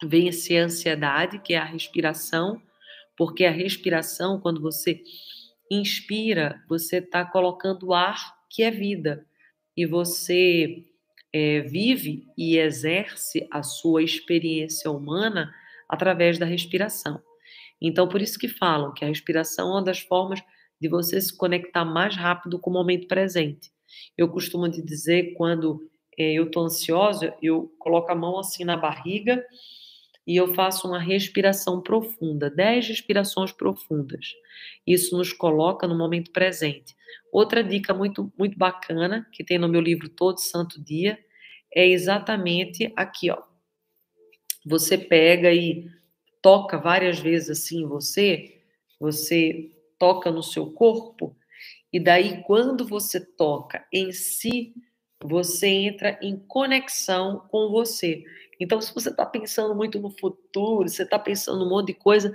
vence 0.00 0.56
a 0.56 0.64
ansiedade, 0.64 1.40
que 1.40 1.52
é 1.52 1.58
a 1.58 1.64
respiração, 1.64 2.62
porque 3.16 3.44
a 3.44 3.50
respiração, 3.50 4.40
quando 4.40 4.60
você 4.60 5.02
inspira, 5.68 6.62
você 6.68 6.98
está 6.98 7.24
colocando 7.24 7.92
ar, 7.92 8.38
que 8.48 8.62
é 8.62 8.70
vida, 8.70 9.26
e 9.76 9.84
você 9.84 10.84
é, 11.32 11.60
vive 11.60 12.24
e 12.38 12.56
exerce 12.56 13.48
a 13.50 13.64
sua 13.64 14.02
experiência 14.02 14.90
humana 14.92 15.52
através 15.88 16.38
da 16.38 16.46
respiração. 16.46 17.20
Então, 17.80 18.08
por 18.08 18.20
isso 18.20 18.38
que 18.38 18.48
falam 18.48 18.92
que 18.92 19.04
a 19.04 19.08
respiração 19.08 19.68
é 19.68 19.72
uma 19.72 19.84
das 19.84 20.00
formas 20.00 20.40
de 20.80 20.88
você 20.88 21.20
se 21.20 21.36
conectar 21.36 21.84
mais 21.84 22.16
rápido 22.16 22.58
com 22.58 22.70
o 22.70 22.72
momento 22.72 23.06
presente. 23.06 23.70
Eu 24.16 24.28
costumo 24.28 24.68
te 24.70 24.82
dizer, 24.82 25.34
quando 25.34 25.88
é, 26.18 26.32
eu 26.32 26.44
estou 26.44 26.64
ansiosa, 26.64 27.34
eu 27.42 27.74
coloco 27.78 28.10
a 28.10 28.14
mão 28.14 28.38
assim 28.38 28.64
na 28.64 28.76
barriga 28.76 29.44
e 30.26 30.36
eu 30.36 30.54
faço 30.54 30.86
uma 30.86 30.98
respiração 30.98 31.82
profunda, 31.82 32.50
10 32.50 32.88
respirações 32.88 33.52
profundas. 33.52 34.34
Isso 34.86 35.16
nos 35.16 35.32
coloca 35.32 35.86
no 35.86 35.96
momento 35.96 36.30
presente. 36.30 36.94
Outra 37.32 37.64
dica 37.64 37.92
muito, 37.92 38.32
muito 38.38 38.56
bacana, 38.56 39.26
que 39.32 39.42
tem 39.42 39.58
no 39.58 39.68
meu 39.68 39.80
livro 39.80 40.08
Todo 40.08 40.38
Santo 40.38 40.82
Dia, 40.82 41.18
é 41.74 41.86
exatamente 41.86 42.92
aqui, 42.96 43.30
ó. 43.30 43.42
Você 44.66 44.98
pega 44.98 45.52
e 45.52 45.88
toca 46.42 46.78
várias 46.78 47.18
vezes 47.18 47.50
assim 47.50 47.86
você, 47.86 48.62
você 48.98 49.70
toca 49.98 50.30
no 50.30 50.42
seu 50.42 50.70
corpo, 50.72 51.36
e 51.92 51.98
daí 52.00 52.42
quando 52.44 52.86
você 52.86 53.20
toca 53.20 53.84
em 53.92 54.12
si, 54.12 54.74
você 55.22 55.66
entra 55.68 56.18
em 56.22 56.36
conexão 56.36 57.46
com 57.50 57.70
você. 57.70 58.24
Então, 58.58 58.80
se 58.80 58.92
você 58.94 59.10
está 59.10 59.26
pensando 59.26 59.74
muito 59.74 59.98
no 59.98 60.10
futuro, 60.10 60.88
você 60.88 61.02
está 61.02 61.18
pensando 61.18 61.64
um 61.64 61.68
monte 61.68 61.88
de 61.88 61.94
coisa, 61.94 62.34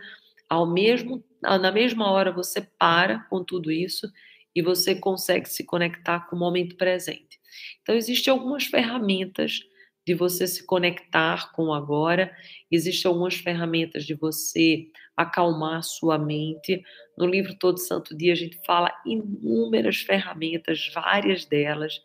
ao 0.50 0.66
mesmo, 0.66 1.24
na 1.42 1.72
mesma 1.72 2.12
hora 2.12 2.32
você 2.32 2.62
para 2.62 3.20
com 3.30 3.44
tudo 3.44 3.72
isso 3.72 4.12
e 4.56 4.62
você 4.62 4.96
consegue 4.96 5.50
se 5.50 5.64
conectar 5.64 6.28
com 6.28 6.36
o 6.36 6.40
momento 6.40 6.76
presente. 6.78 7.40
Então, 7.82 7.96
existem 7.96 8.32
algumas 8.32 8.66
ferramentas 8.66 9.60
de 10.06 10.14
você 10.14 10.46
se 10.46 10.64
conectar 10.64 11.52
com 11.52 11.66
o 11.66 11.74
agora, 11.74 12.32
existem 12.72 13.10
algumas 13.10 13.36
ferramentas 13.36 14.06
de 14.06 14.14
você 14.14 14.88
acalmar 15.18 15.84
sua 15.84 16.18
mente. 16.18 16.84
No 17.18 17.26
livro 17.26 17.56
Todo 17.56 17.80
Santo 17.80 18.16
Dia, 18.16 18.34
a 18.34 18.36
gente 18.36 18.60
fala 18.66 18.92
inúmeras 19.06 19.98
ferramentas, 19.98 20.92
várias 20.94 21.46
delas, 21.46 22.02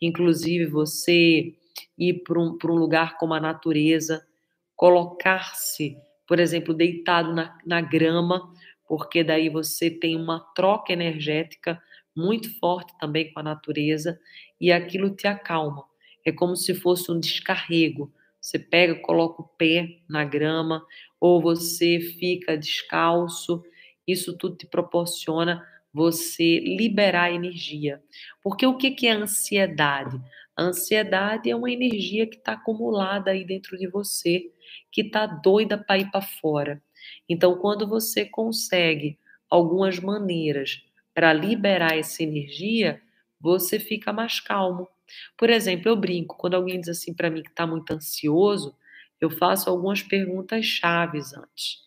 inclusive 0.00 0.66
você 0.66 1.54
ir 1.98 2.22
para 2.24 2.40
um, 2.40 2.56
um 2.64 2.74
lugar 2.74 3.18
como 3.18 3.34
a 3.34 3.40
natureza, 3.40 4.26
colocar-se, 4.74 5.96
por 6.26 6.40
exemplo, 6.40 6.72
deitado 6.72 7.34
na, 7.34 7.58
na 7.66 7.80
grama, 7.80 8.52
porque 8.88 9.22
daí 9.22 9.48
você 9.48 9.90
tem 9.90 10.16
uma 10.16 10.40
troca 10.54 10.92
energética 10.92 11.80
muito 12.16 12.58
forte 12.58 12.96
também 12.98 13.32
com 13.32 13.40
a 13.40 13.42
natureza 13.42 14.18
e 14.60 14.72
aquilo 14.72 15.14
te 15.14 15.26
acalma. 15.26 15.91
É 16.24 16.32
como 16.32 16.56
se 16.56 16.74
fosse 16.74 17.10
um 17.10 17.18
descarrego. 17.18 18.12
Você 18.40 18.58
pega, 18.58 18.94
coloca 18.96 19.42
o 19.42 19.48
pé 19.48 20.00
na 20.08 20.24
grama 20.24 20.84
ou 21.20 21.40
você 21.40 22.00
fica 22.00 22.56
descalço. 22.56 23.62
Isso 24.06 24.36
tudo 24.36 24.56
te 24.56 24.66
proporciona 24.66 25.64
você 25.92 26.58
liberar 26.60 27.32
energia. 27.32 28.02
Porque 28.42 28.66
o 28.66 28.76
que 28.76 29.06
é 29.06 29.12
ansiedade? 29.12 30.20
A 30.56 30.64
ansiedade 30.64 31.50
é 31.50 31.56
uma 31.56 31.70
energia 31.70 32.26
que 32.26 32.36
está 32.36 32.52
acumulada 32.52 33.30
aí 33.30 33.44
dentro 33.44 33.76
de 33.78 33.88
você, 33.88 34.50
que 34.90 35.02
está 35.02 35.26
doida 35.26 35.78
para 35.78 35.98
ir 35.98 36.10
para 36.10 36.22
fora. 36.22 36.82
Então, 37.28 37.56
quando 37.56 37.86
você 37.86 38.24
consegue 38.24 39.18
algumas 39.48 39.98
maneiras 39.98 40.82
para 41.14 41.32
liberar 41.32 41.96
essa 41.96 42.22
energia, 42.22 43.00
você 43.40 43.78
fica 43.78 44.12
mais 44.12 44.40
calmo. 44.40 44.88
Por 45.36 45.50
exemplo, 45.50 45.88
eu 45.88 45.96
brinco, 45.96 46.36
quando 46.36 46.54
alguém 46.54 46.80
diz 46.80 46.88
assim 46.88 47.14
para 47.14 47.30
mim 47.30 47.42
que 47.42 47.50
está 47.50 47.66
muito 47.66 47.90
ansioso, 47.92 48.76
eu 49.20 49.30
faço 49.30 49.70
algumas 49.70 50.02
perguntas 50.02 50.64
chaves 50.66 51.32
antes. 51.32 51.78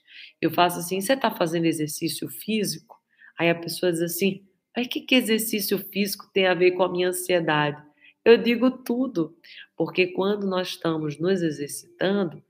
Eu 0.41 0.51
faço 0.51 0.80
assim: 0.80 1.01
você 1.01 1.13
está 1.13 1.32
fazendo 1.32 1.65
exercício 1.65 2.30
físico? 2.30 2.95
Aí 3.38 3.49
a 3.49 3.55
pessoa 3.55 3.91
diz 3.91 4.01
assim: 4.01 4.45
mas 4.76 4.88
que, 4.88 5.01
que 5.01 5.15
exercício 5.15 5.78
físico 5.78 6.30
tem 6.34 6.47
a 6.47 6.53
ver 6.53 6.71
com 6.71 6.84
a 6.84 6.91
minha 6.91 7.09
ansiedade? 7.09 7.82
Eu 8.26 8.38
digo 8.38 8.71
tudo, 8.71 9.38
porque 9.78 10.07
quando 10.07 10.45
nós 10.47 10.69
estamos 10.69 11.17
nos 11.19 11.41
exercitando, 11.41 12.43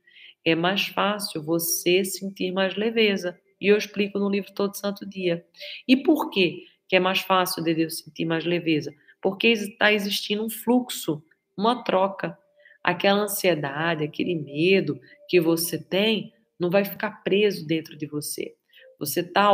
é 0.43 0.55
mais 0.55 0.88
fácil 0.88 1.43
você 1.43 2.03
sentir 2.03 2.51
mais 2.51 2.76
leveza. 2.76 3.39
E 3.59 3.67
eu 3.67 3.78
explico 3.78 4.17
no 4.17 4.30
livro 4.30 4.53
Todo 4.53 4.76
Santo 4.76 5.05
Dia. 5.05 5.45
E 5.88 5.97
por 5.97 6.30
quê 6.30 6.63
que 6.88 6.95
é 6.95 6.99
mais 6.99 7.19
fácil 7.19 7.63
de 7.63 7.80
eu 7.82 7.89
sentir 7.89 8.26
mais 8.26 8.45
leveza? 8.45 8.93
Porque 9.26 9.47
está 9.47 9.91
existindo 9.91 10.45
um 10.45 10.49
fluxo, 10.51 11.26
uma 11.57 11.84
troca. 11.84 12.38
Aquela 12.84 13.21
ansiedade, 13.21 14.03
aquele 14.03 14.36
medo 14.36 15.01
que 15.28 15.41
você 15.41 15.84
tem, 15.84 16.32
não 16.59 16.69
vai 16.69 16.86
ficar 16.86 17.23
preso 17.23 17.65
dentro 17.65 17.97
de 17.97 18.05
você. 18.05 18.55
Você 18.99 19.21
está 19.21 19.49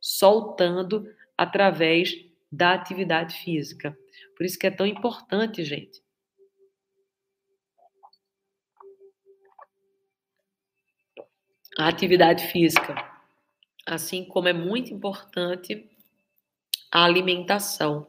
soltando 0.00 1.04
através 1.36 2.14
da 2.50 2.74
atividade 2.74 3.34
física. 3.38 3.98
Por 4.36 4.46
isso 4.46 4.56
que 4.56 4.68
é 4.68 4.70
tão 4.70 4.86
importante, 4.86 5.64
gente. 5.64 6.00
A 11.76 11.88
atividade 11.88 12.46
física. 12.52 12.94
Assim 13.84 14.24
como 14.24 14.46
é 14.46 14.52
muito 14.52 14.94
importante 14.94 15.90
a 16.88 17.02
alimentação. 17.02 18.06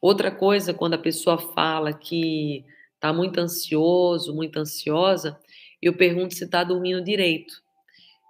Outra 0.00 0.30
coisa, 0.30 0.72
quando 0.72 0.94
a 0.94 0.98
pessoa 0.98 1.38
fala 1.38 1.92
que 1.92 2.64
está 2.94 3.12
muito 3.12 3.38
ansioso, 3.38 4.34
muito 4.34 4.58
ansiosa, 4.58 5.38
eu 5.82 5.96
pergunto 5.96 6.34
se 6.34 6.44
está 6.44 6.62
dormindo 6.62 7.02
direito. 7.02 7.62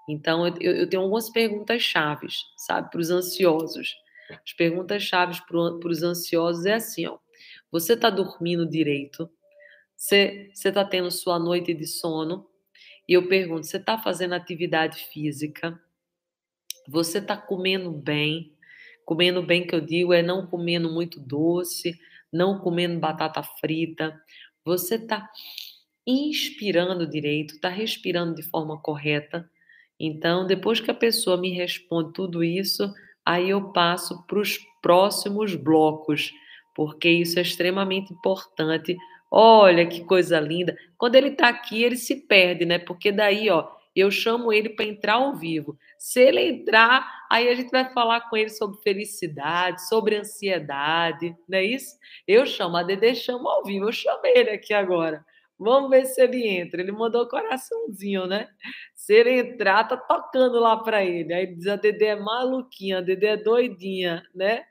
Então, 0.08 0.46
eu, 0.46 0.72
eu 0.72 0.88
tenho 0.88 1.02
algumas 1.02 1.28
perguntas 1.28 1.82
chaves, 1.82 2.44
sabe, 2.56 2.90
para 2.90 3.00
os 3.00 3.10
ansiosos. 3.10 3.94
As 4.30 4.52
perguntas 4.52 5.02
chaves 5.02 5.40
para 5.40 5.58
os 5.58 6.02
ansiosos 6.02 6.64
é 6.64 6.74
assim, 6.74 7.06
ó. 7.06 7.18
Você 7.70 7.92
está 7.92 8.08
dormindo 8.08 8.68
direito? 8.68 9.30
Você 9.94 10.50
está 10.54 10.84
tendo 10.84 11.10
sua 11.10 11.38
noite 11.38 11.74
de 11.74 11.86
sono? 11.86 12.48
E 13.06 13.12
eu 13.12 13.26
pergunto, 13.28 13.66
você 13.66 13.76
está 13.78 13.98
fazendo 13.98 14.34
atividade 14.34 15.04
física? 15.12 15.78
Você 16.86 17.18
está 17.18 17.36
comendo 17.36 17.90
bem? 17.90 18.56
Comendo 19.08 19.42
bem 19.42 19.66
que 19.66 19.74
eu 19.74 19.80
digo 19.80 20.12
é 20.12 20.22
não 20.22 20.46
comendo 20.46 20.92
muito 20.92 21.18
doce, 21.18 21.98
não 22.30 22.58
comendo 22.58 23.00
batata 23.00 23.42
frita. 23.42 24.14
Você 24.62 24.96
está 24.96 25.26
inspirando 26.06 27.08
direito, 27.08 27.54
está 27.54 27.70
respirando 27.70 28.34
de 28.34 28.42
forma 28.42 28.78
correta. 28.78 29.50
Então, 29.98 30.46
depois 30.46 30.78
que 30.78 30.90
a 30.90 30.94
pessoa 30.94 31.38
me 31.38 31.48
responde 31.48 32.12
tudo 32.12 32.44
isso, 32.44 32.92
aí 33.24 33.48
eu 33.48 33.72
passo 33.72 34.26
para 34.26 34.40
os 34.40 34.58
próximos 34.82 35.54
blocos, 35.54 36.30
porque 36.74 37.08
isso 37.08 37.38
é 37.38 37.42
extremamente 37.42 38.12
importante. 38.12 38.94
Olha 39.30 39.86
que 39.86 40.04
coisa 40.04 40.38
linda. 40.38 40.76
Quando 40.98 41.14
ele 41.14 41.28
está 41.28 41.48
aqui, 41.48 41.82
ele 41.82 41.96
se 41.96 42.26
perde, 42.26 42.66
né? 42.66 42.78
Porque 42.78 43.10
daí, 43.10 43.48
ó, 43.48 43.70
eu 43.98 44.10
chamo 44.10 44.52
ele 44.52 44.70
para 44.70 44.84
entrar 44.84 45.14
ao 45.14 45.34
vivo. 45.34 45.78
Se 45.98 46.20
ele 46.20 46.40
entrar, 46.42 47.26
aí 47.30 47.48
a 47.48 47.54
gente 47.54 47.70
vai 47.70 47.92
falar 47.92 48.28
com 48.28 48.36
ele 48.36 48.50
sobre 48.50 48.80
felicidade, 48.82 49.86
sobre 49.88 50.16
ansiedade, 50.16 51.36
não 51.48 51.58
é 51.58 51.64
isso? 51.64 51.96
Eu 52.26 52.46
chamo, 52.46 52.76
a 52.76 52.82
Dede 52.82 53.14
chama 53.14 53.50
ao 53.50 53.64
vivo, 53.64 53.86
eu 53.88 53.92
chamei 53.92 54.32
ele 54.36 54.50
aqui 54.50 54.74
agora. 54.74 55.24
Vamos 55.58 55.90
ver 55.90 56.06
se 56.06 56.22
ele 56.22 56.46
entra. 56.46 56.80
Ele 56.80 56.92
mandou 56.92 57.28
coraçãozinho, 57.28 58.26
né? 58.26 58.48
Se 58.94 59.12
ele 59.12 59.40
entrar, 59.40 59.84
tá 59.84 59.96
tocando 59.96 60.60
lá 60.60 60.76
para 60.76 61.04
ele. 61.04 61.34
Aí 61.34 61.46
diz: 61.46 61.66
a 61.66 61.76
Dedé 61.76 62.08
é 62.08 62.16
maluquinha, 62.16 62.98
a 62.98 63.00
Dedé 63.00 63.28
é 63.28 63.36
doidinha, 63.36 64.22
né? 64.34 64.64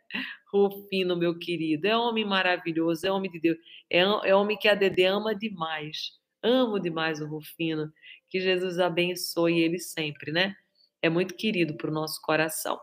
Rufino, 0.53 1.17
meu 1.17 1.38
querido, 1.38 1.88
é 1.88 1.97
homem 1.97 2.23
maravilhoso, 2.23 3.05
é 3.05 3.11
homem 3.11 3.30
de 3.30 3.39
Deus, 3.39 3.57
é, 3.89 3.99
é 3.99 4.34
homem 4.34 4.57
que 4.57 4.69
a 4.69 4.75
Dedé 4.75 5.05
ama 5.07 5.36
demais. 5.36 6.11
Amo 6.41 6.80
demais 6.80 7.19
o 7.19 7.28
Rufino. 7.28 7.91
Que 8.30 8.39
Jesus 8.39 8.80
abençoe 8.80 9.59
ele 9.59 9.80
sempre, 9.80 10.32
né? 10.32 10.55
É 11.01 11.09
muito 11.09 11.36
querido 11.36 11.75
para 11.75 11.89
o 11.89 11.93
nosso 11.93 12.21
coração. 12.21 12.80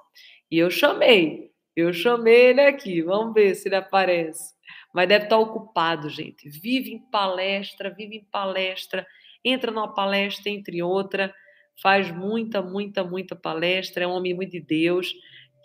E 0.51 0.59
eu 0.59 0.71
chamei, 0.71 1.51
eu 1.75 1.93
chamei 1.93 2.51
ele 2.51 2.61
aqui. 2.61 3.03
Vamos 3.03 3.35
ver 3.35 3.55
se 3.55 3.69
ele 3.69 3.77
aparece 3.77 4.55
mas 4.95 5.09
deve 5.09 5.25
estar 5.25 5.39
ocupado, 5.39 6.09
gente. 6.09 6.49
Vive 6.49 6.93
em 6.93 7.01
palestra, 7.11 7.91
vive 7.91 8.19
em 8.19 8.25
palestra, 8.25 9.05
entra 9.45 9.73
numa 9.73 9.93
palestra 9.93 10.49
entre 10.49 10.81
outra, 10.85 11.35
faz 11.83 12.15
muita, 12.15 12.63
muita, 12.63 13.03
muita 13.03 13.35
palestra, 13.35 14.05
é 14.05 14.07
um 14.07 14.13
homem 14.13 14.33
muito 14.33 14.53
de 14.53 14.61
Deus, 14.61 15.13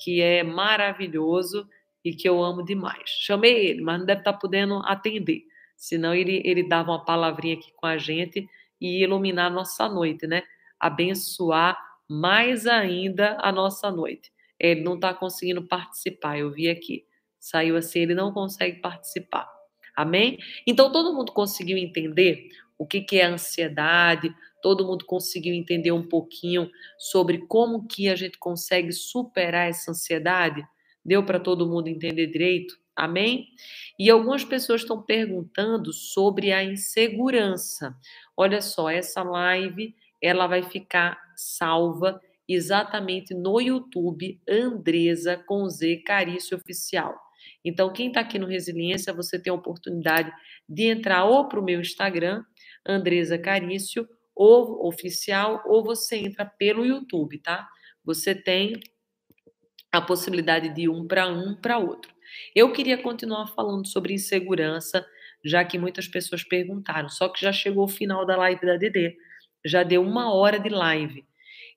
que 0.04 0.20
é 0.20 0.42
maravilhoso 0.42 1.70
e 2.04 2.12
que 2.12 2.28
eu 2.28 2.44
amo 2.44 2.66
demais. 2.66 3.08
Chamei 3.22 3.68
ele, 3.68 3.82
mas 3.82 4.00
não 4.00 4.06
deve 4.08 4.22
estar 4.22 4.34
podendo 4.34 4.82
atender, 4.86 5.44
senão 5.78 6.16
ele, 6.16 6.42
ele 6.44 6.68
dava 6.68 6.90
uma 6.90 7.06
palavrinha 7.06 7.54
aqui 7.54 7.72
com 7.76 7.86
a 7.86 8.00
gente 8.00 8.50
e 8.80 9.04
iluminar 9.04 9.52
nossa 9.52 9.88
noite, 9.88 10.28
né? 10.28 10.44
Abençoar 10.80 11.78
mais 12.08 12.66
ainda 12.66 13.38
a 13.42 13.52
nossa 13.52 13.92
noite. 13.92 14.32
Ele 14.60 14.82
não 14.82 14.96
está 14.96 15.14
conseguindo 15.14 15.68
participar, 15.68 16.40
eu 16.40 16.52
vi 16.52 16.70
aqui. 16.70 17.06
Saiu 17.40 17.78
assim, 17.78 18.00
ele 18.00 18.16
não 18.16 18.34
consegue 18.34 18.82
participar. 18.82 19.48
Amém? 19.96 20.38
Então 20.66 20.92
todo 20.92 21.14
mundo 21.14 21.32
conseguiu 21.32 21.78
entender 21.78 22.50
o 22.78 22.86
que, 22.86 23.02
que 23.02 23.20
é 23.20 23.26
ansiedade, 23.26 24.34
todo 24.62 24.86
mundo 24.86 25.06
conseguiu 25.06 25.54
entender 25.54 25.92
um 25.92 26.08
pouquinho 26.08 26.70
sobre 26.98 27.40
como 27.48 27.86
que 27.88 28.08
a 28.10 28.16
gente 28.16 28.38
consegue 28.38 28.92
superar 28.92 29.70
essa 29.70 29.92
ansiedade? 29.92 30.66
Deu 31.04 31.26
para 31.26 31.40
todo 31.40 31.68
mundo 31.68 31.88
entender 31.88 32.28
direito? 32.28 32.78
Amém? 33.00 33.48
E 33.98 34.10
algumas 34.10 34.44
pessoas 34.44 34.82
estão 34.82 35.02
perguntando 35.02 35.94
sobre 35.94 36.52
a 36.52 36.62
insegurança. 36.62 37.96
Olha 38.36 38.62
só, 38.62 38.90
essa 38.90 39.24
live 39.24 39.96
ela 40.22 40.48
vai 40.48 40.64
ficar 40.64 41.18
salva 41.34 42.20
exatamente 42.46 43.34
no 43.34 43.62
YouTube 43.62 44.42
Andresa 44.50 45.38
com 45.38 45.70
Z 45.70 46.04
Carício 46.06 46.58
Oficial. 46.58 47.16
Então, 47.64 47.94
quem 47.94 48.10
está 48.10 48.20
aqui 48.20 48.38
no 48.38 48.48
Resiliência, 48.48 49.14
você 49.14 49.40
tem 49.40 49.52
a 49.52 49.56
oportunidade 49.56 50.30
de 50.68 50.84
entrar 50.84 51.24
ou 51.24 51.48
para 51.48 51.60
o 51.60 51.64
meu 51.64 51.80
Instagram, 51.80 52.44
Andresa 52.86 53.38
Carício, 53.38 54.06
ou 54.36 54.86
oficial, 54.86 55.64
ou 55.66 55.84
você 55.84 56.18
entra 56.18 56.46
pelo 56.46 56.86
YouTube, 56.86 57.38
tá? 57.40 57.66
Você 58.04 58.36
tem 58.36 58.74
a 59.90 60.02
possibilidade 60.02 60.74
de 60.74 60.90
um 60.90 61.08
para 61.08 61.28
um 61.28 61.56
para 61.56 61.78
outro. 61.78 62.19
Eu 62.56 62.72
queria 62.72 62.98
continuar 62.98 63.48
falando 63.48 63.88
sobre 63.88 64.14
insegurança, 64.14 65.06
já 65.44 65.64
que 65.64 65.78
muitas 65.78 66.08
pessoas 66.08 66.44
perguntaram, 66.44 67.10
só 67.10 67.30
que 67.30 67.42
já 67.42 67.52
chegou 67.52 67.86
o 67.86 67.88
final 67.88 68.26
da 68.26 68.36
live 68.36 68.66
da 68.66 68.78
DD, 68.78 69.16
já 69.66 69.84
deu 69.84 70.02
uma 70.02 70.34
hora 70.34 70.60
de 70.60 70.70
live. 70.70 71.26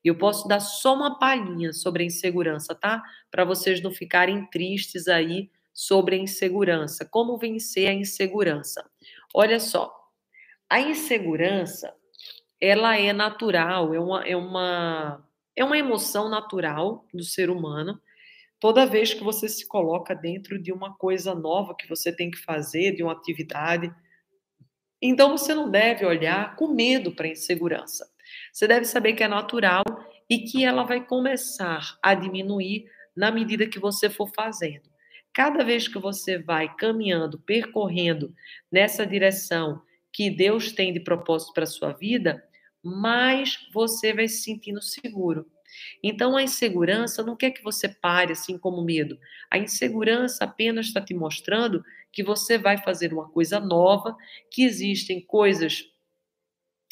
Eu 0.05 0.17
posso 0.17 0.49
dar 0.49 0.61
só 0.61 0.95
uma 0.95 1.19
palhinha 1.19 1.73
sobre 1.73 2.03
a 2.03 2.07
insegurança, 2.07 2.75
tá? 2.75 3.03
Para 3.31 3.45
vocês 3.45 3.81
não 3.81 3.93
ficarem 3.93 4.47
tristes 4.47 5.07
aí 5.07 5.51
sobre 5.73 6.17
a 6.17 6.19
insegurança. 6.19 7.05
Como 7.05 7.39
vencer 7.39 7.89
a 7.89 7.93
insegurança? 7.93 8.85
Olha 9.33 9.61
só, 9.61 9.93
a 10.69 10.81
insegurança 10.81 11.95
ela 12.61 12.97
é 12.97 13.13
natural, 13.13 13.93
é 13.93 13.99
uma, 13.99 14.25
é 14.25 14.37
uma, 14.37 15.29
é 15.57 15.65
uma 15.65 15.77
emoção 15.77 16.29
natural 16.29 17.05
do 17.13 17.25
ser 17.25 17.51
humano. 17.51 18.01
Toda 18.63 18.87
vez 18.87 19.13
que 19.13 19.25
você 19.25 19.49
se 19.49 19.67
coloca 19.67 20.15
dentro 20.15 20.57
de 20.57 20.73
uma 20.73 20.95
coisa 20.97 21.35
nova 21.35 21.75
que 21.75 21.89
você 21.89 22.15
tem 22.15 22.31
que 22.31 22.39
fazer, 22.39 22.95
de 22.95 23.03
uma 23.03 23.11
atividade, 23.11 23.93
então 25.03 25.37
você 25.37 25.53
não 25.53 25.69
deve 25.69 26.07
olhar 26.07 26.55
com 26.55 26.69
medo 26.69 27.11
para 27.11 27.27
a 27.27 27.31
insegurança. 27.31 28.09
Você 28.53 28.69
deve 28.69 28.85
saber 28.85 29.15
que 29.15 29.25
é 29.25 29.27
natural 29.27 29.83
e 30.31 30.39
que 30.39 30.65
ela 30.65 30.85
vai 30.85 31.05
começar 31.05 31.99
a 32.01 32.15
diminuir 32.15 32.85
na 33.17 33.33
medida 33.33 33.67
que 33.67 33.81
você 33.81 34.09
for 34.09 34.31
fazendo. 34.33 34.89
Cada 35.35 35.65
vez 35.65 35.89
que 35.89 35.99
você 35.99 36.39
vai 36.39 36.73
caminhando, 36.77 37.41
percorrendo 37.41 38.33
nessa 38.71 39.05
direção 39.05 39.83
que 40.13 40.31
Deus 40.31 40.71
tem 40.71 40.93
de 40.93 41.01
propósito 41.01 41.53
para 41.53 41.65
a 41.65 41.67
sua 41.67 41.93
vida, 41.95 42.41
mais 42.81 43.69
você 43.75 44.13
vai 44.13 44.29
se 44.29 44.45
sentindo 44.45 44.81
seguro. 44.81 45.51
Então, 46.03 46.37
a 46.37 46.43
insegurança 46.43 47.23
não 47.23 47.37
quer 47.37 47.51
que 47.51 47.63
você 47.63 47.89
pare 47.89 48.33
assim 48.33 48.59
como 48.59 48.85
medo. 48.85 49.19
A 49.51 49.59
insegurança 49.59 50.45
apenas 50.45 50.87
está 50.87 51.01
te 51.01 51.15
mostrando 51.15 51.85
que 52.13 52.23
você 52.23 52.59
vai 52.59 52.79
fazer 52.79 53.13
uma 53.13 53.29
coisa 53.29 53.59
nova, 53.59 54.17
que 54.51 54.65
existem 54.65 55.21
coisas 55.21 55.85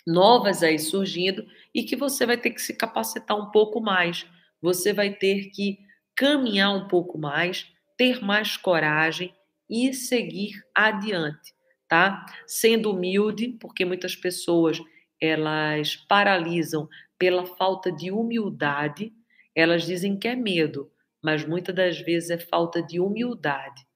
novas 0.07 0.63
aí 0.63 0.79
surgindo 0.79 1.47
e 1.75 1.83
que 1.83 1.97
você 1.97 2.27
vai 2.27 2.37
ter 2.37 2.51
que 2.51 2.63
se 2.63 2.75
capacitar 2.75 3.37
um 3.37 3.51
pouco 3.51 3.81
mais. 3.81 4.27
Você 4.63 4.93
vai 4.93 5.11
ter 5.13 5.51
que 5.51 5.79
caminhar 6.15 6.75
um 6.75 6.89
pouco 6.89 7.19
mais, 7.19 7.67
ter 7.97 8.23
mais 8.23 8.57
coragem 8.57 9.35
e 9.69 9.93
seguir 9.95 10.53
adiante, 10.75 11.55
tá? 11.89 12.27
Sendo 12.47 12.91
humilde, 12.91 13.57
porque 13.61 13.85
muitas 13.85 14.17
pessoas 14.17 14.81
elas 15.21 15.97
paralisam 15.97 16.89
pela 17.19 17.45
falta 17.45 17.93
de 17.93 18.11
humildade. 18.11 19.13
Elas 19.55 19.85
dizem 19.85 20.19
que 20.19 20.27
é 20.27 20.35
medo, 20.35 20.91
mas 21.23 21.45
muitas 21.45 21.75
das 21.75 22.01
vezes 22.01 22.31
é 22.31 22.39
falta 22.39 22.83
de 22.83 22.99
humildade. 22.99 23.87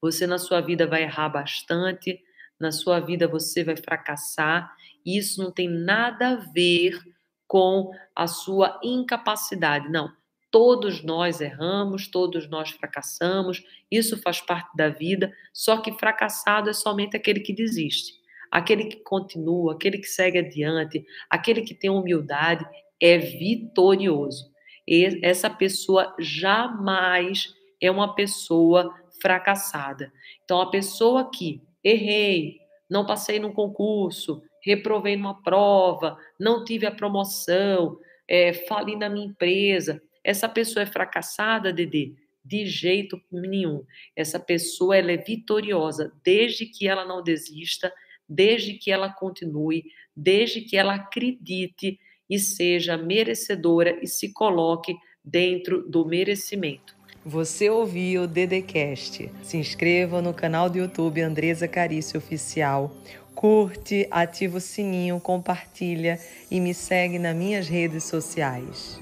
Você 0.00 0.26
na 0.26 0.38
sua 0.38 0.60
vida 0.60 0.86
vai 0.86 1.04
errar 1.04 1.30
bastante, 1.30 2.20
na 2.60 2.70
sua 2.70 3.00
vida 3.00 3.26
você 3.26 3.64
vai 3.64 3.76
fracassar, 3.76 4.74
e 5.04 5.18
isso 5.18 5.42
não 5.42 5.50
tem 5.50 5.68
nada 5.68 6.28
a 6.28 6.36
ver 6.36 7.00
com 7.46 7.90
a 8.14 8.26
sua 8.26 8.78
incapacidade, 8.82 9.88
não. 9.88 10.12
Todos 10.50 11.02
nós 11.02 11.40
erramos, 11.40 12.06
todos 12.06 12.48
nós 12.48 12.70
fracassamos, 12.70 13.62
isso 13.90 14.20
faz 14.20 14.40
parte 14.40 14.76
da 14.76 14.88
vida, 14.88 15.32
só 15.52 15.78
que 15.78 15.92
fracassado 15.92 16.70
é 16.70 16.72
somente 16.72 17.16
aquele 17.16 17.40
que 17.40 17.52
desiste 17.52 18.23
aquele 18.54 18.84
que 18.84 19.02
continua, 19.02 19.72
aquele 19.72 19.98
que 19.98 20.06
segue 20.06 20.38
adiante, 20.38 21.04
aquele 21.28 21.62
que 21.62 21.74
tem 21.74 21.90
humildade, 21.90 22.64
é 23.02 23.18
vitorioso. 23.18 24.48
E 24.86 25.18
essa 25.24 25.50
pessoa 25.50 26.14
jamais 26.20 27.52
é 27.80 27.90
uma 27.90 28.14
pessoa 28.14 28.94
fracassada. 29.20 30.12
Então, 30.44 30.60
a 30.60 30.70
pessoa 30.70 31.32
que 31.32 31.60
errei, 31.82 32.60
não 32.88 33.04
passei 33.04 33.40
num 33.40 33.52
concurso, 33.52 34.40
reprovei 34.62 35.16
numa 35.16 35.42
prova, 35.42 36.16
não 36.38 36.64
tive 36.64 36.86
a 36.86 36.92
promoção, 36.92 37.98
é, 38.28 38.52
na 38.96 39.08
minha 39.08 39.26
empresa, 39.26 40.00
essa 40.22 40.48
pessoa 40.48 40.84
é 40.84 40.86
fracassada, 40.86 41.72
Dedê? 41.72 42.12
De 42.44 42.66
jeito 42.66 43.20
nenhum. 43.32 43.84
Essa 44.14 44.38
pessoa 44.38 44.96
ela 44.96 45.10
é 45.10 45.16
vitoriosa 45.16 46.12
desde 46.22 46.66
que 46.66 46.86
ela 46.86 47.04
não 47.04 47.20
desista, 47.20 47.92
desde 48.28 48.74
que 48.74 48.90
ela 48.90 49.12
continue, 49.12 49.84
desde 50.16 50.60
que 50.60 50.76
ela 50.76 50.94
acredite 50.94 51.98
e 52.28 52.38
seja 52.38 52.96
merecedora 52.96 53.98
e 54.02 54.06
se 54.06 54.32
coloque 54.32 54.94
dentro 55.24 55.88
do 55.88 56.06
merecimento. 56.06 56.94
Você 57.24 57.70
ouviu 57.70 58.22
o 58.22 58.26
Dedecast. 58.26 59.30
Se 59.42 59.56
inscreva 59.56 60.20
no 60.20 60.34
canal 60.34 60.68
do 60.68 60.78
YouTube 60.78 61.22
Andresa 61.22 61.66
Carício 61.66 62.18
Oficial. 62.18 62.94
Curte, 63.34 64.06
ativa 64.10 64.58
o 64.58 64.60
sininho, 64.60 65.18
compartilha 65.18 66.20
e 66.50 66.60
me 66.60 66.74
segue 66.74 67.18
nas 67.18 67.34
minhas 67.34 67.66
redes 67.66 68.04
sociais. 68.04 69.00